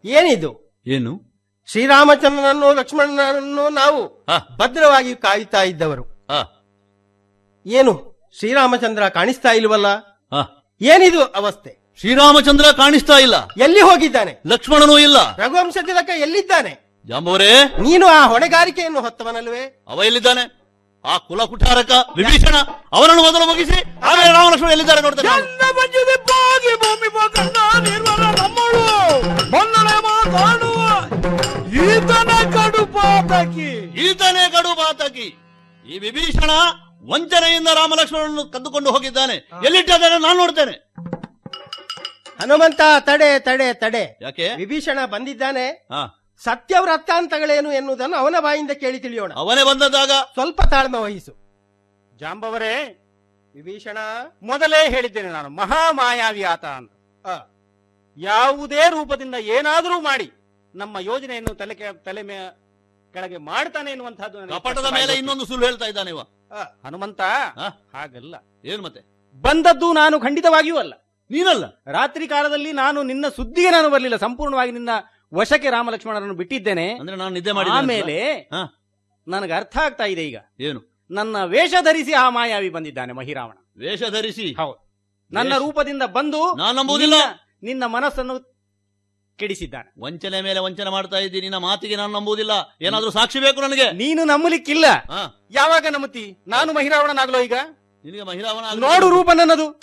ಏನಿದು? 0.04 0.80
ಏನು? 0.86 1.20
ಶ್ರೀರಾಮಚಂದ್ರನನ್ನು 1.66 2.74
ಲಕ್ಷ್ಮಣನನ್ನು 2.74 3.68
ನಾವು 3.68 4.26
ಭದ್ರವಾಗಿ 4.56 5.14
ಕಾಯುತ್ತಾ 5.14 5.62
ಇದ್ದವರು. 5.62 6.04
ಏನು? 7.66 8.20
ಶ್ರೀರಾಮಚಂದ್ರ 8.38 9.08
ಕಾಣಿಸ್ತಾ 9.08 9.52
ಇಲ್ವಲ್ಲ? 9.52 9.86
ಏನಿದು 10.80 11.24
ಅವಸ್ಥೆ? 11.24 11.96
ಶ್ರೀರಾಮಚಂದ್ರ 12.00 12.64
ಕಾಣಿಸ್ತಾ 12.72 13.18
ಇಲ್ಲ. 13.18 13.34
ಎಲ್ಲಿ 13.62 13.80
ಹೋಗಿದ್ದಾನೆ? 13.80 14.42
ಲಕ್ಷ್ಮಣನೂ 14.46 14.98
ಇಲ್ಲ. 14.98 15.36
ರಘುವಂಶ 15.36 15.76
ತಿಲಕ 15.86 16.10
ಎಲ್ಲಿದ್ದಾನೆ? 16.20 17.02
ಜಾಂಬವರೇ. 17.06 17.64
ನೀನು 17.80 18.06
ಆ 18.06 18.26
ಹೊಣೆಗಾರಿಕೆಯನ್ನು 18.26 19.00
ಹೊತ್ತವನಲ್ವೇ? 19.00 19.84
ಅವ 19.88 20.04
ಎಲ್ಲಿದ್ದಾನೆ? 20.04 20.59
ಆ 21.04 21.18
ಕುಲ 21.18 21.44
ಕುಠಾರಕ 21.44 21.92
ವಿಭೀಷಣ 22.16 22.56
ಅವನನ್ನು 22.92 23.22
ಮೊದಲು 23.22 23.46
ಮುಗಿಸಿ 23.50 23.78
ಆಮೇಲೆ 24.08 24.32
ರಾಮಲಕ್ಷ್ಮಣ 24.32 24.70
ಎಲ್ಲಿದ್ದಾರೆ 24.70 25.02
ನೋಡ್ತಾರೆ 25.02 25.28
ಈತನ 31.84 32.30
ಕಡುಪಾತಕಿ 32.54 33.70
ಈತನೇ 34.06 34.44
ಕಡು 34.52 34.72
ಪಾತಕಿ. 34.76 35.26
ಈ 35.86 35.98
ವಿಭೀಷಣ 35.98 36.50
ವಂಚನೆಯಿಂದ 37.12 37.68
ರಾಮ 37.74 37.92
ಲಕ್ಷ್ಮಣನನ್ನು 38.00 38.44
ಕದ್ದುಕೊಂಡು 38.52 38.90
ಹೋಗಿದ್ದಾನೆ. 38.90 39.36
ಎಲ್ಲಿಟ್ಟಿದ್ದಾನೆ 39.66 40.18
ನಾನು 40.18 40.38
ನೋಡ್ತೇನೆ. 40.38 40.74
ಹನುಮಂತ 42.40 42.80
ತಡೆ 43.00 43.38
ತಡೆ 43.38 43.72
ತಡೆ. 43.72 44.18
ಯಾಕೆ? 44.22 44.48
ವಿಭೀಷಣ 44.56 44.98
ಬಂದಿದ್ದಾನೆ. 45.04 45.66
ಹಾ 46.40 46.54
ಸತ್ಯವೃತ್ತಾಂತಗಳೇನು 46.54 47.72
ಎನ್ನುವುದನ್ನು 47.72 48.16
ಅವನ 48.16 48.34
ಬಾಯಿಂದ 48.40 48.70
ಕೇಳಿ 48.70 48.98
ತಿಳಿಯೋಣ. 49.00 49.32
ಅವನೇ 49.32 49.62
ಬಂದದಾಗ 49.64 50.10
ಸ್ವಲ್ಪ 50.32 50.62
ತಾಳ್ಮೆ 50.62 50.98
ವಹಿಸು. 50.98 51.32
ಜಾಂಬವರೇ 52.16 52.74
ವಿಭೀಷಣ. 53.54 53.98
ಮೊದಲೇ 54.42 54.90
ಹೇಳಿದ್ದೇನೆ 54.90 55.28
ನಾನು 55.28 55.48
ಮಹಾಮಾಯಾವಿ 55.48 56.42
ಆತ 56.42 56.64
ಅಂತ 56.64 56.92
ಯಾವುದೇ 58.16 58.90
ರೂಪದಿಂದ 58.90 59.34
ಏನಾದರೂ 59.34 60.00
ಮಾಡಿ 60.00 60.32
ನಮ್ಮ 60.74 60.98
ಯೋಜನೆಯನ್ನು 60.98 61.54
ತಲೆ 61.54 61.74
ಕೆ- 61.74 62.04
ತಲೆ 62.04 62.22
ಕೆಳಗೆ 63.12 63.36
ಮಾಡ್ತಾನೆ 63.36 63.90
ಎನ್ನುವಂತಹದ್ದು 63.90 64.48
ಕಪಟದ 64.48 64.86
ಮೇಲೆ 64.92 65.14
ಇನ್ನೊಂದು 65.14 65.46
ಸುಳ್ಳು 65.46 65.66
ಹೇಳ್ತಾ 65.66 65.86
ಇದ್ದಾನೆ 65.86 66.10
ಇವ. 66.10 66.20
ಹನುಮಂತ? 66.84 67.20
ಹಾಗಲ್ಲ. 67.94 68.34
ಏನು 68.64 68.82
ಮತ್ತೆ? 68.82 69.00
ಬಂದದ್ದು 69.42 69.92
ನಾನು 69.92 70.20
ಖಂಡಿತವಾಗಿಯೂ 70.20 70.76
ಅಲ್ಲ. 70.76 70.94
ನೀನಲ್ಲ? 71.30 71.64
ರಾತ್ರಿ 71.86 72.28
ಕಾಲದಲ್ಲಿ 72.28 72.72
ನಾನು 72.72 73.02
ನಿನ್ನ 73.02 73.28
ಸುದ್ದಿಗೆ 73.28 73.70
ನಾನು 73.70 73.90
ಬರಲಿಲ್ಲ 73.90 74.16
ಸಂಪೂರ್ಣವಾಗಿ 74.16 74.72
ನಿನ್ನ 74.72 74.90
ವಶಕ್ಕೆ 75.34 75.70
ರಾಮಲಕ್ಷ್ಮಣರನ್ನು 75.70 76.34
ಬಿಟ್ಟಿದ್ದೇನೆ. 76.34 76.94
ಅಂದ್ರೆ 76.94 77.16
ನಾನು 77.16 77.34
ನಿದ್ದೆ 77.34 77.52
ಮಾಡಿ 77.52 77.70
ಆಮೇಲೆ 77.70 78.50
ನನಗೆ 79.28 79.52
ಅರ್ಥ 79.52 79.76
ಆಗ್ತಾ 79.76 80.04
ಇದೆ 80.04 80.28
ಈಗ. 80.28 80.36
ಏನು? 80.60 81.04
ನನ್ನ 81.10 81.36
ವೇಷ 81.44 81.74
ಧರಿಸಿ 81.80 82.12
ಆ 82.12 82.30
ಮಾಯಾವಿ 82.30 82.68
ಬಂದಿದ್ದಾನೆ 82.68 83.12
ಮಹಿರಾವಣ. 83.12 83.56
ವೇಷ 83.78 84.02
ಧರಿಸಿ? 84.10 84.52
ಹೌದು. 84.52 84.90
ನನ್ನ 85.32 85.58
ರೂಪದಿಂದ 85.58 86.02
ಬಂದು 86.02 86.54
ನಾನ್ 86.54 86.76
ನಂಬುವುದಿಲ್ಲ. 86.76 87.14
ನಿನ್ನ- 87.14 87.66
ನಿನ್ನ 87.66 87.86
ಮನಸ್ಸನ್ನು 87.86 88.56
ಕೆಡಿಸಿದ್ದಾನೆ. 89.36 89.92
ವಂಚನೆ 90.00 90.40
ಮೇಲೆ 90.40 90.60
ವಂಚನೆ 90.60 90.90
ಮಾಡ್ತಾ 90.90 91.18
ಇದ್ದೀನಿ. 91.18 91.40
ನಿನ್ನ 91.40 91.56
ಮಾತಿಗೆ 91.56 91.96
ನಾನು 91.96 92.12
ನಂಬುವುದಿಲ್ಲ. 92.12 92.50
ಏನಾದ್ರೂ 92.80 93.10
ಸಾಕ್ಷಿ 93.10 93.40
ಬೇಕು 93.40 93.60
ನನಗೆ? 93.60 93.92
ನೀನು 93.92 94.24
ನಂಬಲಿಕ್ಕಿಲ್ಲ. 94.24 94.84
ಯಾವಾಗ 95.50 95.86
ನಂಬುತ್ತಿ? 95.90 96.36
ನಾನು 96.48 96.72
ಮಹಿರಾವಣನಾಗ್ಲೋ 96.72 97.40
ಈಗ? 97.40 97.54
ನಿನಗೆ 98.04 98.22
ಮಹಿರಾವಣ 98.22 98.64
ನೋಡು 98.80 99.10
ರೂಪ 99.10 99.30
ನನ್ನದು 99.34 99.80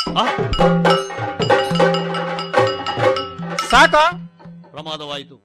ಸಾಕ? 3.70 3.94
ಪ್ರಮಾದವಾಯಿತು. 4.78 5.36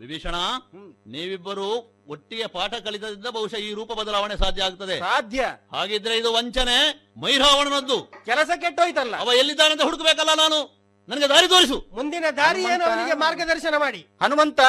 ವಿಭೀಷಣ 0.00 0.34
ನೀವಿಬ್ಬರು 1.06 2.00
ಒಟ್ಟಿಗೆ 2.08 2.46
ಪಾಠ 2.46 2.74
ಕಲಿತದಿಂದ 2.74 3.26
ಬಹುಶಃ 3.26 3.56
ಈ 3.56 3.74
ರೂಪ 3.74 3.92
ಬದಲಾವಣೆ 3.92 4.36
ಸಾಧ್ಯ 4.36 4.62
ಆಗ್ತದೆ. 4.62 4.98
ಸಾಧ್ಯ. 4.98 5.50
ಹಾಗಿದ್ರೆ 5.72 6.16
ಇದು 6.18 6.32
ವಂಚನೆ 6.34 7.10
ಮೈರಾವಣನದ್ದು. 7.20 8.12
ಕೆಲಸ 8.24 8.50
ಕೆಟ್ಟೋಯ್ತಲ್ಲ. 8.60 9.16
ಅವ 9.16 9.32
ಎಲ್ಲಿದ್ದಾನೆ 9.32 9.72
ಅಂತ 9.72 9.82
ಹುಡುಕಬೇಕಲ್ಲ 9.82 10.30
ನಾನು. 10.34 10.80
ನನಗೆ 11.08 11.28
ದಾರಿ 11.28 11.48
ತೋರಿಸು. 11.48 11.86
ಮುಂದಿನ 11.92 12.24
ದಾರಿ 12.36 12.62
ಏನು 12.62 12.84
ಅವನಿಗೆ 12.84 13.12
ಮಾರ್ಗದರ್ಶನ 13.12 13.74
ಮಾಡಿ. 13.78 14.06
ಹನುಮಂತ 14.22 14.60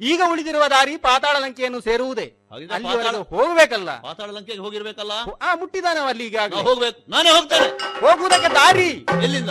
ಈಗ 0.00 0.22
ಉಳಿದಿರುವ 0.30 0.64
ದಾರಿ 0.70 0.96
ಪಾತಾಳ 0.96 1.36
ಲಂಕೆಯನ್ನು 1.38 1.80
ಸೇರುವುದೇ. 1.80 2.22
ಹೋಗಬೇಕಲ್ಲ 2.22 2.74
ಅಲ್ಲಿವರೆಗೆ 2.74 3.12
ಪಾತಾಳ- 3.12 3.46
ಹೋಗ್ಬೇಕಲ್ಲ. 3.46 4.00
ಪಾತಾಳ 4.00 4.30
ಲಂಕೆಗೆ 4.30 4.58
ಹೋಗಿರ್ಬೇಕಲ್ಲ? 4.58 5.12
ಆ 5.42 5.54
ಮುಟ್ಟಿದಾನೆ 5.54 6.00
ಅಲ್ಲಿ 6.00 6.26
ಈಗ 6.26 6.38
ಹೋಗ್ಬೇಕು. 6.54 7.10
ನಾನೇ 7.10 7.30
ಹೋಗ್ತೇನೆ. 7.30 7.66
ಹೋಗುವುದಕ್ಕೆ 8.00 8.48
ದಾರಿ. 8.48 9.06
ಎಲ್ಲಿಂದ? 9.22 9.50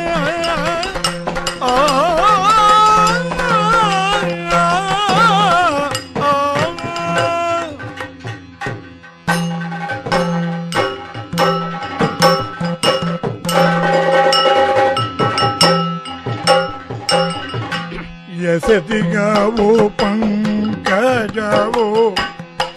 ಯಸತಿಗವು 18.63 19.67
ಪಂಕಜವು 19.99 21.85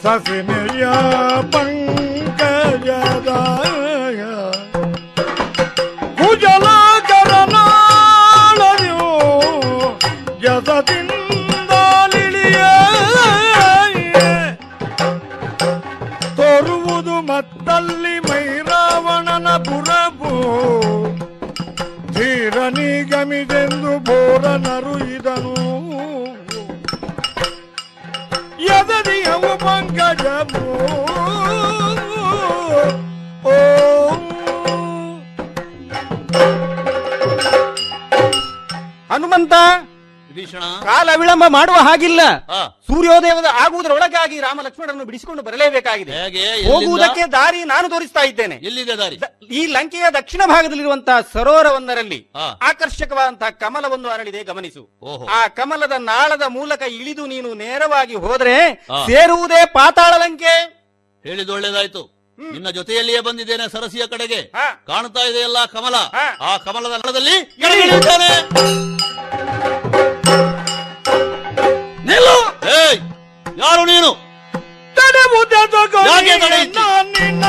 ಸಸಿನೆಯ 0.02 0.84
ಪಂಕಜದ 1.54 3.30
ಕುಜಲಕರನಾಳವು 7.36 9.10
ಯಸದಿಂದಲಿಳಿಯ 10.46 10.88
ತೋರುವುದು 16.38 17.18
ಮತ್ತಲ್ಲಿ 17.30 18.16
ಪುರಭೂ 19.64 20.32
ಧೀರನಿಗಮಿದೆಂದು 22.16 23.92
ಬೋರನರು 24.00 24.73
ಇದನು 24.73 24.73
ವಿಭೀಷಣ. 39.48 40.58
ಕಾಲ 40.58 41.08
ವಿಳಂಬ 41.16 41.44
ಮಾಡುವ 41.48 41.74
ಹಾಗಿಲ್ಲ. 41.74 42.20
ಸೂರ್ಯೋದಯದ 42.86 43.44
ಆಗುವುದರೊಳಗಾಗಿ 43.52 44.40
ರಾಮ 44.40 44.60
ಲಕ್ಷ್ಮಣರನ್ನು 44.62 45.04
ಬಿಡಿಸಿಕೊಂಡು 45.04 45.42
ಬರಲೇಬೇಕಾಗಿದೆ. 45.42 46.12
ಹೇಗೆ? 46.12 46.72
ಹೋಗುವುದಕ್ಕೆ 46.72 47.32
ದಾರಿ 47.32 47.64
ನಾನು 47.64 47.88
ತೋರಿಸ್ತಾ 47.88 48.20
ಇದ್ದೇನೆ. 48.20 48.54
ಎಲ್ಲಿದೆ 48.54 48.96
ದಾರಿ? 48.98 49.20
ಈ 49.46 49.66
ಲಂಕೆಯ 49.66 50.04
ದಕ್ಷಿಣ 50.14 50.42
ಭಾಗದಲ್ಲಿರುವಂತಹ 50.46 51.16
ಸರೋವರವೊಂದರಲ್ಲಿ. 51.32 52.32
ಆಕರ್ಷಕವಾದಂತಹ 52.62 53.48
ಕಮಲವೊಂದು 53.48 54.10
ಅರಳಿದೆ 54.10 54.44
ಗಮನಿಸು. 54.44 54.98
ಆ 55.30 55.46
ಕಮಲದ 55.46 55.92
ನಾಳದ 55.98 56.42
ಮೂಲಕ 56.42 56.82
ಇಳಿದು 56.82 57.26
ನೀನು 57.26 57.54
ನೇರವಾಗಿ 57.54 58.14
ಹೋದ್ರೆ 58.14 58.86
ಸೇರುವುದೇ 59.06 59.64
ಪಾತಾಳ 59.66 60.14
ಲಂಕೆ. 60.16 60.84
ಹೇಳಿದ 61.26 61.50
ಒಳ್ಳೇದಾಯ್ತು. 61.50 62.14
ನಿನ್ನ 62.50 62.70
ಜೊತೆಯಲ್ಲಿಯೇ 62.70 63.20
ಬಂದಿದ್ದೇನೆ 63.20 63.72
ಸರಸಿಯ 63.72 64.06
ಕಡೆಗೆ. 64.06 64.42
ಕಾಣ್ತಾ 64.86 65.20
ಇದೆಯಲ್ಲ 65.20 65.64
ಕಮಲ. 65.64 65.94
ಆ 66.40 66.56
ಕಮಲದ 66.56 66.90
ನಳದಲ್ಲಿ 66.90 67.56
ಯಾರು 73.56 73.82
ನೀನು 73.84 74.10
ಯಾಕೆ 76.08 76.34
ತಡೆ 76.42 76.58
ಇಚ್ಚಿ? 76.64 76.82
ನಿನ್ನ 77.14 77.44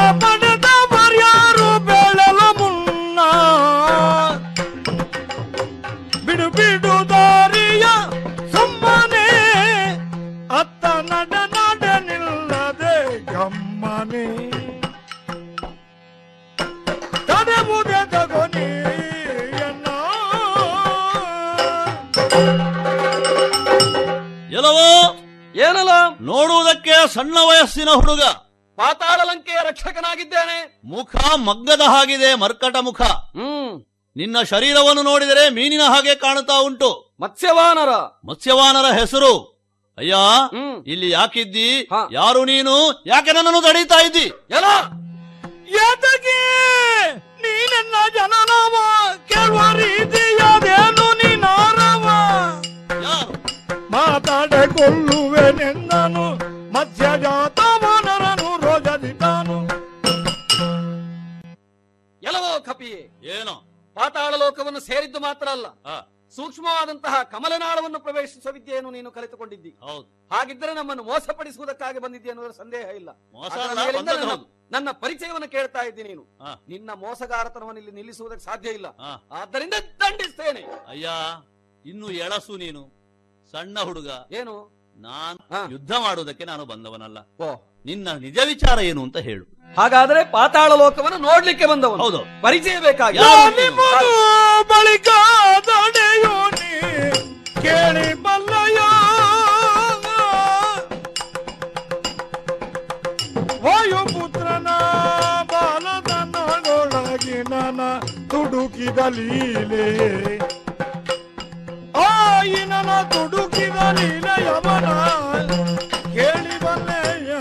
ಏನಲ್ಲ? 25.55 25.89
ನೋಡುವುದಕ್ಕೆ 26.21 27.13
ಸಣ್ಣ 27.13 27.37
ವಯಸ್ಸಿನ 27.39 27.89
ಹುಡುಗ. 27.89 28.21
ಪಾತಾಳ 28.75 29.21
ಲಂಕೆಯ 29.23 29.57
ರಕ್ಷಕನಾಗಿದ್ದೇನೆ. 29.67 30.81
ಮುಖ 30.85 31.15
ಮಗ್ಗದ 31.35 31.81
ಹಾಗಿದೆ 31.81 32.35
ಮರ್ಕಟ 32.35 32.75
ಮುಖ. 32.81 33.01
ಹ್ಮ್. 33.01 33.85
ನಿನ್ನ 34.17 34.41
ಶರೀರವನ್ನು 34.41 35.01
ನೋಡಿದರೆ 35.03 35.49
ಮೀನಿನ 35.49 35.81
ಹಾಗೆ 35.81 36.15
ಕಾಣುತ್ತಾ 36.15 36.57
ಉಂಟು. 36.57 37.15
ಮತ್ಸ್ಯವಾನರ. 37.21 37.89
ಮತ್ಸ್ಯವಾನರ 38.29 38.85
ಹೆಸರು. 38.99 39.55
ಅಯ್ಯ 39.97 40.15
ಇಲ್ಲಿ 40.87 41.09
ಯಾಕಿದ್ದಿ? 41.09 41.89
ಯಾರು 42.11 42.45
ನೀನು? 42.45 43.03
ಯಾಕೆ 43.07 43.31
ನನ್ನನ್ನು 43.31 43.61
ತಡೀತಾ 43.61 43.95
ಇದ್ದಿ? 43.95 44.31
ಎಲ್ಲ. 44.49 44.65
ಎದಗೆ? 45.67 46.65
ನೀನೆನ್ನ 47.15 47.95
ಜನನವ 48.13 48.75
ಕೇಳುವ 49.27 49.61
ರೀತಿಯದೇನು 49.75 51.13
ನೀನಾ? 51.13 51.64
ಮಾತಾಡಿಕೊಳ್ಳುವೆನೆಂದನು 54.07 56.35
ಮಧ್ಯ 56.71 57.05
ಜಾತವನರನು 57.23 58.61
ರೋಜದಿತಾನು 58.61 59.67
ಎಲ್ಲವೋ 62.23 62.59
ಕಪಿ 62.59 63.19
ಏನೋ? 63.23 63.67
ಪಾತಾಳ 63.93 64.35
ಲೋಕವನ್ನು 64.35 64.79
ಸೇರಿದ್ದು 64.79 65.19
ಮಾತ್ರ 65.19 65.47
ಅಲ್ಲ 65.47 65.65
ಸೂಕ್ಷ್ಮವಾದಂತಹ 66.29 67.23
ಕಮಲನಾಳವನ್ನು 67.23 67.99
ಪ್ರವೇಶಿಸುವ 67.99 68.51
ವಿದ್ಯೆಯನ್ನು 68.51 68.91
ನೀನು 68.91 69.11
ಕಲಿತುಕೊಂಡಿದ್ದಿ. 69.11 69.69
ಹೌದು. 69.69 70.27
ಹಾಗಿದ್ದರೆ 70.31 70.73
ನಮ್ಮನ್ನು 70.73 71.03
ಮೋಸಪಡಿಸುವುದಕ್ಕಾಗಿ 71.03 71.99
ಬಂದಿದ್ದೆ 71.99 72.29
ಅನ್ನೋದ್ರ 72.29 72.51
ಸಂದೇಹ 72.51 72.79
ಇಲ್ಲ. 72.79 73.09
ನನ್ನ- 74.71 75.01
ಪರಿಚಯವನ್ನು 75.01 75.49
ಕೇಳ್ತಾ 75.49 75.79
ಇದ್ದಿ 75.79 76.03
ನೀನು. 76.03 76.37
ನಿನ್ನ 76.67 76.89
ಮೋಸಗಾರತನವನ್ನು 76.93 77.77
ಇಲ್ಲಿ 77.77 77.91
ನಿಲ್ಲಿಸುವುದಕ್ಕೆ 77.91 78.45
ಸಾಧ್ಯ 78.45 78.69
ಇಲ್ಲ. 78.69 78.85
ಆದ್ದರಿಂದ 79.31 79.73
ದಂಡಿಸ್ತೇನೆ. 79.73 80.89
ಅಯ್ಯ 80.89 81.09
ಇನ್ನು 81.89 82.11
ಎಳಸು 82.11 82.57
ನೀನು. 82.57 83.04
ಸಣ್ಣ 83.55 83.79
ಹುಡುಗ. 83.79 84.07
ಏನು? 84.31 84.53
ನಾನು 84.97 85.71
ಯುದ್ಧ 85.71 85.91
ಮಾಡುವುದಕ್ಕೆ 85.91 86.45
ನಾನು 86.45 86.65
ಬಂದವನಲ್ಲ. 86.65 87.17
ಓ. 87.39 87.53
ನಿನ್ನ 87.85 88.11
ನಿಜ 88.11 88.37
ವಿಚಾರ 88.47 88.79
ಏನು 88.79 89.03
ಅಂತ 89.03 89.17
ಹೇಳು. 89.17 89.45
ಹಾಗಾದ್ರೆ 89.77 90.31
ಪಾತಾಳ 90.31 90.73
ಲೋಕವನ್ನು 90.73 91.17
ನೋಡ್ಲಿಕ್ಕೆ 91.17 91.65
ಬಂದವನು. 91.65 92.03
ಹೌದು. 92.03 92.41
ಪರಿಚಯ 92.41 92.79
ಬೇಕಾಗಿ 92.79 93.17
ಬಳಿಕ 94.67 95.07
ಕೇಳಿ 97.61 98.13
ಬಲ್ಲಯ 98.13 98.77
ವಾಯುಪುತ್ರನ 103.65 104.67
ಬಾಲದ 105.43 106.11
ನೊಳಗಿ 106.33 107.49
ನನ 107.49 107.99
ತುಡುಕಿದ 107.99 108.97
ಲೀಲೆ. 108.97 110.37
ಆಯಿನನ 112.47 112.91
ತುಡುಕಿದ 113.11 113.77
ಲೀಲೆಯವನ 113.97 114.87
ಕೇಳಿ 116.15 116.55
ಬಲ್ಲೆಯ 116.63 117.31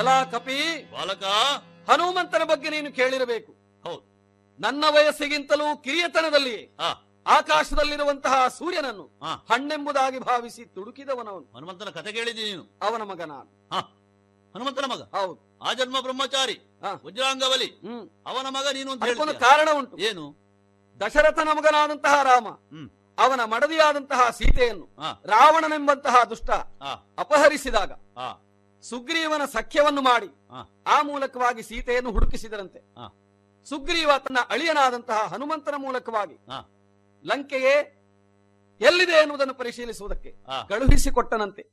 ಎಲ್ಲ 0.00 0.10
ಕಪಿ 0.32 0.58
ಬಾಲಕ 0.92 1.24
ಹನುಮಂತನ 1.88 2.42
ಬಗ್ಗೆ 2.50 2.68
ನೀನು 2.70 2.90
ಕೇಳಿರಬೇಕು 2.98 3.50
ಹೌದು 3.84 4.02
ನನ್ನ 4.60 4.84
ವಯಸ್ಸಿಗಿಂತಲೂ 4.96 5.68
ಕಿರಿಯತನದಲ್ಲಿ 5.84 6.58
ಆ 6.80 6.88
ಆಕಾಶದಲ್ಲಿರುವಂತಹ 7.28 8.48
ಸೂರ್ಯನನ್ನು 8.58 9.04
ಹಣ್ಣೆಂಬುದಾಗಿ 9.50 10.18
ಭಾವಿಸಿ 10.20 10.62
ತುಡುಕಿದವನವನು. 10.74 11.46
ಹನುಮಂತನ 11.56 11.90
ಕತೆ 11.90 12.12
ಕೇಳಿದ್ದೀನಿ 12.12 12.50
ನೀನು. 12.50 12.64
ಅವನ 12.82 13.02
ಮಗ 13.02 13.20
ನಾನು. 13.28 13.48
ಹ. 13.72 13.80
ಹನುಮಂತನ 14.54 14.84
ಮಗ? 14.84 15.02
ಹೌದು. 15.14 15.38
ಆ 15.62 15.72
ಜನ್ಮ 15.72 15.96
ಬ್ರಹ್ಮಚಾರಿ 16.00 16.56
ವಜ್ರಾಂಗವಲಿ 17.04 17.68
ಅವನ 18.26 18.46
ಮಗ 18.48 18.66
ನೀನು 18.74 18.90
ಅಂತ. 18.92 19.02
ಕಾರಣ 19.40 19.68
ಉಂಟು. 19.72 19.96
ಏನು? 20.00 20.24
ದಶರಥನ 21.00 21.48
ಮಗನಾದಂತಹ 21.52 22.22
ರಾಮ 22.22 22.46
ಅವನ 23.18 23.40
ಮಡದಿಯಾದಂತಹ 23.44 24.30
ಸೀತೆಯನ್ನು. 24.30 24.86
ರಾವಣನೆಂಬಂತಹ 25.26 26.16
ದುಷ್ಟ 26.24 26.50
ಅಪಹರಿಸಿದಾಗ 27.18 27.92
ಸುಗ್ರೀವನ 28.84 29.44
ಸಖ್ಯವನ್ನು 29.52 30.02
ಮಾಡಿ 30.02 30.28
ಆ. 30.88 30.98
ಮೂಲಕವಾಗಿ 31.02 31.62
ಸೀತೆಯನ್ನು 31.62 32.10
ಹುಡುಕಿಸಿದರಂತೆ. 32.10 32.80
ಸುಗ್ರೀವ 33.66 34.10
ತನ್ನ 34.18 34.38
ಅಳಿಯನಾದಂತಹ 34.48 35.20
ಹನುಮಂತನ 35.32 35.74
ಮೂಲಕವಾಗಿ. 35.76 36.36
ಲಂಕೆಯೇ 37.24 37.94
ಎಲ್ಲಿದೆ 38.80 39.12
ಎನ್ನುವುದನ್ನು 39.12 39.54
ಪರಿಶೀಲಿಸುವುದಕ್ಕೆ. 39.54 40.30
ಕಳುಹಿಸಿಕೊಟ್ಟನಂತೆ. 40.68 41.72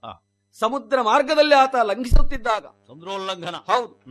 ಸಮುದ್ರ 0.54 1.02
ಮಾರ್ಗದಲ್ಲಿ 1.02 1.56
ಆತ 1.56 1.76
ಲಂಘಿಸುತ್ತಿದ್ದಾಗ. 1.76 2.66
ಸಮುದ್ರೋಲ್ಲಂಘನ 2.88 3.56
ಹೌದು. 3.56 4.02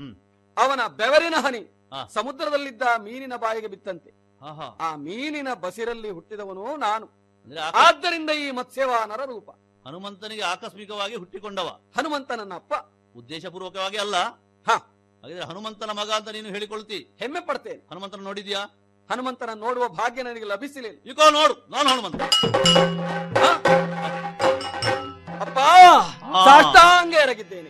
ಅವನ 0.58 0.86
ಬೆವರಿನ 0.96 1.34
ಹನಿ. 1.38 1.90
ಸಮುದ್ರದಲ್ಲಿದ್ದ 2.12 2.82
ಮೀನಿನ 2.98 3.32
ಬಾಯಿಗೆ 3.36 3.66
ಬಿತ್ತಂತೆ. 3.66 4.10
ಆ 4.80 4.96
ಮೀನಿನ 4.96 5.54
ಬಸಿರಲ್ಲಿ 5.54 6.10
ಹುಟ್ಟಿದವನು 6.10 6.76
ನಾನು. 6.76 7.24
ಆದ್ದರಿಂದ 7.74 8.30
ಈ 8.30 8.50
ಮತ್ಸ್ಯವಾನರ 8.50 9.24
ರೂಪ. 9.24 9.50
ಹನುಮಂತನಿಗೆ 9.86 10.42
ಆಕಸ್ಮಿಕವಾಗಿ 10.42 11.14
ಹುಟ್ಟಿಕೊಂಡವ. 11.14 11.80
ಹನುಮಂತ 11.96 12.32
ನನ್ನ 12.32 12.54
ಅಪ್ಪ. 12.54 12.74
ಉದ್ದೇಶಪೂರ್ವಕವಾಗಿ 13.16 13.96
ಅಲ್ಲ. 13.96 14.16
ಹ. 14.66 14.70
ಹಾಗಿದ್ರೆ 15.22 15.44
ಹನುಮಂತನ 15.44 15.90
ಮಗ 15.90 16.10
ಅಂತ 16.10 16.28
ನೀನು 16.28 16.48
ಹೇಳಿಕೊಳ್ತಿ. 16.48 17.16
ಹೆಮ್ಮೆ 17.18 17.40
ಪಡ್ತೇನೆ. 17.40 17.88
ಹನುಮಂತನ 17.90 18.20
ನೋಡಿದ್ಯಾ? 18.20 18.83
ಹನುಮಂತನ 19.10 19.50
ನೋಡುವ 19.56 19.84
ಭಾಗ್ಯ 19.94 20.22
ನನಗೆ 20.22 20.44
ಲಭಿಸಲಿಲ್ಲ 20.44 20.98
ಇಕೋ 21.10 21.24
ನೋಡು 21.30 21.54
ನಾನು 21.70 21.88
ಹನುಮಂತ. 21.90 22.20
ಅಪ್ಪ 25.44 25.58
ಸಾಷ್ಟಾಂಗ 26.46 27.14
ಎರಗಿದ್ದೇನೆ 27.24 27.68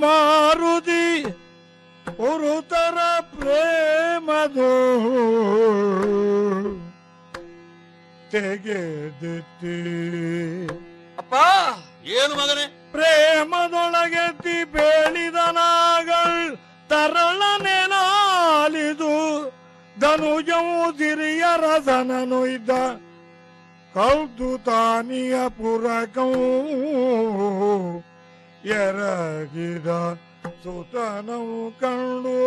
ಮಾರುದಿ 0.00 1.04
ಉರುತರ 2.28 2.98
ಪ್ರೇಮದು. 3.32 4.70
ತೆಗೆದಿತ್ತಿ 8.32 9.76
ಅಪ್ಪ 11.18 11.34
ಏನು 12.16 12.34
ಮಗನೇ? 12.34 12.64
ಪ್ರೇಮದೊಳಗೆತ್ತಿ 12.92 14.64
ಬೇಳಿದನಾಗಳ್ 14.74 16.17
ತರಳ 16.88 17.42
ನೆನಾಲಿದು 17.62 19.14
ಧನುಜವು 20.00 20.76
ಇದ್ದ. 22.46 22.70
ಕೌದು 23.94 24.50
ತಾನಿಯ 24.64 25.36
ಪುರಕೌ 25.48 26.32
ಎರಗಿದ 28.80 29.88
ಸುತನವು 30.62 31.60
ಕಂಡು. 31.80 32.38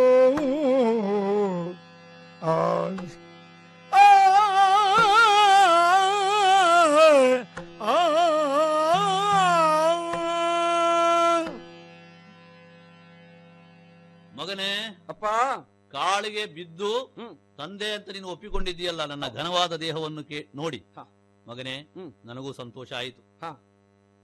ಆ 2.43 2.55
ಕಾಳಿಗೆ 15.91 16.45
ಬಿದ್ದು 16.45 17.15
ತಂದೆ 17.57 17.93
ಅಂತ 17.93 18.09
ನೀನು 18.09 18.27
ಒಪ್ಪಿಕೊಂಡಿದ್ದೀಯಲ್ಲ 18.27 19.05
ನನ್ನ 19.05 19.27
ಘನವಾದ 19.27 19.75
ದೇಹವನ್ನು 19.75 20.23
ನೋಡಿ. 20.55 20.83
ಮಗನೇ. 21.47 21.93
ನನಗೂ 22.25 22.53
ಸಂತೋಷ 22.53 22.93
ಆಯಿತು. 22.93 23.21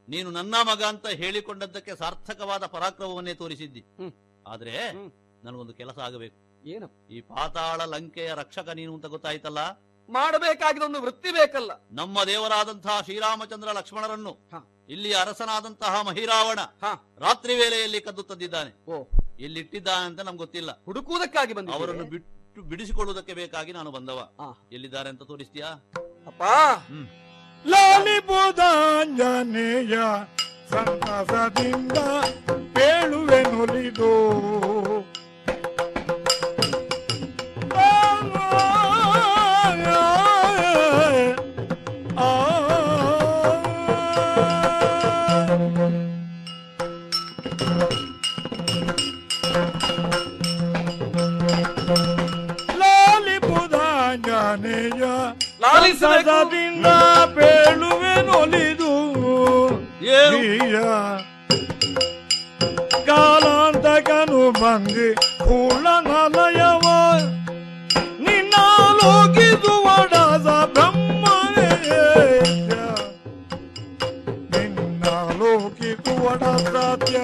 ನೀನು 0.10 0.32
ನನ್ನ 0.32 0.56
ಮಗ 0.64 0.84
ಅಂತ 0.84 1.08
ಹೇಳಿಕೊಂಡದ್ದಕ್ಕೆ 1.08 1.96
ಸಾರ್ಥಕವಾದ 1.96 2.66
ಪರಾಕ್ರಮವನ್ನೇ 2.66 3.34
ತೋರಿಸಿದ್ದಿ. 3.34 3.86
ಆದ್ರೆ 4.48 4.94
ನನಗೊಂದು 5.44 5.74
ಕೆಲಸ 5.74 5.98
ಆಗಬೇಕು. 5.98 6.68
ಏನು? 6.68 7.08
ಈ 7.10 7.22
ಪಾತಾಳ 7.22 7.82
ಲಂಕೆಯ 7.82 8.32
ರಕ್ಷಕ 8.36 8.70
ನೀನು 8.70 8.94
ಅಂತ 8.94 9.06
ಗೊತ್ತಾಯ್ತಲ್ಲ? 9.06 9.60
ಮಾಡಬೇಕಾಗಿದ 10.10 10.84
ಒಂದು 10.84 11.02
ವೃತ್ತಿ 11.02 11.32
ಬೇಕಲ್ಲ. 11.32 11.72
ನಮ್ಮ 11.92 12.24
ದೇವರಾದಂತಹ 12.24 13.02
ಶ್ರೀರಾಮಚಂದ್ರ 13.02 13.72
ಲಕ್ಷ್ಮಣರನ್ನು. 13.72 14.34
ಇಲ್ಲಿ 14.90 15.14
ಅರಸನಾದಂತಹ 15.14 16.02
ಮಹಿರಾವಣ. 16.02 16.60
ರಾತ್ರಿ 17.18 17.56
ವೇಳೆಯಲ್ಲಿ 17.56 18.02
ಕದ್ದು 18.02 18.24
ತಂದಿದ್ದಾನೆ. 18.24 18.72
ಎಲ್ಲಿಟ್ಟಿದ್ದಾನೆ 19.40 20.06
ಅಂತ 20.06 20.20
ನಮ್ಗೆ 20.20 20.38
ಗೊತ್ತಿಲ್ಲ. 20.38 20.82
ಹುಡುಕುವುದಕ್ಕಾಗಿ 20.86 21.54
ಬಂದ 21.54 21.70
ಅವರನ್ನು 21.70 22.06
ಬಿಟ್ಟು 22.06 22.62
ಬಿಡಿಸಿಕೊಳ್ಳುವುದಕ್ಕೆ 22.62 23.34
ಬೇಕಾಗಿ 23.34 23.72
ನಾನು 23.72 23.92
ಬಂದವ. 23.92 24.30
ಎಲ್ಲಿದ್ದಾರೆ 24.72 25.10
ಅಂತ 25.10 25.24
ತೋರಿಸ್ತೀಯಾ? 25.24 25.86
ಅಪ್ಪ! 26.28 26.44
ಲಾಲಿಬುದಾಂಜನೇಯ 27.66 29.98
ಸಂತಸದಿಂದ 30.70 31.92
ಪೇಳುವೆ 32.74 33.44
ನೊಲಿದು 33.44 34.38
ಲಾಲಿಸಬೇಕು. 55.68 56.24
ಸಂತಸದಿಂದ 56.24 56.88
ಪೇಳುವೆ 57.36 58.14
ನೊಲಿದು 58.28 58.92
ಪ್ರಿಯ 60.34 60.78
ಕಾಲಾಂತಕನು 63.08 64.42
ಬಂದಿ 64.60 65.08
ಕೂಳನಲಯವ 65.44 66.86
ನಿನ್ನ 68.26 68.56
ಲೋಕಿದು 69.00 69.74
ಒಡದ 69.94 70.48
ಬ್ರಹ್ಮನೇ 70.76 71.70
ನಿನ್ನ 74.54 75.06
ಲೋಕಿದು 75.42 76.16
ಒಡ 76.26 76.44
ಸತ್ಯ 76.68 77.18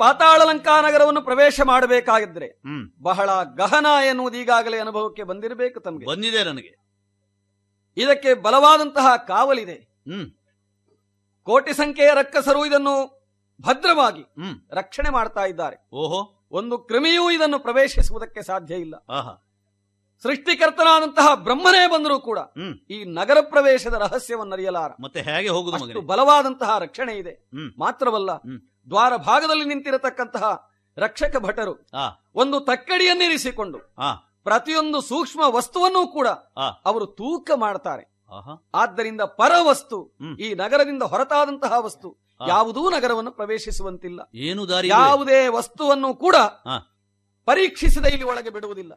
ಪಾತಾಳಲಂಕಾ 0.00 0.80
ನಗರವನ್ನು 0.80 1.22
ಪ್ರವೇಶ 1.22 1.60
ಮಾಡಬೇಕಾಗಿದ್ರೆ 1.60 2.62
ಬಹಳ 3.02 3.30
ಗಹನ 3.42 3.86
ಎನ್ನುವುದು 4.08 4.36
ಈಗಾಗಲೇ 4.36 4.78
ಅನುಭವಕ್ಕೆ 4.78 5.22
ಬಂದಿರಬೇಕು 5.22 5.80
ತಮಗೆ. 5.80 6.06
ಬಂದಿದೆ 6.06 6.44
ನನಗೆ. 6.44 6.78
ಇದಕ್ಕೆ 7.96 8.34
ಬಲವಾದಂತಹ 8.34 9.16
ಕಾವಲಿದೆ. 9.16 9.72
ಹ್ಮ್. 9.72 10.30
ಕೋಟಿ 11.42 11.72
ಸಂಖ್ಯೆಯ 11.72 12.10
ರಕ್ಕಸರು 12.14 12.66
ಇದನ್ನು 12.66 13.20
ಭದ್ರವಾಗಿ 13.62 14.22
ರಕ್ಷಣೆ 14.70 15.10
ಮಾಡ್ತಾ 15.10 15.44
ಇದ್ದಾರೆ. 15.44 15.88
ಓಹೋ. 15.92 16.46
ಒಂದು 16.50 16.78
ಕ್ರಿಮಿಯೂ 16.78 17.30
ಇದನ್ನು 17.30 17.58
ಪ್ರವೇಶಿಸುವುದಕ್ಕೆ 17.58 18.42
ಸಾಧ್ಯ 18.42 18.74
ಇಲ್ಲ. 18.74 18.94
ಆಹಾ. 19.10 19.46
ಸೃಷ್ಟಿಕರ್ತನಾದಂತಹ 20.22 21.34
ಬ್ರಹ್ಮನೇ 21.34 21.86
ಬಂದರೂ 21.86 22.20
ಕೂಡ 22.20 22.38
ಈ 22.90 23.04
ನಗರ 23.04 23.38
ಪ್ರವೇಶದ 23.40 23.94
ರಹಸ್ಯವನ್ನು 23.94 24.52
ಅರಿಯಲಾರ 24.52 24.90
ಮತ್ತೆ 25.00 25.22
ಹೇಗೆ 25.22 25.48
ಹೋಗುದು 25.48 26.00
ಬಲವಾದಂತಹ 26.00 26.78
ರಕ್ಷಣೆ 26.78 27.14
ಇದೆ. 27.14 27.50
ಮಾತ್ರವಲ್ಲ. 27.78 28.30
ದ್ವಾರ 28.88 29.16
ಭಾಗದಲ್ಲಿ 29.16 29.64
ನಿಂತಿರತಕ್ಕಂತಹ 29.64 30.70
ರಕ್ಷಕ 30.96 31.36
ಭಟರು 31.36 31.74
ಒಂದು 32.34 32.60
ತಕ್ಕಡಿಯನ್ನಿರಿಸಿಕೊಂಡು 32.60 33.78
ಪ್ರತಿಯೊಂದು 34.44 35.00
ಸೂಕ್ಷ್ಮ 35.00 35.40
ವಸ್ತುವನ್ನೂ 35.46 36.06
ಕೂಡ 36.06 36.28
ಅವರು 36.84 37.06
ತೂಕ 37.06 37.50
ಮಾಡ್ತಾರೆ. 37.54 38.04
ಆದ್ದರಿಂದ 38.74 39.20
ಪರವಸ್ತು. 39.20 39.98
ಈ 40.40 40.54
ನಗರದಿಂದ 40.54 41.02
ಹೊರತಾದಂತಹ 41.02 41.72
ವಸ್ತು. 41.78 42.08
ಯಾವುದೂ 42.48 42.90
ನಗರವನ್ನು 42.90 43.32
ಪ್ರವೇಶಿಸುವಂತಿಲ್ಲ. 43.32 44.20
ಏನು 44.34 44.68
ದಾರಿ 44.68 44.88
ಯಾವುದೇ 44.88 45.48
ವಸ್ತುವನ್ನು 45.48 46.14
ಕೂಡ 46.14 46.36
ಪರೀಕ್ಷಿಸಿದ 47.46 48.06
ಇಲ್ಲಿ 48.06 48.24
ಒಳಗೆ 48.24 48.50
ಬಿಡುವುದಿಲ್ಲ. 48.50 48.92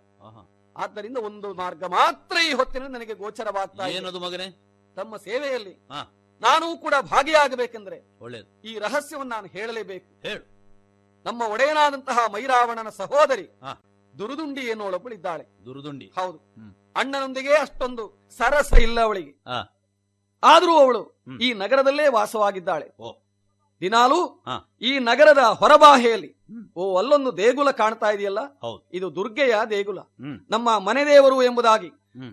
ಆದ್ದರಿಂದ 0.77 1.18
ಒಂದು 1.18 1.53
ಮಾರ್ಗ 1.53 1.84
ಮಾತ್ರ 1.84 2.35
ಈ 2.49 2.53
ಹೊತ್ತಿನಲ್ಲಿ 2.53 2.93
ನನಗೆ 2.93 3.14
ಗೋಚರವಾಗ್ತಾ 3.14 3.84
ಮಗನೇ? 4.19 4.47
ತಮ್ಮ 4.95 5.18
ಸೇವೆಯಲ್ಲಿ. 5.18 5.73
ನಾನೂ 6.44 6.78
ಕೂಡ 6.78 6.94
ಭಾಗಿಯಾಗಬೇಕೆಂದ್ರೆ 7.02 7.98
ಒಳ್ಳೇದು. 8.22 8.68
ಈ 8.68 8.80
ರಹಸ್ಯವನ್ನು 8.80 9.30
ನಾನು 9.30 9.48
ಹೇಳಲೇಬೇಕು. 9.48 10.28
ಹೇಳು. 10.28 10.44
ನಮ್ಮ 11.26 11.41
ಒಡೆಯನಾದಂತಹ 11.41 12.20
ಮೈರಾವಣನ 12.34 12.90
ಸಹೋದರಿ 12.90 13.48
ದುರುದುಂಡಿ 14.20 14.61
ಎನ್ನುವಳೊಬ್ಬಳು 14.61 15.14
ಇದ್ದಾಳೆ 15.15 15.45
ದುರುದುಂಡಿ. 15.65 16.11
ಹೌದು. 16.15 16.38
ಅಣ್ಣನೊಂದಿಗೆ 16.95 17.53
ಅಷ್ಟೊಂದು 17.57 18.30
ಸರಸ 18.38 18.74
ಇಲ್ಲ 18.82 19.02
ಅವಳಿಗೆ. 19.02 19.34
ಆದರೂ 20.44 20.78
ಅವಳು 20.78 21.02
ಈ 21.41 21.53
ನಗರದಲ್ಲೇ 21.53 22.07
ವಾಸವಾಗಿದ್ದಾಳೆ. 22.07 22.88
ಓ. 22.99 23.14
ದಿನಾಲು 23.82 24.44
ಈ 24.82 24.99
ನಗರದ 24.99 25.38
ಹೊರಬಾಹೆಯಲ್ಲಿ 25.38 26.30
ಓ 26.76 26.98
ಅಲ್ಲೊಂದು 26.98 27.38
ದೇಗುಲ 27.38 27.72
ಕಾಣ್ತಾ 27.72 28.10
ಇದೆಯಲ್ಲ? 28.11 28.40
ಇದು 28.94 29.15
ದುರ್ಗೆಯ 29.15 29.56
ದೇಗುಲ. 29.70 29.99
ನಮ್ಮ 30.49 30.78
ಮನೆದೇವರು 30.80 31.44
ಎಂಬುದಾಗಿ 31.44 31.90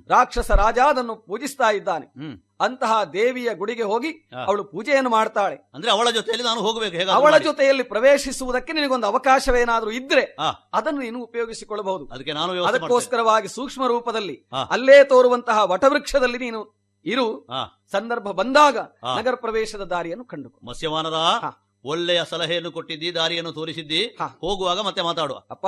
ರಾಕ್ಷಸ 0.08 0.50
ರಾಜ 0.50 0.78
ಅದನ್ನು 0.78 1.16
ಪೂಜಿಸ್ತಾ 1.16 1.70
ಇದ್ದಾನೆ. 1.70 2.06
ಹ್ಮ್. 2.06 2.38
ಅಂತಹ 2.60 3.04
ದೇವಿಯ 3.04 3.54
ಗುಡಿಗೆ 3.54 3.82
ಹೋಗಿ 3.82 4.10
ಅವಳು 4.46 4.64
ಪೂಜೆಯನ್ನು 4.64 5.10
ಮಾಡ್ತಾಳೆ. 5.10 5.70
ಅಂದ್ರೆ 5.74 5.90
ಅವಳ 5.92 6.10
ಜೊತೆಯಲ್ಲಿ 6.10 6.44
ನಾನು 6.44 6.60
ಹೋಗಬೇಕು 6.60 6.96
ಹೇಗೆ 6.96 7.10
ಅವಳ 7.10 7.38
ಜೊತೆಯಲ್ಲಿ 7.38 7.82
ಪ್ರವೇಶಿಸುವುದಕ್ಕೆ 7.82 8.72
ನಿನಗೊಂದು 8.72 9.06
ಅವಕಾಶವೇನಾದ್ರೂ 9.06 9.90
ಇದ್ರೆ. 9.90 10.36
ಅದನ್ನು 10.72 11.00
ನೀನು 11.00 11.22
ಉಪಯೋಗಿಸಿಕೊಳ್ಳಬಹುದು. 11.22 12.06
ಅದಕ್ಕೆ 12.06 12.32
ನಾನು. 12.32 12.64
ಅದಕ್ಕೋಸ್ಕರವಾಗಿ 12.64 13.48
ಸೂಕ್ಷ್ಮ 13.48 13.86
ರೂಪದಲ್ಲಿ 13.86 14.36
ಅಲ್ಲೇ 14.70 15.04
ತೋರುವಂತಹ 15.04 15.58
ವಟವೃಕ್ಷದಲ್ಲಿ 15.64 16.38
ನೀನು 16.38 16.60
ಇರು. 17.04 17.46
ಸಂದರ್ಭ 17.92 18.28
ಬಂದಾಗ 18.30 18.78
ನಗರ 19.18 19.34
ಪ್ರವೇಶದ 19.34 19.84
ದಾರಿಯನ್ನು 19.84 20.24
ಕಂಡು 20.24 20.48
ಮತ್ಸ್ಯವಾನರ 20.64 21.14
ಹಾ. 21.14 21.66
ಒಳ್ಳೆಯ 21.84 22.22
ಸಲಹೆಯನ್ನು 22.30 22.70
ಕೊಟ್ಟಿದ್ದಿ 22.72 23.14
ದಾರಿಯನ್ನು 23.14 23.52
ತೋರಿಸಿದ್ದಿ. 23.52 24.16
ಹೋಗುವಾಗ 24.40 24.80
ಮತ್ತೆ 24.80 25.02
ಮಾತಾಡುವ. 25.02 25.36
ಅಪ್ಪ 25.50 25.66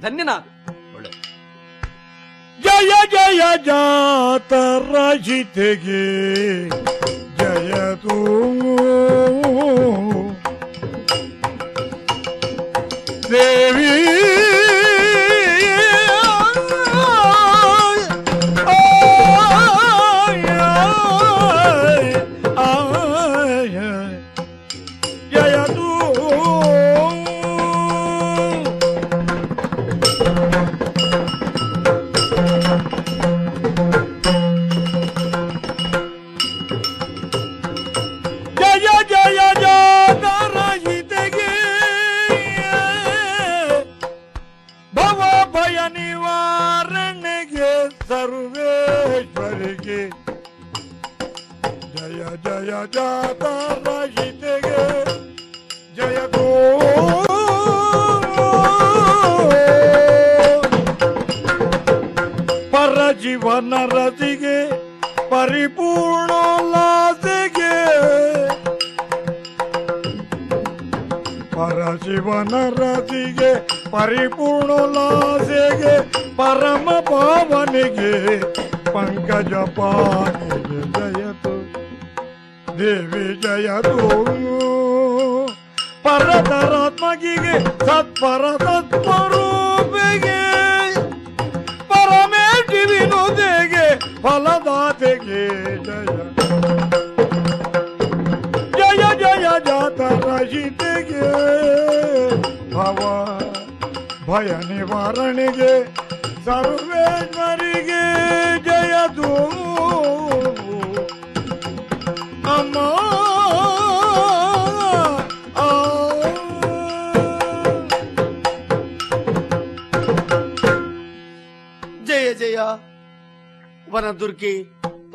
ಧನ್ಯನಾದ. 0.00 0.42
ಜಯ 2.60 2.92
ಜಯ 3.12 3.42
ಜಾತರ 3.66 4.94
ಜಿತೆಗೆ 5.26 6.04
ಜಯತು 7.38 8.18
ದೇವಿ 13.32 13.94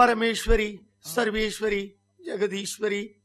ಪರಮೇಶ್ವರಿ, 0.06 0.80
ಸರ್ವೇಶ್ವರಿ, 1.14 1.98
ಜಗದೀಶ್ವರಿ. 2.26 3.24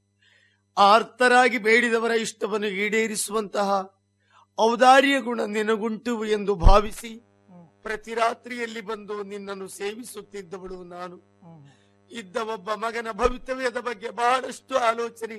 ಆರ್ತರಾಗಿ 0.79 1.59
ಬೇಡಿದವರ 1.59 2.11
ಇಷ್ಟವನ್ನು 2.11 2.67
ಈಡೇರಿಸುವಂತಹ 2.67 3.71
ಔದಾರ್ಯ 4.59 5.21
ಗುಣ 5.21 5.41
ನಿನಗುಂಟು 5.41 6.25
ಎಂದು 6.25 6.55
ಭಾವಿಸಿ 6.55 7.11
ಪ್ರತಿ 7.83 8.15
ರಾತ್ರಿಯಲ್ಲಿ 8.15 8.81
ಬಂದು 8.81 9.23
ನಿನ್ನನ್ನು 9.23 9.69
ಸೇವಿಸುತ್ತಿದ್ದವಳು 9.69 10.85
ನಾನು. 10.85 11.17
ಇದ್ದ 12.11 12.37
ಒಬ್ಬ 12.37 12.71
ಮಗನ 12.71 13.09
ಭವಿತವ್ಯದ 13.13 13.77
ಬಗ್ಗೆ 13.77 14.11
ಬಹಳಷ್ಟು 14.11 14.77
ಆಲೋಚನೆ. 14.79 15.39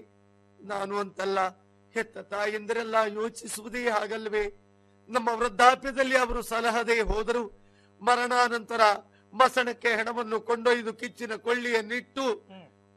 ನಾನು 0.63 0.97
ಅಂತಲ್ಲ, 0.97 1.39
ಹೆತ್ತ 1.93 2.18
ತಾಯಂದಿರೆಲ್ಲ 2.18 2.95
ಯೋಚಿಸುವುದೇ 3.13 3.89
ಹಾಗಲ್ವೇ? 3.89 4.45
ನಮ್ಮ 5.09 5.30
ವೃದ್ಧಾಪ್ಯದಲ್ಲಿ 5.34 6.18
ಅವರು 6.18 6.41
ಸಲಹದೆ 6.41 7.01
ಹೋದರು. 7.01 7.43
ಮರಣಾನಂತರ 8.01 8.81
ಮಸಣಕ್ಕೆ 9.34 9.88
ಹೆಣವನ್ನು 9.88 10.41
ಕೊಂಡೊಯ್ದು 10.41 10.94
ಕಿಚ್ಚಿನ 10.94 11.36
ಕೊಳ್ಳಿಯನ್ನಿಟ್ಟು 11.36 12.48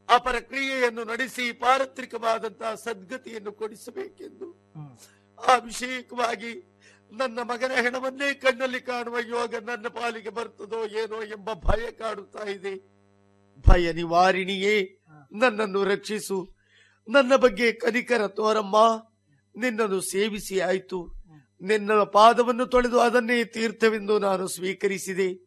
ಅಪರ 0.09 0.41
ಕ್ರಿಯೆಯನ್ನು 0.41 1.05
ನಡೆಸಿ 1.05 1.53
ಪಾರತ್ರಿಕವಾದಂತಹ 1.53 2.75
ಸದ್ಗತಿಯನ್ನು 2.75 3.53
ಕೊಡಿಸಬೇಕೆಂದು. 3.53 4.73
ಅಭಿಷೇಕವಾಗಿ 5.55 6.75
ನನ್ನ 7.13 7.39
ಮಗನ 7.39 7.73
ಹೆಣವನ್ನೇ 7.83 8.35
ಕಣ್ಣಲ್ಲಿ 8.35 8.81
ಕಾಣುವ 8.81 9.19
ಯೋಗ 9.19 9.55
ನನ್ನ 9.55 9.89
ಪಾಲಿಗೆ 9.89 10.29
ಬರ್ತದೋ 10.29 10.87
ಏನೋ 10.87 11.23
ಎಂಬ 11.23 11.53
ಭಯ 11.53 11.91
ಕಾಡುತ್ತಾ 11.91 12.49
ಇದೆ. 12.49 12.95
ಭಯ 13.69 13.93
ನಿವಾರಿಣಿಯೇ 13.93 14.99
ನನ್ನನ್ನು 15.33 15.85
ರಕ್ಷಿಸು. 15.85 16.55
ನನ್ನ 17.09 17.37
ಬಗ್ಗೆ 17.37 17.73
ಕನಿಕರ 17.73 18.27
ತೋರಮ್ಮ 18.27 18.77
ನಿನ್ನನ್ನು 19.57 20.01
ಸೇವಿಸಿ 20.01 20.61
ಆಯ್ತು. 20.61 21.15
ನಿನ್ನ 21.61 21.93
ಪಾದವನ್ನು 21.93 22.67
ತೊಳೆದು 22.67 23.01
ಅದನ್ನೇ 23.01 23.45
ತೀರ್ಥವೆಂದು 23.45 24.19
ನಾನು 24.19 24.49
ಸ್ವೀಕರಿಸಿದೆ. 24.49 25.44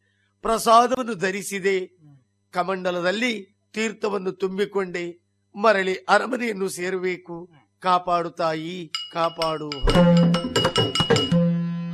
ಪ್ರಸಾದವನ್ನು 0.47 1.15
ಧರಿಸಿದೆ. 1.15 1.79
ಕಮಂಡಲದಲ್ಲಿ 2.51 3.63
ತೀರ್ಥವನ್ನು 3.73 4.31
ತುಂಬಿಕೊಂಡೆ. 4.31 5.25
ಮರಳಿ 5.55 5.95
ಅರಮನೆಯನ್ನು 5.95 6.69
ಸೇರಬೇಕು. 6.69 7.49
ಕಾಪಾಡು 7.79 8.29
ತಾಯಿ 8.29 8.91
ಕಾಪಾಡು 9.13 9.69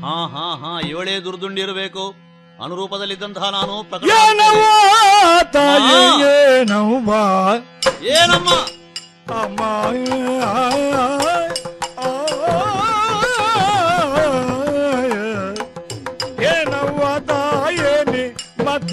ಹಾ. 0.02 0.26
ಹಾ 0.26 0.56
ಹಾ 0.56 0.82
ಇವಳೇ 0.88 1.20
ದುರ್ದುಂಡಿರಬೇಕು. 1.20 2.14
ಅನುರೂಪದಲ್ಲಿದ್ದಂತಹ 2.64 3.50
ನಾನು 3.50 3.84
ಏನಮ್ಮ? 8.06 8.50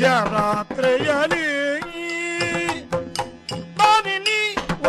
ಮಧ್ಯರಾತ್ರಿಯಲ್ಲಿ 0.03 1.47
ಬಾನಿನಿ 3.79 4.39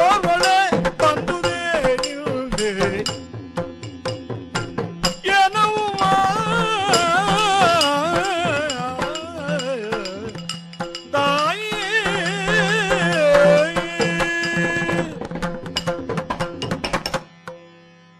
ಓರ್ವಳೆ 0.04 0.56
ಬಂದುದೇ 1.02 1.58
ನಿಲ್ದೆ. 2.04 2.72
ಏನವ್ವ 5.34 6.00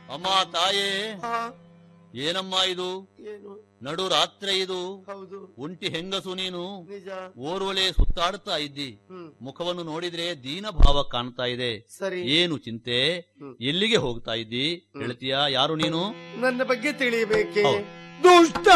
ಅಮ್ಮ 0.10 0.28
ತಾಯೇ 0.54 0.90
ಏನಮ್ಮ 2.22 2.56
ಇದು? 2.68 2.90
ನಡು 3.84 4.10
ರಾತ್ರಿ 4.10 4.60
ಇದು. 4.60 4.80
ಹೌದು. 5.10 5.56
ಒಂಟಿ 5.58 5.88
ಹೆಂಗಸು 5.88 6.36
ನೀನು? 6.36 6.82
ನಿಜ. 6.82 7.08
ಓರ್ವಳೆ 7.38 7.92
ಸುತ್ತಾಡ್ತಾ 7.92 8.58
ಇದ್ದಿ. 8.58 9.00
ಮುಖವನ್ನು 9.42 9.84
ನೋಡಿದ್ರೆ 9.84 10.44
ದೀನ 10.44 10.66
ಭಾವ 10.70 11.04
ಕಾಣ್ತಾ 11.04 11.46
ಇದೆ. 11.46 11.80
ಸರಿ. 12.00 12.22
ಏನು 12.22 12.58
ಚಿಂತೆ? 12.58 13.00
ಎಲ್ಲಿಗೆ 13.62 13.96
ಹೋಗ್ತಾ 13.96 14.34
ಇದ್ದಿ? 14.34 14.92
ಹೇಳ್ತೀಯಾ? 14.98 15.48
ಯಾರು 15.48 15.76
ನೀನು? 15.76 16.02
ನನ್ನ 16.42 16.64
ಬಗ್ಗೆ 16.64 16.92
ತಿಳಿಯಬೇಕೆ? 16.92 17.64
ಹೌದು. 17.64 18.02
ದುಷ್ಟ 18.24 18.68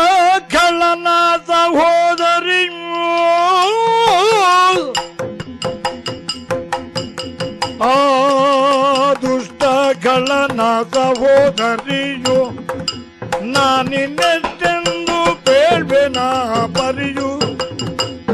ಖಳನ 0.51 1.07
ಸಹೋದರಿ 1.47 2.63
ಆ 7.83 7.93
ದುಷ್ಟ 9.13 9.63
ಖಳನ 10.03 10.61
ಸಹೋದರಿಯು 10.93 12.37
ನಾನಿನ್ನೆಷ್ಟೆಂದು 15.94 15.94
ಬೇಳ್ವೆನ 15.94 16.20
ಪರಿಯು 16.76 17.30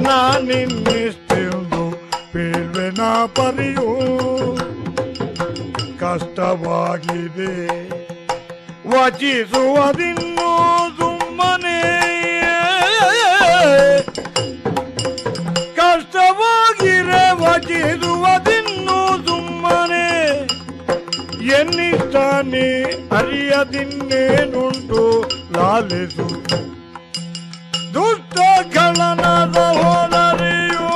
ನಾನಿನ್ನೆಷ್ಟೆಂದು 0.07 1.82
ಬೇಳ್ವೆನ 2.35 3.03
ಪರಿಯು 3.36 3.89
ಕಷ್ಟವಾಗಿದೆ 6.01 7.53
ವಚಿಸುವುದಿನ್ನು 8.93 10.51
ಸುಮ್ಮನೆ 10.98 11.78
ಕಷ್ಟವಾಗಿರೆ 15.78 17.23
ವಚಿಸುವುದಿನ್ನು 17.40 18.98
ಸುಮ್ಮನೆ 19.27 20.07
ಎನ್ನಿಷ್ಟಾನೆ 21.59 22.66
ಅರಿಯದಿನ್ನೇನುಂಟು 23.19 25.03
ಲಾಲಿಸು 25.57 26.28
ದುಷ್ಟ 28.82 28.99
ಖಳನ 28.99 29.26
ಸಹೋದರಿಯೋ 29.53 30.88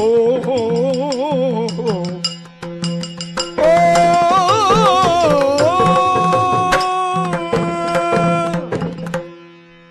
ಓಹೋ. 0.00 0.58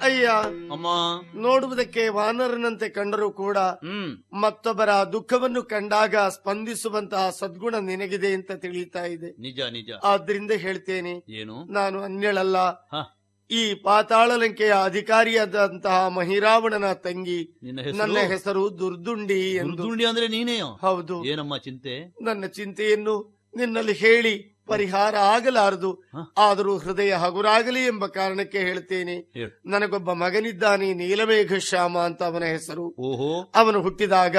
ಅಯ್ಯ 0.01 0.27
ಅಮ್ಮ. 0.71 0.87
ನೋಡುವುದಕ್ಕೆ 1.35 2.09
ವಾನರನಂತೆ 2.09 2.89
ಕಂಡರೂ 2.89 3.31
ಕೂಡ 3.31 3.57
ಹ್ಮ್. 3.57 4.41
ಮತ್ತೊಬ್ಬರ 4.41 4.89
ದುಃಖವನ್ನು 5.11 5.63
ಕಂಡಾಗ 5.63 6.15
ಸ್ಪಂದಿಸುವಂತಹ 6.15 7.29
ಸದ್ಗುಣ 7.29 7.75
ನಿನಗಿದೆ 7.75 8.33
ಅಂತ 8.33 8.51
ತಿಳಿತಾ 8.51 9.05
ಇದೆ. 9.05 9.41
ನಿಜ 9.41 9.59
ನಿಜ. 9.71 9.91
ಆದ್ರಿಂದ 10.03 10.51
ಹೇಳ್ತೇನೆ. 10.51 11.23
ಏನು? 11.29 11.73
ನಾನು 11.73 12.03
ಅನ್ಯಳಲ್ಲ. 12.03 12.57
ಹ. 12.95 13.22
ಈ 13.53 13.73
ಪಾತಾಳ 13.73 14.31
ಲಂಕೆಯ 14.31 14.73
ಅಧಿಕಾರಿಯಾದಂತಹ 14.83 16.07
ಮಹಿರಾವಣನ 16.07 16.93
ತಂಗಿ 16.93 17.59
ನನ್ನ 17.97 18.17
ಹೆಸರು? 18.27 18.79
ದುರ್ದುಂಡಿ 18.79 19.59
ದುರ್ದುಂಡಿ 19.59 20.05
ಅಂದ್ರೆ 20.05 20.27
ನೀನೇಯೋ? 20.27 20.77
ಹೌದು. 20.81 21.25
ಏನಮ್ಮ 21.25 21.57
ಚಿಂತೆ? 21.57 22.15
ನನ್ನ 22.21 22.45
ಚಿಂತೆಯನ್ನು 22.45 23.43
ನಿನ್ನಲ್ಲಿ 23.57 23.93
ಹೇಳಿ 23.93 24.53
ಪರಿಹಾರ 24.67 25.15
ಆಗಲಾರದು. 25.15 26.03
ಆದರೂ 26.37 26.77
ಹೃದಯ 26.77 27.13
ಹಗುರಾಗಲಿ 27.13 27.85
ಎಂಬ 27.85 28.05
ಕಾರಣಕ್ಕೆ 28.05 28.59
ಹೇಳ್ತೇನೆ. 28.59 29.15
ಹೇಳು. 29.15 29.69
ನನಗೊಬ್ಬ 29.69 30.11
ಮಗನಿದ್ದಾನೆ 30.11 30.93
ನೀಲಮೇಘ 30.93 31.53
ಶ್ಯಾಮ 31.53 31.97
ಅಂತ 31.97 32.23
ಅವನ 32.23 32.43
ಹೆಸರು. 32.43 32.95
ಓಹೋ. 32.99 33.51
ಅವನು 33.55 33.81
ಹುಟ್ಟಿದಾಗ. 33.81 34.37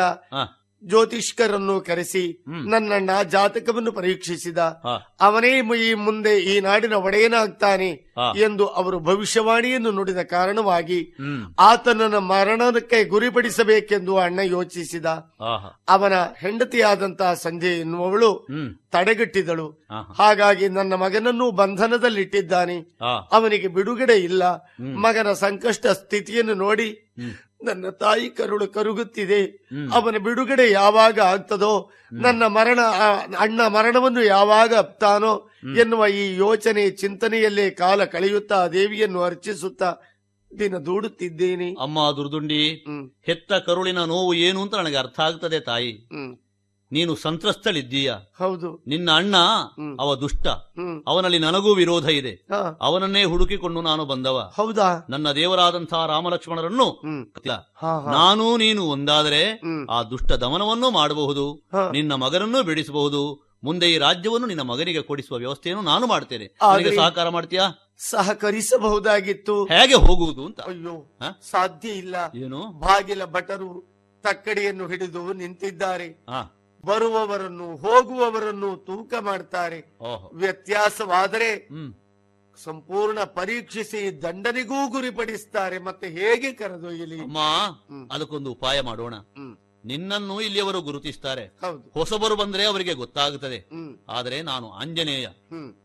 ಜ್ಯೋತಿಷ್ಕರನ್ನು 0.86 1.80
ಕರೆಸಿ 1.80 2.44
ನನ್ನಣ್ಣ 2.48 3.10
ಜಾತಕವನ್ನು 3.30 3.92
ಪರೀಕ್ಷಿಸಿದ. 3.92 4.58
ಅವನೇ 5.20 5.52
ಈ 5.90 5.94
ಮುಂದೆ 5.94 6.40
ಈ 6.40 6.60
ನಾಡಿನ 6.60 6.92
ಒಡೆಯನಾಗ್ತಾನೆ 6.92 7.90
ಎಂದು 8.36 8.66
ಅವರು 8.66 9.00
ಭವಿಷ್ಯವಾಣಿಯನ್ನು 9.00 9.90
ನುಡಿದ 9.90 10.18
ಕಾರಣವಾಗಿ 10.18 11.16
ಆತನನ್ನು 11.58 12.20
ಮರಣಕ್ಕೆ 12.20 13.04
ಗುರಿಪಡಿಸಬೇಕೆಂದು 13.04 14.16
ಅಣ್ಣ 14.16 14.38
ಯೋಚಿಸಿದ. 14.38 15.06
ಅವನ 15.88 16.12
ಹೆಂಡತಿಯಾದಂತಹ 16.38 17.34
ಸಂಜೆ 17.34 17.80
ಎನ್ನುವವಳು 17.80 18.46
ತಡೆಗಟ್ಟಿದಳು. 18.92 19.86
ಹಾಗಾಗಿ 20.18 20.68
ನನ್ನ 20.68 20.94
ಮಗನನ್ನು 20.94 21.50
ಬಂಧನದಲ್ಲಿಟ್ಟಿದ್ದಾನೆ. 21.50 22.76
ಅವನಿಗೆ 23.32 23.68
ಬಿಡುಗಡೆ 23.68 24.14
ಇಲ್ಲ. 24.14 24.42
ಮಗನ 24.80 25.32
ಸಂಕಷ್ಟ 25.32 25.86
ಸ್ಥಿತಿಯನ್ನು 25.86 26.54
ನೋಡಿ 26.54 27.00
ನನ್ನ 27.64 27.88
ತಾಯಿ 28.02 28.28
ಕರುಳು 28.38 28.66
ಕರುಗುತ್ತಿದೆ. 28.68 29.42
ಅವನ 29.92 30.16
ಬಿಡುಗಡೆ 30.26 30.66
ಯಾವಾಗ 30.70 31.18
ಆಗ್ತದೋ 31.32 31.74
ನನ್ನ 32.24 32.46
ಮರಣ 32.56 32.80
ಅಣ್ಣ 33.38 33.60
ಮರಣವನ್ನು 33.76 34.22
ಯಾವಾಗ 34.24 34.72
ಅಪ್ತಾನೋ 34.74 35.32
ಎನ್ನುವ 35.82 36.06
ಈ 36.06 36.24
ಯೋಚನೆ 36.36 36.84
ಚಿಂತನೆಯಲ್ಲೇ 37.02 37.66
ಕಾಲ 37.82 38.04
ಕಳೆಯುತ್ತಾ 38.04 38.58
ದೇವಿಯನ್ನು 38.68 39.22
ಅರ್ಚಿಸುತ್ತಾ 39.22 39.90
ದಿನ 40.58 40.76
ದೂಡುತ್ತಿದ್ದೇನೆ. 40.88 41.68
ಅಮ್ಮ 41.80 41.98
ದುರ್ದುಂಡಿ 42.16 42.62
ಹೆತ್ತ 43.22 43.52
ಕರುಳಿನ 43.66 44.00
ನೋವು 44.04 44.32
ಏನು 44.46 44.58
ಅಂತ 44.62 44.74
ನನಗೆ 44.74 44.96
ಅರ್ಥ 44.96 45.20
ಆಗ್ತದೆ 45.20 45.60
ತಾಯಿ. 45.60 45.92
ನೀನು 46.94 47.16
ಸಂತ್ರಸ್ತಳಿದ್ದೀಯ. 47.16 48.14
ಹೌದು. 48.38 48.84
ನಿನ್ನ 48.86 49.10
ಅಣ್ಣ 49.10 49.36
ಅವ 50.00 50.14
ದುಷ್ಟ. 50.14 50.46
ಅವನಲ್ಲಿ 51.06 51.38
ನನಗೂ 51.38 51.74
ವಿರೋಧ 51.74 52.04
ಇದೆ. 52.04 52.46
ಅವನನ್ನೇ 52.80 53.24
ಹುಡುಕಿಕೊಂಡು 53.24 53.80
ನಾನು 53.82 54.04
ಬಂದವ. 54.04 54.52
ಹೌದಾ? 54.54 55.06
ನನ್ನ 55.10 55.32
ದೇವರಾದಂತಹ 55.32 56.06
ರಾಮಲಕ್ಷ್ಮಣರನ್ನು. 56.06 56.88
ನಾನು 58.10 58.56
ನೀನು 58.56 58.82
ಒಂದಾದರೆ 58.84 59.60
ಆ 59.90 60.02
ದುಷ್ಟ 60.02 60.32
ದಮನವನ್ನು 60.32 60.90
ಮಾಡಬಹುದು. 60.90 61.68
ನಿನ್ನ 61.92 62.14
ಮಗನನ್ನು 62.14 62.62
ಬಿಡಿಸಬಹುದು. 62.62 63.44
ಮುಂದೆ 63.64 63.92
ಈ 63.92 63.98
ರಾಜ್ಯವನ್ನು 63.98 64.46
ನಿನ್ನ 64.46 64.62
ಮಗನಿಗೆ 64.62 65.02
ಕೊಡಿಸುವ 65.02 65.36
ವ್ಯವಸ್ಥೆಯನ್ನು 65.38 65.82
ನಾನು 65.82 66.06
ಮಾಡ್ತೇನೆ. 66.06 66.46
ಸಹಕಾರ 66.96 67.28
ಮಾಡ್ತೀಯಾ? 67.28 67.70
ಸಹಕರಿಸಬಹುದಾಗಿತ್ತು. 67.98 69.64
ಹೇಗೆ 69.64 69.94
ಹೋಗುವುದು 69.94 70.46
ಅಂತ? 70.46 70.60
ಅಯ್ಯೋ 70.60 71.16
ಸಾಧ್ಯ 71.50 71.88
ಇಲ್ಲ. 71.88 72.16
ಏನು? 72.34 72.60
ಬಾಗಿಲ 72.80 73.24
ಭಟರು 73.24 73.94
ತಕ್ಕಡಿಯನ್ನು 74.22 74.88
ಹಿಡಿದು 74.88 75.32
ನಿಂತಿದ್ದಾರೆ. 75.32 76.24
ಬರುವವರನ್ನು 76.84 77.76
ಹೋಗುವವರನ್ನು 77.76 78.76
ತೂಕ 78.76 79.14
ಮಾಡ್ತಾರೆ. 79.20 79.98
ವ್ಯತ್ಯಾಸವಾದರೆ 80.32 81.54
ಹ್ಮ್. 81.54 81.94
ಸಂಪೂರ್ಣ 82.64 83.20
ಪರೀಕ್ಷಿಸಿ 83.20 84.22
ದಂಡನಿಗೂ 84.22 84.88
ಗುರಿಪಡಿಸ್ತಾರೆ. 84.88 85.78
ಮತ್ತೆ 85.78 86.08
ಹೇಗೆ 86.08 86.52
ಕರೆದೊಯ್ಯಲಿ? 86.52 87.20
ಅದಕ್ಕೊಂದು 88.10 88.52
ಉಪಾಯ 88.52 88.80
ಮಾಡೋಣ. 88.80 89.14
ನಿನ್ನನ್ನು 89.84 90.40
ಇಲ್ಲಿಯವರು 90.40 90.80
ಗುರುತಿಸ್ತಾರೆ. 90.80 91.44
ಹೊಸಬರು 91.94 92.36
ಬಂದ್ರೆ 92.36 92.64
ಅವರಿಗೆ 92.64 92.94
ಗೊತ್ತಾಗುತ್ತದೆ. 92.94 93.68
ಆದರೆ 94.08 94.42
ನಾನು 94.42 94.70
ಆಂಜನೇಯ. 94.70 95.28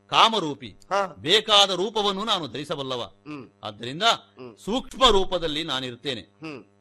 ಕಾಮರೂಪಿ. 0.08 0.76
ಬೇಕಾದ 1.18 1.70
ರೂಪವನ್ನು 1.70 2.24
ನಾನು 2.24 2.48
ಧರಿಸಬಲ್ಲವ. 2.48 3.12
ಆದ್ದರಿಂದ 3.64 4.04
ಸೂಕ್ಷ್ಮ 4.66 5.10
ರೂಪದಲ್ಲಿ 5.10 5.64
ನಾನಿರ್ತೇನೆ 5.64 6.22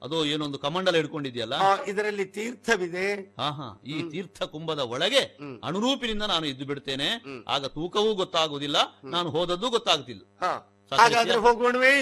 ಅದು 0.02 0.24
ಏನೊಂದು 0.24 0.58
ಕಮಂಡಲ 0.58 0.96
ಹಿಡ್ಕೊಂಡಿದ್ಯಲ್ಲ 0.96 1.54
ಇದರಲ್ಲಿ 1.88 2.24
ತೀರ್ಥವಿದೆ. 2.24 3.34
ಹಾ 3.38 3.50
ಹಾ. 3.50 3.82
ಈ 3.86 4.02
ತೀರ್ಥ 4.10 4.42
ಕುಂಭದ 4.42 4.78
ಒಳಗೆ 4.78 5.38
ಅನುರೂಪಿನಿಂದ 5.64 6.22
ನಾನು 6.22 6.46
ಇದ್ದು 6.46 6.66
ಬಿಡ್ತೇನೆ. 6.66 7.08
ಆಗ 7.48 7.66
ತೂಕವೂ 7.66 8.14
ಗೊತ್ತಾಗುವುದಿಲ್ಲ. 8.14 8.76
ನಾನು 9.04 9.30
ಹೋದದ್ದು 9.30 9.70
ಗೊತ್ತಾಗುತ್ತಿಲ್ಲ. 9.70 10.22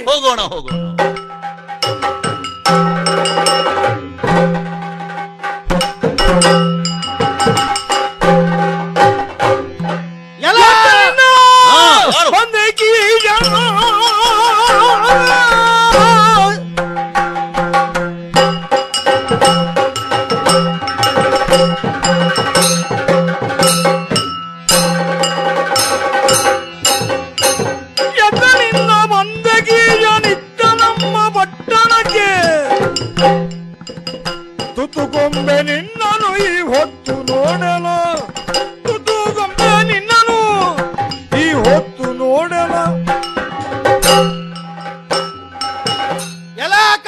ಹೋಗೋಣ 0.04 0.40
ಹೋಗೋಣ. 0.40 0.96
ಹೋಗೋಣ 6.36 6.54
ಎದರಿಂದ 6.56 6.75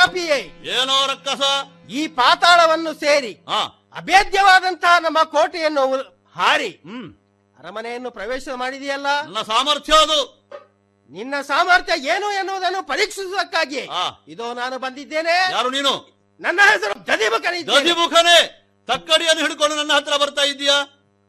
ಕಪಿಯೇ. 0.02 0.38
ಏನೋ 0.64 1.06
ರಕ್ಕಸ? 1.06 1.40
ಈ 1.90 2.06
ಪಾತಾಳವನ್ನು 2.06 2.94
ಸೇರಿ 2.94 3.38
ಆ. 3.48 3.64
ಅಭೇದ್ಯವಾದಂತಹ 3.96 4.98
ನಮ್ಮ 4.98 5.22
ಕೋಟೆಯನ್ನು 5.22 5.96
ಹಾರಿ. 6.34 6.68
ಹ್ಮ್. 6.68 7.14
ಅರಮನೆಯನ್ನು 7.58 8.10
ಪ್ರವೇಶ 8.10 8.48
ಮಾಡಿದೆಯಲ್ಲ? 8.54 9.22
ನನ್ನ 9.22 9.42
ಸಾಮರ್ಥ್ಯ 9.42 9.92
ಅದು. 9.92 10.38
ನಿನ್ನ 11.10 11.34
ಸಾಮರ್ಥ್ಯ 11.40 12.08
ಏನು 12.08 12.32
ಎನ್ನುವುದನ್ನು 12.32 12.86
ಪರೀಕ್ಷಿಸುವುದಕ್ಕಾಗಿ. 12.86 13.86
ಆ. 13.86 14.08
ಇದೋ 14.28 14.54
ನಾನು 14.54 14.78
ಬಂದಿದ್ದೇನೆ. 14.78 15.52
ಯಾರು 15.52 15.70
ನೀನು? 15.70 16.18
ನನ್ನ 16.40 16.60
ಹೆಸರು 16.70 17.06
ದಧಿಮುಖನೇ 17.06 17.62
ದಧಿಮುಖನೇ 17.62 18.64
ತಕ್ಕಡಿಯನ್ನು 18.86 19.42
ಹಿಡ್ಕೊಂಡು 19.42 19.76
ನನ್ನ 19.76 19.92
ಹತ್ರ 19.92 20.16
ಬರ್ತಾ 20.16 20.42
ಇದ್ದೀಯಾ? 20.42 20.84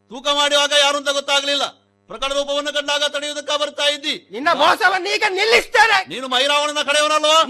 ತೂಕ 0.10 0.28
ಮಾಡುವಾಗ 0.28 0.72
ಯಾರು 0.82 0.98
ಅಂತ 0.98 1.10
ಗೊತ್ತಾಗ್ಲಿಲ್ಲ. 1.10 1.64
ಪ್ರಕಟ 2.10 2.32
ರೂಪವನ್ನು 2.34 2.72
ಕಂಡಾಗ 2.74 3.04
ತಡೆಯುವುದಕ್ಕ 3.08 3.52
ಬರ್ತಾ 3.62 3.86
ಇದ್ದಿ. 3.90 4.28
ನಿನ್ನ 4.32 4.50
ಮೋಸವನ್ನು 4.54 5.10
ಈಗ 5.16 5.24
ನಿಲ್ಲಿಸ್ತೇನೆ. 5.30 6.00
ನೀನು 6.10 6.28
ಮೈರಾವಣನ 6.28 6.82
ಕಡೆಯವನಲ್ವಾ. 6.82 7.44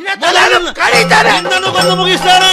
ನಿನ್ನನ್ನು 1.42 1.72
ಬಂದು 1.72 1.96
ಮುಗಿಸ್ತೇನೆ. 1.96 2.52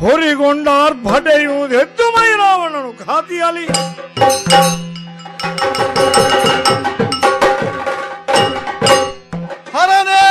ಹೊರಿಗೊಂಡಾರ್ 0.00 0.94
ಭಟೆಯುವುದೆದ್ದು 1.04 2.04
ಮೈರಾವಣನು 2.10 3.06
ಖಾತಿಯಲಿ 3.06 3.64
ಹರನೇ 9.72 10.22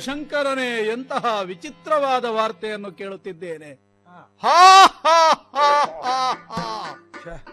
ಶಂಕರನೇ 0.00 0.88
ಎಂತಹ 0.92 1.40
ವಿಚಿತ್ರವಾದ 1.40 2.24
ವಾರ್ತೆಯನ್ನು 2.24 2.92
ಕೇಳುತ್ತಿದ್ದೇನೆ. 2.92 3.72
ಹಾ, 4.42 4.84
ಹಾ, 4.84 5.28
ಹಾ, 5.32 5.70
ಹಾ, 6.04 6.32
ಹಾ. 6.32 6.70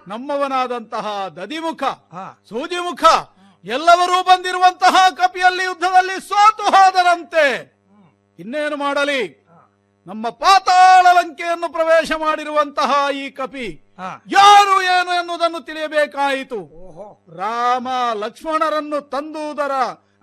ನಮ್ಮವನಾದಂತಹ 0.08 1.28
ದದಿಮುಖ 1.28 1.84
ಸೂಜಿಮುಖ 2.50 3.04
ಎಲ್ಲವರೂ 3.66 4.24
ಬಂದಿರುವಂತಹ 4.24 5.10
ಕಪಿಯಲ್ಲಿ 5.10 5.64
ಯುದ್ಧದಲ್ಲಿ 5.64 6.22
ಸೋತು 6.22 6.64
ಹೋದರಂತೆ. 6.64 7.46
ಇನ್ನೇನು 8.40 8.76
ಮಾಡಲಿ? 8.76 9.48
ನಮ್ಮ 10.08 10.30
ಪಾತಾಳ 10.30 11.06
ಲಂಕೆಯನ್ನು 11.14 11.72
ಪ್ರವೇಶ 11.72 12.12
ಮಾಡಿರುವಂತಹ 12.12 13.16
ಈ 13.16 13.30
ಕಪಿ 13.30 13.91
ಯಾರು 14.28 14.82
ಏನು 14.92 15.12
ಎನ್ನುವುದನ್ನು 15.20 15.66
ತಿಳಿಯಬೇಕಾಯಿತು? 15.66 16.60
ರಾಮ 17.38 17.88
ಲಕ್ಷ್ಮಣರನ್ನು 18.14 19.10
ತಂದುವುದರ 19.10 19.74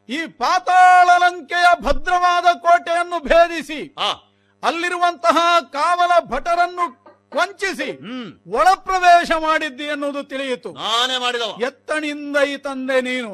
ಈ 0.10 0.20
ಪಾತಾಳ 0.42 1.10
ಲಂಕೆಯ 1.24 1.68
ಭದ್ರವಾದ 1.82 2.48
ಕೋಟೆಯನ್ನು 2.66 3.20
ಭೇದಿಸಿ 3.24 3.80
ಅಲ್ಲಿರುವಂತಹ 4.64 5.38
ಕಾವಲ 5.74 6.12
ಭಟರನ್ನು 6.34 6.86
ವಂಚಿಸಿ 7.38 7.88
ಒಳಪ್ರವೇಶ 8.58 9.32
ಮಾಡಿದ್ದಿ 9.46 9.84
ಎನ್ನುವುದು 9.84 10.22
ತಿಳಿಯಿತು. 10.24 10.70
ನಾನೇ 10.74 11.16
ಎತ್ತಣಿಂದ 11.66 12.38
ಈ 12.52 12.56
ತಂದೆ 12.58 12.98
ನೀನು. 13.02 13.32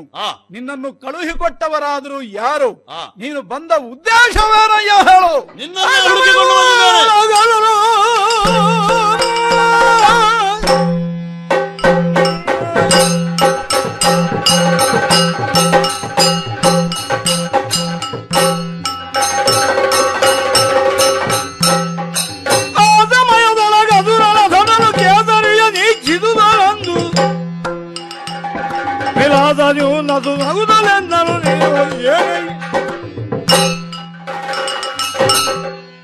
ನಿನ್ನನ್ನು 0.52 0.90
ಕಳುಹಿಕೊಟ್ಟವರಾದರೂ 0.94 2.22
ಯಾರು? 2.22 2.72
ನೀನು 3.18 3.42
ಬಂದ 3.42 3.72
ಉದ್ದೇಶವೇನಯ್ಯ 3.94 4.92
ಹೇಳು. 5.10 5.36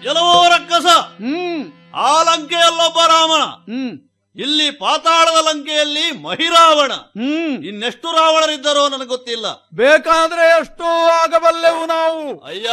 ಎಲ್ಲವೋ 0.03 0.47
ರಕ್ಕಸ 0.49 0.87
ಹ್ಮ್. 1.21 1.63
ಆಲಂಕೆ 1.95 2.55
ಅಲ್ಲೊಬ್ಬ 2.55 2.97
ರಾಮನ. 3.07 3.43
ಹ್ಮ್. 3.71 4.06
ಇಲ್ಲಿ 4.37 4.71
ಪಾತಾಳದ 4.71 5.47
ಲಂಕೆಯಲ್ಲಿ 5.47 6.11
ಮಹಿರಾವಣ. 6.11 6.91
ಹ್ಮ್. 6.93 7.65
ಇನ್ನೆಷ್ಟು 7.65 8.11
ರಾವಣರಿದ್ದರೋ 8.11 8.89
ನನಗೆ 8.89 9.07
ಗೊತ್ತಿಲ್ಲ. 9.07 9.67
ಬೇಕಾದ್ರೆ 9.73 10.49
ಎಷ್ಟು 10.49 10.83
ಆಗಬಲ್ಲೆವು 11.23 11.85
ನಾವು. 11.85 12.43
ಅಯ್ಯ 12.43 12.67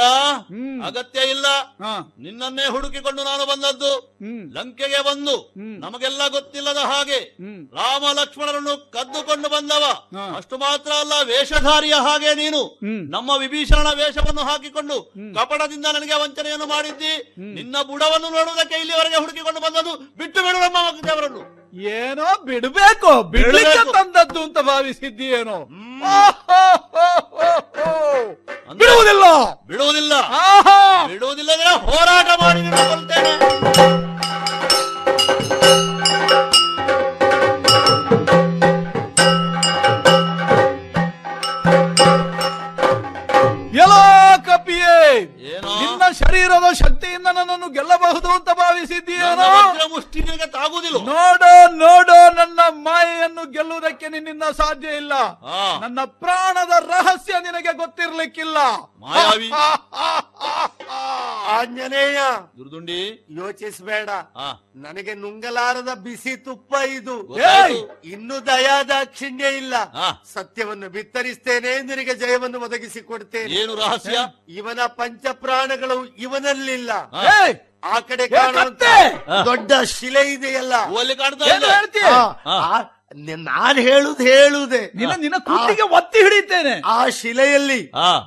ಅಗತ್ಯ 0.86 1.20
ಇಲ್ಲ. 1.20 1.46
ನಿನ್ನನ್ನೇ 2.18 2.66
ಹುಡುಕಿಕೊಂಡು 2.66 3.24
ನಾನು 3.24 3.46
ಬಂದದ್ದು. 3.46 4.16
ಲಂಕೆಗೆ 4.54 5.02
ಬಂದು. 5.02 5.52
ನಮಗೆಲ್ಲ 5.56 6.28
ಗೊತ್ತಿಲ್ಲದ 6.28 6.76
ಹಾಗೆ. 6.76 7.36
ರಾಮ 7.74 8.04
ಲಕ್ಷ್ಮಣರನ್ನು 8.12 8.90
ಕದ್ದುಕೊಂಡು 8.90 9.48
ಬಂದವ. 9.48 10.08
ಅಷ್ಟು 10.36 10.58
ಮಾತ್ರ 10.58 10.92
ಅಲ್ಲ 10.92 11.12
ವೇಷಧಾರಿಯ 11.24 11.94
ಹಾಗೆ 11.94 12.34
ನೀನು. 12.34 12.78
ನಮ್ಮ 13.10 13.30
ವಿಭೀಷಣ 13.38 13.86
ವೇಷವನ್ನು 13.94 14.40
ಹಾಕಿಕೊಂಡು 14.40 15.12
ಕಪಟದಿಂದ 15.34 15.86
ನನಗೆ 15.94 16.14
ವಂಚನೆಯನ್ನು 16.14 16.66
ಮಾಡಿದ್ದಿ. 16.66 17.34
ನಿನ್ನ 17.38 17.76
ಬುಡವನ್ನು 17.82 18.30
ನೋಡುವುದಕ್ಕೆ 18.30 18.74
ಇಲ್ಲಿವರೆಗೆ 18.74 19.16
ಹುಡುಕಿಕೊಂಡು 19.16 19.60
ಬಂದದ್ದು 19.60 20.14
ಬಿಟ್ಟು 20.18 20.42
ಬಿಡು 20.42 20.58
ನಮ್ಮ 20.58 21.08
ದೇವರನ್ನು 21.08 21.53
ಏನೋ 21.74 22.44
ಬಿಡ್ಬೇಕು 22.44 23.22
ಬಿಡ್ಲಿಕ್ಕೆ 23.22 23.92
ತಂದದ್ದು 23.92 24.42
ಅಂತ 24.42 24.58
ಭಾವಿಸಿದ್ದೀಯೇನೋ. 24.58 25.58
ಬಿಡುವುದಿಲ್ಲ. 28.74 29.24
ಬಿಡುವುದಿಲ್ಲ. 29.66 30.12
ಆಹಾ. 30.12 31.06
ಬಿಡುವುದಿಲ್ಲ 31.08 31.50
ಅಂದ್ರೆ 31.52 31.70
ಹೋರಾಟ 31.70 32.26
ಮಾಡಿ 32.42 32.60
ಎಲ್ಲ 43.78 44.36
ಕಪಿಯೇ. 44.36 45.20
ಏನೋ 45.56 45.73
ಶರೀರದ 46.14 46.72
ಶಕ್ತಿಯಿಂದ 46.72 47.26
ನನ್ನನ್ನು 47.34 47.68
ಗೆಲ್ಲಬಹುದು 47.68 48.28
ಅಂತ 48.28 48.50
ಭಾವಿಸಿದ್ದೀಯೇನೋ? 48.50 49.48
ತಾಗುವುದಿಲ್ಲ. 50.46 50.98
ನೋಡೋ 50.98 51.72
ನೋಡೋ 51.72 52.32
ನನ್ನ 52.32 52.60
ಮಾಯೆಯನ್ನು 52.68 53.50
ಗೆಲ್ಲುವುದಕ್ಕೆ 53.50 54.08
ನಿನ್ನಿಂದ 54.08 54.42
ಸಾಧ್ಯ 54.42 54.88
ಇಲ್ಲ. 54.88 55.12
ನನ್ನ 55.80 55.98
ಪ್ರಾಣದ 56.04 56.72
ರಹಸ್ಯ 56.90 57.32
ನಿನಗೆ 57.40 57.72
ಗೊತ್ತಿರ್ಲಿಕ್ಕಿಲ್ಲ. 57.72 58.56
ಮಾಯಾವಿ. 58.98 59.50
ಆಂಜನೇಯ 61.46 62.18
ದುರ್ದುಂಡಿ. 62.58 63.26
ಯೋಚಿಸಬೇಡ. 63.30 64.10
ನನಗೆ 64.76 65.14
ನುಂಗಲಾರದ 65.14 65.94
ಬಿಸಿ 65.94 66.36
ತುಪ್ಪ 66.36 66.74
ಇದು. 66.74 67.36
ಇನ್ನು 68.04 68.46
ದಯಾದಾಕ್ಷಿಣ್ಯ 68.46 69.56
ಇಲ್ಲ. 69.56 69.74
ಆ. 69.74 70.12
ಸತ್ಯವನ್ನು 70.34 70.88
ಬಿತ್ತರಿಸ್ತೇನೆ 70.88 71.82
ನಿನಗೆ 71.82 72.14
ಜಯವನ್ನು 72.14 72.60
ಒದಗಿಸಿ 72.60 73.00
ಕೊಡ್ತೇನೆ 73.00 73.54
ಏನು 73.54 73.74
ರಹಸ್ಯ? 73.74 74.18
ಇವನ 74.48 74.78
ಪಂಚ 74.86 75.26
ಪ್ರಾಣಗಳು 75.32 76.03
ಇವನಲ್ಲಿಲ್ಲ. 76.18 76.90
ಆ. 76.90 77.98
ಕಡೆ 78.00 78.28
ಕಾಣುವಂತ 78.28 78.82
ದೊಡ್ಡ 79.44 79.72
ಶಿಲೆ 79.84 80.32
ಇದೆಯಲ್ಲ. 80.32 80.72
ನಾನು 80.72 80.98
ಅಲ್ಲಿ 80.98 81.16
ಕಾಣ್ತಾ 81.16 81.44
ಏನು 81.44 81.56
ಇದೆ 81.56 81.74
ಹೇಳ್ತೀಯ 81.74 82.02
ಆ, 82.02 82.32
ಆ. 82.46 82.76
ಆ, 82.76 82.80
ನಾನ್ 83.36 83.78
ಹೇಳುದು 83.78 84.22
ಹೇಳುದೆ. 84.22 84.92
ನಿನ್ನ 84.94 85.12
ನಿನ್ನ 85.20 85.34
ಒತ್ತಿ 85.94 86.18
ಹಿಡಿತೇನೆ 86.18 86.82
ಆ 86.84 87.08
ಶಿಲೆಯಲ್ಲಿ 87.08 87.90
ಆ 87.94 88.18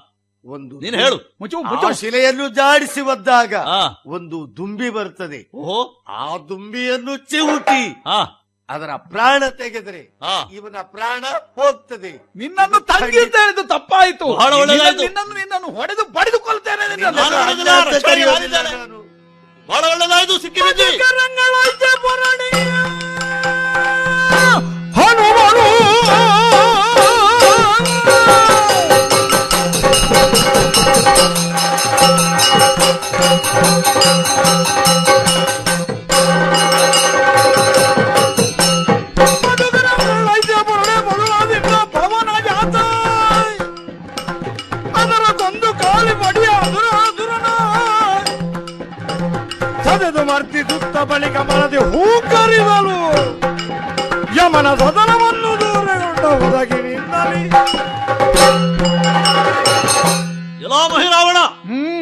ಒಂದು 0.45 0.79
ನೀನು 0.79 0.97
ಹೇಳು. 0.97 1.37
ಮುಚ್ಚು 1.41 1.57
ಆ 1.63 1.91
ಶಿಲೆಯನ್ನು 1.91 2.49
ಜಾಡಿಸಿ 2.49 3.01
ಒದ್ದಾಗ 3.01 3.55
ಆ. 3.55 3.89
ಒಂದು 4.05 4.57
ದುಂಬಿ 4.57 4.89
ಬರ್ತದೆ. 4.89 5.51
ಓಹೋ. 5.55 6.03
ಆ 6.07 6.37
ದುಂಬಿಯನ್ನು 6.37 7.17
ಚಿವುಟಿ 7.17 8.03
ಆ 8.05 8.23
ಅದರ 8.69 8.91
ಪ್ರಾಣ 9.11 9.41
ತೆಗೆದರೆ 9.59 10.01
ಆ 10.21 10.33
ಇವನ 10.51 10.77
ಪ್ರಾಣ 10.93 11.21
ಹೋಗ್ತದೆ 11.57 12.11
ನಿನ್ನನ್ನು 12.35 12.79
ತಂಗಿ 12.89 13.19
ಅಂತ 13.19 13.35
ಹೇಳಿದ್ದು 13.41 13.63
ತಪ್ಪಾಯಿತು 13.67 14.27
ಬಹಳ 14.33 14.51
ಒಳ್ಳೆದಾಯ್ತು. 14.61 15.01
ನಿನ್ನನ್ನು 15.03 15.33
ನಿನ್ನನ್ನು 15.33 15.69
ಹೊಡೆದು 15.71 16.03
ಬಡಿದುಕೊಳ್ತೇನೆ 16.17 16.83
ನಿನ್ನನ್ನು. 16.91 17.21
ನಾನು 17.21 17.37
ಮಾಡಿದ್ದಾನೆ. 17.39 18.71
ಬಹಳ 19.69 19.83
ಒಳ್ಳೆದಾಯ್ತು 19.93 20.35
ಸಿಕ್ಕಿ 20.39 20.61
ಬಿದ್ದಿ. 20.67 20.89
ಹನುಮನು 24.97 25.65
ಸದೆದು 50.27 50.33
ಮರ್ತಿ 50.33 50.61
ಸುತ್ತ 50.61 50.97
ಬಳಿಕ 50.97 51.37
ಮನದಿ 51.37 51.77
ಹೂಕರಿದಲು 51.77 52.97
ಯಮನ 54.35 54.75
ಸದನವನ್ನು 54.75 55.59
ದೂರಗೊಂಡ 55.59 56.25
ಎಲ್ಲೋ 60.61 60.89
ಮಹಿರಾವಣ 60.89 61.37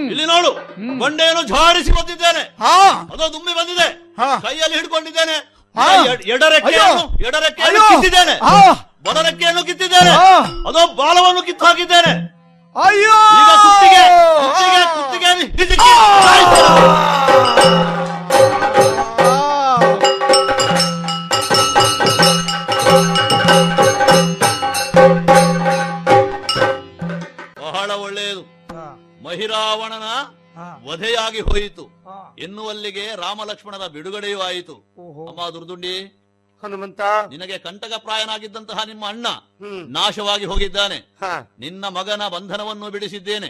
ಇಲ್ಲಿ 0.10 0.26
ನೋಡು 0.26 0.52
ಬಂಡೆಯನ್ನು 1.00 1.48
ಝಾಡಿಸಿ 1.48 1.92
ಬಂದಿದ್ದೇನೆ. 1.92 2.56
ತುಂಬಿ 3.10 3.34
ದುಮ್ಮಿ 3.34 3.54
ಬಂದಿದೆ. 3.54 4.16
ಹಾ. 4.22 4.40
ಕೈಯಲ್ಲಿ 4.40 4.78
ಹಿಡ್ಕೊಂಡಿದ್ದೇನೆ. 4.78 5.66
ಹಾ. 5.80 6.06
ಎಡ- 6.06 6.28
ಎಡರೆಕ್ಕೆಯನ್ನು. 6.28 7.18
ಕಿತ್ತಿದ್ದೇನೆ. 7.90 8.32
ಹಾ. 8.32 8.92
ಬಲರೆಕ್ಕೆಯನ್ನು 9.04 9.64
ಕಿತ್ತಿದ್ದೇನೆ. 9.64 10.10
ಅದೋ 10.68 10.96
ಬಾಲವನ್ನು 10.96 11.42
ಕಿತ್ತು 11.42 11.66
ಹಾಕಿದ್ದೇನೆ 11.66 12.36
ಅಯ್ಯೋ 12.86 13.14
ಕುತ್ತಿಗೆ 13.64 14.04
ಕುತ್ತಿಗೆ 14.88 15.58
ಕುತ್ತಿಗೆ. 15.58 15.84
ಬಹಳ 27.62 27.92
ಒಳ್ಳೆಯದು. 27.92 28.42
ಮಹಿರಾವಣನ 29.24 30.08
ವಧೆಯಾಗಿ 30.90 31.40
ಹೋಯಿತು. 31.40 31.86
ಎನ್ನುವಲ್ಲಿಗೆ 32.40 33.16
ರಾಮ 33.16 33.44
ಲಕ್ಷ್ಮಣರ 33.44 33.88
ಬಿಡುಗಡೆಯೂ 33.88 34.40
ಆಯಿತು. 34.40 34.76
ಅಮ್ಮ 35.28 35.50
ದುರ್ದುಂಡಿ 35.50 36.22
ಹನುಮಂತ. 36.64 37.02
ನಿನಗೆ 37.30 37.58
ಕಂಟಕಪ್ರಾಯನಾಗಿದ್ದಂತಹ 37.58 38.84
ನಿಮ್ಮ 38.84 39.08
ಅಣ್ಣ 39.08 39.28
ನಾಶವಾಗಿ 39.88 40.46
ಹೋಗಿದ್ದಾನೆ. 40.46 41.16
ನಿನ್ನ 41.60 41.88
ಮಗನ 41.88 42.28
ಬಂಧನವನ್ನು 42.28 42.90
ಬಿಡಿಸಿದ್ದೇನೆ. 42.90 43.48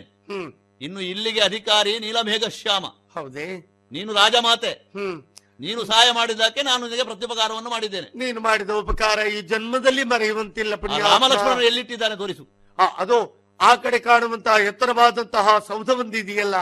ಇನ್ನು 0.82 1.02
ಇಲ್ಲಿಗೆ 1.02 1.42
ಅಧಿಕಾರಿ 1.42 2.00
ನೀಲಮೇಘಶ್ಯಾಮ. 2.00 2.86
ಹೌದೇ. 2.86 3.75
ನೀನು 3.96 4.12
ರಾಜಮಾತೆ 4.16 4.72
ಹ್ಮ್. 4.96 5.18
ನೀನು 5.60 5.82
ಸಹಾಯ 5.86 6.08
ಮಾಡಿದ್ದಕ್ಕೆ 6.14 6.62
ನಾನು 6.64 6.82
ನಿನಗೆ 6.86 7.04
ಪ್ರತ್ಯುಪಕಾರವನ್ನು 7.04 7.70
ಮಾಡಿದ್ದೇನೆ. 7.70 8.08
ನೀನು 8.16 8.40
ಮಾಡಿದ 8.42 8.72
ಉಪಕಾರ 8.82 9.20
ಈ 9.30 9.40
ಜನ್ಮದಲ್ಲಿ 9.52 10.04
ಮರೆಯುವಂತಿಲ್ಲ 10.12 10.74
ರಾಮಲಕ್ಷ್ಮಣ 10.74 10.82
ಪುಣ್ಯ 10.84 10.98
ರಾಮ 11.06 11.24
ಲಕ್ಷ್ಮಣರು 11.32 11.64
ಎಲ್ಲಿಟ್ಟಿದ್ದಾನೆ 11.68 12.16
ತೋರಿಸು 12.16 12.44
ಅದು 13.00 13.18
ಆ 13.60 13.72
ಕಡೆ 13.84 13.98
ಕಾಣುವಂತಹ 14.02 14.56
ಎತ್ತರವಾದಂತಹ 14.70 15.48
ಸೌಧ 15.68 15.90
ಒಂದಿದೆಯಲ್ಲ 16.00 16.56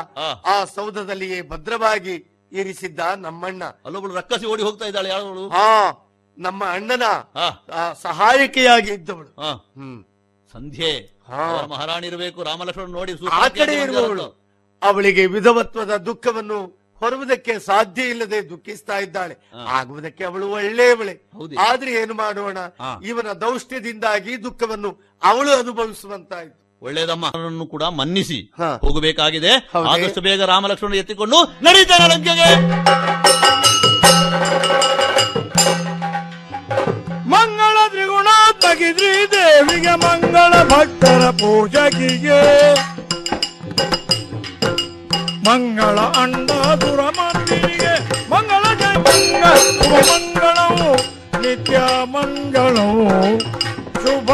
ಆ. 0.45 0.55
ಸೌಧದಲ್ಲಿಯೇ 0.75 1.39
ಭದ್ರವಾಗಿ 1.49 2.15
ಇರಿಸಿದ್ದ 2.51 2.99
ನಮ್ಮಣ್ಣ. 3.19 3.63
ಅಲ್ಲೊಬ್ಬಳು 3.85 4.13
ರಕ್ಕಸಿ 4.15 4.45
ಓಡಿ 4.45 4.63
ಹೋಗ್ತಾ 4.63 4.85
ಇದ್ದಾಳೆ 4.85 5.09
ಯಾರು 5.09 5.45
ಹಾ 5.49 5.65
ನಮ್ಮ 6.37 6.63
ಅಣ್ಣನ 6.75 7.05
ಸಹಾಯಕಿಯಾಗಿ 8.03 8.91
ಇದ್ದವಳು. 8.93 9.31
ಹ್ಮ್. 9.77 9.99
ಸಂಧ್ಯೆ 10.51 10.91
ಹಾ. 11.27 11.43
ಮಹಾರಾಣಿ 11.67 12.07
ಇರಬೇಕು 12.07 12.39
ರಾಮಲಕ್ಷ್ಮಣ 12.43 12.87
ನೋಡಿ 12.91 13.13
ಆ 13.33 13.43
ಕಡೆ. 13.51 13.75
ಇರುವವಳು. 13.83 14.27
ಅವಳಿಗೆ 14.81 15.25
ವಿಧವತ್ವದ 15.27 15.93
ದುಃಖವನ್ನು 16.05 16.59
ಹೊರುವುದಕ್ಕೆ 16.99 17.59
ಸಾಧ್ಯ 17.59 18.01
ಇಲ್ಲದೆ 18.01 18.49
ದುಃಖಿಸ್ತಾ 18.49 18.99
ಇದ್ದಾಳೆ. 18.99 19.37
ಆಗುವುದಕ್ಕೆ 19.67 20.23
ಅವಳು 20.23 20.49
ಒಳ್ಳೆಯವಳೆ. 20.49 21.11
ಹೌದೇ? 21.33 21.55
ಆದ್ರೆ 21.55 21.93
ಏನು 21.93 22.13
ಮಾಡೋಣ. 22.13 22.57
ಇವನ 23.05 23.31
ದೌಷ್ಟ್ಯದಿಂದಾಗಿ 23.31 24.43
ದುಃಖವನ್ನು 24.43 25.01
ಅವಳು 25.23 25.51
ಅನುಭವಿಸುವಂತಾಯ್ತು. 25.51 26.63
ಒಳ್ಳೇದಮ್ಮನನ್ನು 26.81 27.65
ಕೂಡ 27.65 27.83
ಮನ್ನಿಸಿ. 27.83 28.53
ಹಾ. 28.57 28.77
ಹೋಗಬೇಕಾಗಿದೆ? 28.81 29.69
ಆದಷ್ಟು 29.89 30.21
ಬೇಗ 30.21 30.43
ರಾಮಲಕ್ಷ್ಮಣ 30.43 30.93
ಎತ್ತಿಕೊಂಡು 30.93 31.43
ನಡೀತಾರೆ 31.61 32.15
ಲಂಕೆಗೆ 32.15 32.55
ಮಂಗಳ 37.29 37.89
ತ್ರಿಗುಣ 37.89 38.27
ತಗಿದ್ರಿ 38.59 39.31
ದೇವಿಗೆ 39.31 39.95
ಮಂಗಳ 39.95 40.63
ಭಕ್ತರ 40.63 41.29
ಪೂಜಕಿಗೆ 41.29 42.39
ಮಂಗಳ 45.47 45.99
ಅಂಡ 46.21 46.51
ದುರಮಂದಿರಿಗೆ 46.81 47.93
ಮಂಗಳ 48.31 48.63
ಜಯ 48.73 48.95
ಮಂಗಳ 49.07 49.43
ಶುಭ 49.65 49.93
ಮಂಗಳವು 50.09 50.89
ನಿತ್ಯ 51.43 51.79
ಮಂಗಳವು 52.15 53.07
ಶುಭ 54.03 54.29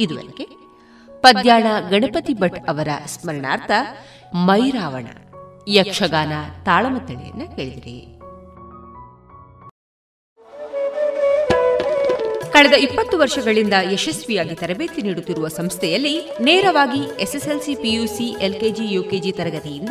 ಇದುವರೆಗೆ 0.00 0.46
ಪದ್ಯಾಳ 1.20 1.66
ಗಣಪತಿ 1.90 2.34
ಭಟ್ 2.34 2.60
ಅವರ 2.68 2.88
ಸ್ಮರಣಾರ್ಥ 3.06 3.70
ಮೈರಾವಣ, 4.34 5.06
ಯಕ್ಷಗಾನ 5.68 6.32
ತಾಳಮತ್ತಳೆಯನ್ನ 6.64 7.42
ಕೇಳಿದಿರಿ. 7.56 7.98
ಕಳೆದ 12.52 12.72
ಇಪ್ಪತ್ತು 12.72 13.18
ವರ್ಷಗಳಿಂದ 13.18 13.74
ಯಶಸ್ವಿಯಾಗಿ 13.92 14.54
ತರಬೇತಿ 14.54 15.02
ನೀಡುತ್ತಿರುವ 15.02 15.48
ಸಂಸ್ಥೆಯಲ್ಲಿ 15.48 16.14
ನೇರವಾಗಿ 16.40 17.02
ಎಸ್ಎಸ್ಎಲ್ಸಿ 17.22 17.74
ಪಿಯುಸಿ, 17.74 18.26
ಎಲ್ಕೆಜಿ, 18.40 18.86
ಯುಕೆಜಿ 18.92 19.32
ತರಗತಿಯಿಂದ 19.32 19.90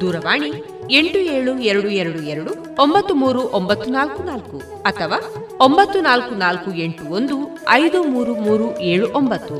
ದೂರವಾಣಿ 0.00 0.64
ಎಂಟು 0.90 1.18
ಏಳು 1.18 1.58
ಎರಡು 1.58 1.88
ಎರಡು 1.88 2.18
ಎರಡು 2.18 2.82
ಒಂಬತ್ತು 2.82 3.14
ಮೂರು 3.14 3.40
ಒಂಬತ್ತು 3.40 3.90
ನಾಲ್ಕು 3.90 4.22
ನಾಲ್ಕು 4.22 4.58
ಅಥವಾ 4.82 5.34
ಒಂಬತ್ತು 5.60 6.00
ನಾಲ್ಕು 6.00 6.34
ನಾಲ್ಕು 6.34 6.74
ಎಂಟು 6.74 7.04
ಒಂದು 7.04 7.66
ಐದು 7.70 8.04
ಮೂರು 8.04 8.34
ಮೂರು 8.34 8.80
ಏಳು 8.80 9.12
ಒಂಬತ್ತು. 9.12 9.54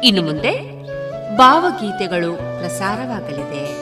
ಇನ್ನು 0.00 0.22
ಮುಂದೆ 0.22 0.82
ಭಾವಗೀತೆಗಳು 1.36 2.36
ಪ್ರಸಾರವಾಗಲಿದೆ. 2.36 3.81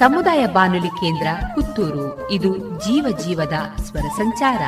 ಸಮುದಾಯ 0.00 0.46
ಬಾನುಲಿ 0.46 0.88
ಕೇಂದ್ರ 0.88 1.26
ಪುತ್ತೂರು. 1.54 2.30
ಇದು 2.30 2.56
ಜೀವ 2.58 3.18
ಜೀವದ 3.24 3.52
ಸ್ವರ 3.82 4.00
ಸಂಚಾರ. 4.00 4.62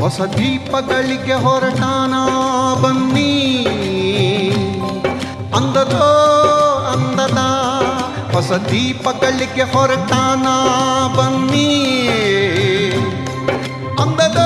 ಹೊಸ 0.00 0.20
ದೀಪಗಳಿಗೆ 0.20 1.34
ಹೊರಟಾನ 1.34 2.14
ಬನ್ನಿ. 2.82 3.66
ಅಂದದೋ 5.56 6.21
ಹೊಸ 8.52 8.64
ದೀಪಗಳಿಗೆ 8.70 9.64
ಹೊರಟಾನ 9.64 10.46
ಬನ್ನಿ 11.14 11.68
ಅಂದದೋ 14.02 14.02
ಅಂದದ 14.02 14.40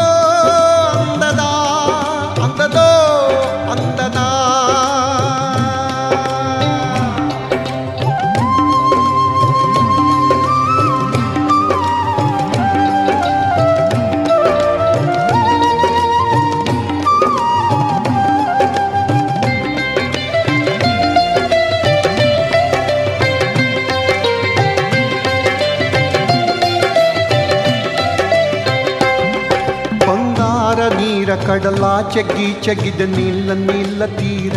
ನೀರ 31.45 32.11
ಚಗ್ಗಿ 32.15 32.63
ಚಗಿದ 32.63 33.01
ನೀಲ 33.01 33.53
ನೀಲ 33.53 34.05
ತೀರ. 34.05 34.57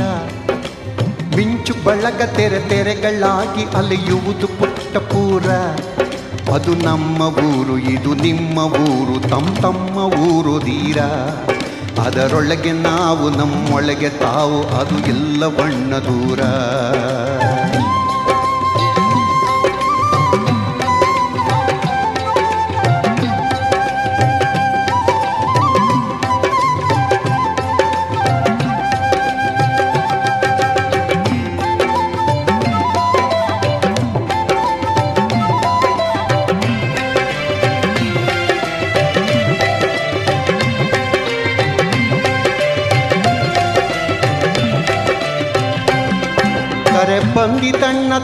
ಮಿಂಚು 1.35 1.73
ಬಳಗ 1.83 2.21
ತೆರೆ 2.21 2.69
ತೆರೆಗಳಾಗಿ 2.69 3.63
ಅಲೆಯುವುದು 3.63 4.47
ಪುಟ್ಟ 4.47 4.97
ಪೂರ. 4.97 5.49
ಅದು 6.53 6.75
ನಮ್ಮ 6.75 7.21
ಊರು, 7.21 7.77
ಇದು 7.77 8.13
ನಿಮ್ಮ 8.13 8.59
ಊರು 8.59 9.29
ತಮ್ಮ 9.29 9.61
ತಮ್ಮ 9.61 10.13
ಊರು 10.13 10.59
ತೀರ. 10.59 10.97
ಅದರೊಳಗೆ 12.01 12.71
ನಾವು, 12.71 13.29
ನಮ್ಮೊಳಗೆ 13.29 14.09
ತಾವು, 14.09 14.63
ಅದು 14.63 14.99
ಎಲ್ಲ 14.99 15.47
ಬಣ್ಣ 15.47 15.95
ದೂರ. 15.95 16.39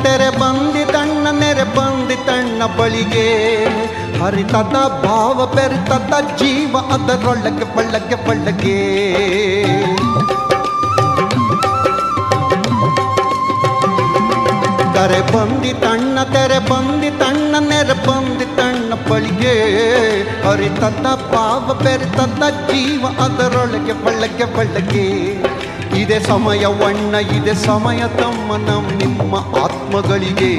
ಬಂದಿತಣ್ಣ 0.04 0.40
ಬಂದಿ 0.40 0.86
ತಣ್ಣ, 0.86 1.40
ನೆರೆ 1.40 1.64
ಬಂದಿ 1.64 2.16
ತಣ್ಣ 2.16 2.66
ಬಳಿಗೆ. 2.66 3.28
ಹರಿತದ 4.20 5.06
ಭಾವ, 5.06 5.46
ಬೆರಿತದ 5.56 6.36
ಜೀವ, 6.36 6.78
ಅದರೊಳಗೆ 6.78 7.76
ಬಳ್ಳಗೆ 7.76 8.28
ಬಳ್ಳಗೆ 8.28 8.78
ಕರೆ 14.96 15.22
ಬಂದಿ 15.34 15.74
ತಣ್ಣ, 15.74 16.24
ತೆರೆ 16.24 16.60
ಬಂದಿ 16.60 17.10
ತಣ್ಣ, 17.10 17.56
ನೆರೆ 17.60 18.08
ಬಂದಿ 18.08 18.46
ತಣ್ಣ 18.46 18.94
ಬಳಿಗೆ. 19.12 19.56
ಹರಿತದ 20.48 21.08
ಭಾವ, 21.34 21.74
ಬೆರಿತದ 21.84 22.50
ಜೀವ, 22.50 23.06
ಅದರೊಳಗೆ 23.24 24.06
ಬಳ್ಳಗೆ 24.06 24.58
ಬಳ್ಳಗೆ 24.58 25.06
ಇದೆ 25.98 26.20
ಸಮಯವಣ್ಣ 26.20 27.16
ಇದೆ 27.16 27.56
ಸಮಯ 27.56 28.00
ತಮ್ಮ 28.08 28.56
ನಮ್ಮ 28.56 28.90
ನಿಮ್ಮ 28.98 29.36
ಆತ್ಮಗಳಿಗೆ. 29.36 30.58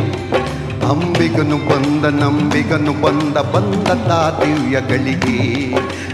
ಅಂಬಿಗನು 0.90 1.56
ಬಂದ, 1.56 2.04
ನಂಬಿಗನು 2.04 3.02
ಬಂದ 3.02 3.36
ಬಂದ 3.36 3.88
ದಿವ್ಯಗಳಿಗೆ. 4.40 5.38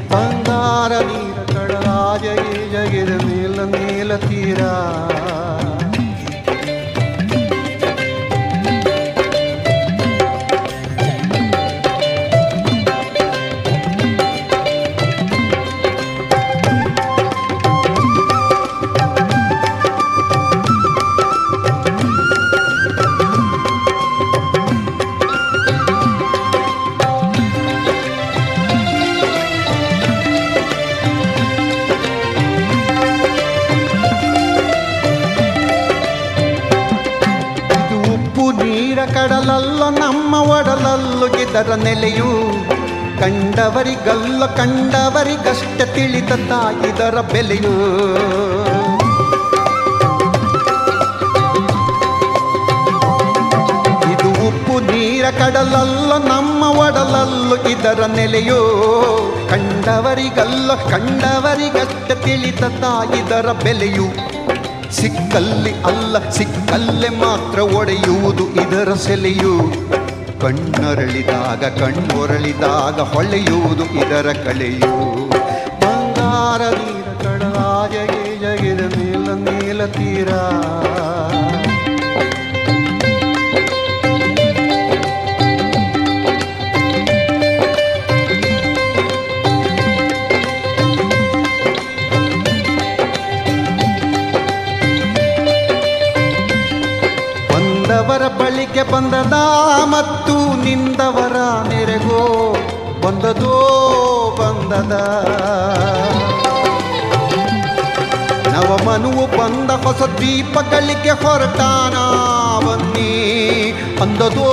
ಬಂಗಾರ 0.09 0.93
ನೀರ 0.93 1.53
ಕಡರಾಜ 1.53 2.23
ಜಗಿದ 2.73 3.09
ಮೇಲ 3.09 3.61
ನೀಲ 3.61 4.17
ತೀರ. 4.17 4.59
ನೆಲೆಯು 41.93 42.29
ಕಂಡವರಿಗಲ್ಲ 43.21 44.47
ಕಂಡವರಿಗಷ್ಟ 44.47 45.83
ತಿಳಿದ 45.95 46.33
ತಾಯಿದರ 46.51 47.17
ಬೆಲೆಯು. 47.21 47.73
ಇದು 54.13 54.31
ಉಪ್ಪು 54.49 54.81
ನೀರ 54.81 55.31
ಕಡಲಲ್ಲ, 55.31 56.13
ನಮ್ಮ 56.17 56.63
ಒಡಲಲ್ಲು 56.65 57.57
ಇದರ 57.71 58.07
ನೆಲೆಯೋ. 58.17 58.61
ಕಂಡವರಿಗಲ್ಲ 59.51 60.75
ಕಂಡವರಿಗಷ್ಟ 60.75 62.13
ತಿಳಿದ 62.13 62.65
ತಾಯಿದರ 62.65 63.53
ಬೆಲೆಯು. 63.53 64.09
ಸಿಕ್ಕಲ್ಲಿ 64.93 65.75
ಅಲ್ಲ, 65.83 66.31
ಸಿಕ್ಕಲ್ಲೇ 66.31 67.09
ಮಾತ್ರ 67.09 67.59
ಒಡೆಯುವುದು 67.59 68.47
ಇದರ 68.63 68.95
ಸೆಲೆಯು. 68.95 69.55
ಕಣ್ಣರಳಿದಾಗ 70.43 71.65
ಕಣ್ಣೊರಳಿದಾಗ 71.81 73.01
ಹೊಳೆಯುವುದು 73.01 73.85
ಇದರ 73.85 74.33
ಕಲೆಯು. 74.33 74.93
ಬಂಗಾರ 75.83 76.63
ನೀರ 76.71 77.09
ಕಡಲಾಜ 77.23 77.95
ಜಗಿದ 78.43 78.81
ನೀಲ 78.81 79.29
ನೀಲ 79.35 79.87
ತೀರ. 79.87 80.31
ಬಳಿಗೆ 98.73 98.85
ಬಂದದ 98.93 99.37
ಮತ್ತು 99.93 100.35
ನಿಂದವರ 100.65 101.37
ನೆರೆಗೋ 101.69 102.21
ಬಂದದೋ 103.03 103.57
ಬಂದದ. 104.39 104.95
ನವಮನುವು 108.53 109.25
ಬಂದ 109.37 109.71
ಹೊಸ 109.85 110.03
ದೀಪಗಳಿಗೆ 110.21 111.15
ಹೊರಟಾನ 111.23 111.97
ಬನ್ನಿ 112.67 113.13
ಅಂದದೋ 114.05 114.51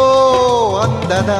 ಅಂದದ. 0.83 1.31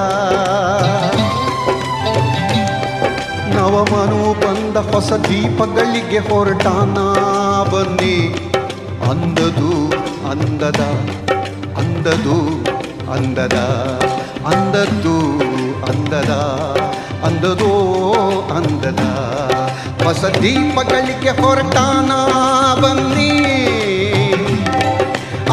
ನವಮನು 3.56 4.22
ಬಂದ 4.44 4.78
ಹೊಸ 4.92 5.12
ದೀಪಗಳಿಗೆ 5.28 6.22
ಹೊರಟಾನ 6.30 6.98
ಬನ್ನಿ, 7.74 8.16
ಅಂದದು 9.12 9.74
ಅಂದದ, 10.32 10.82
ಅಂದದು 11.82 12.38
అందద 13.14 13.56
అందద్దు 14.46 15.20
అందದ 15.84 16.30
ಅಂದದೋ 17.26 17.74
ಅಂದದ. 18.56 19.00
ಹೊಸ 20.04 20.26
ದೀಪಗಳಿಗೆ 20.26 21.42
ಹೊರಟಾನ 21.42 22.12
ಬನ್ನಿ. 22.82 23.32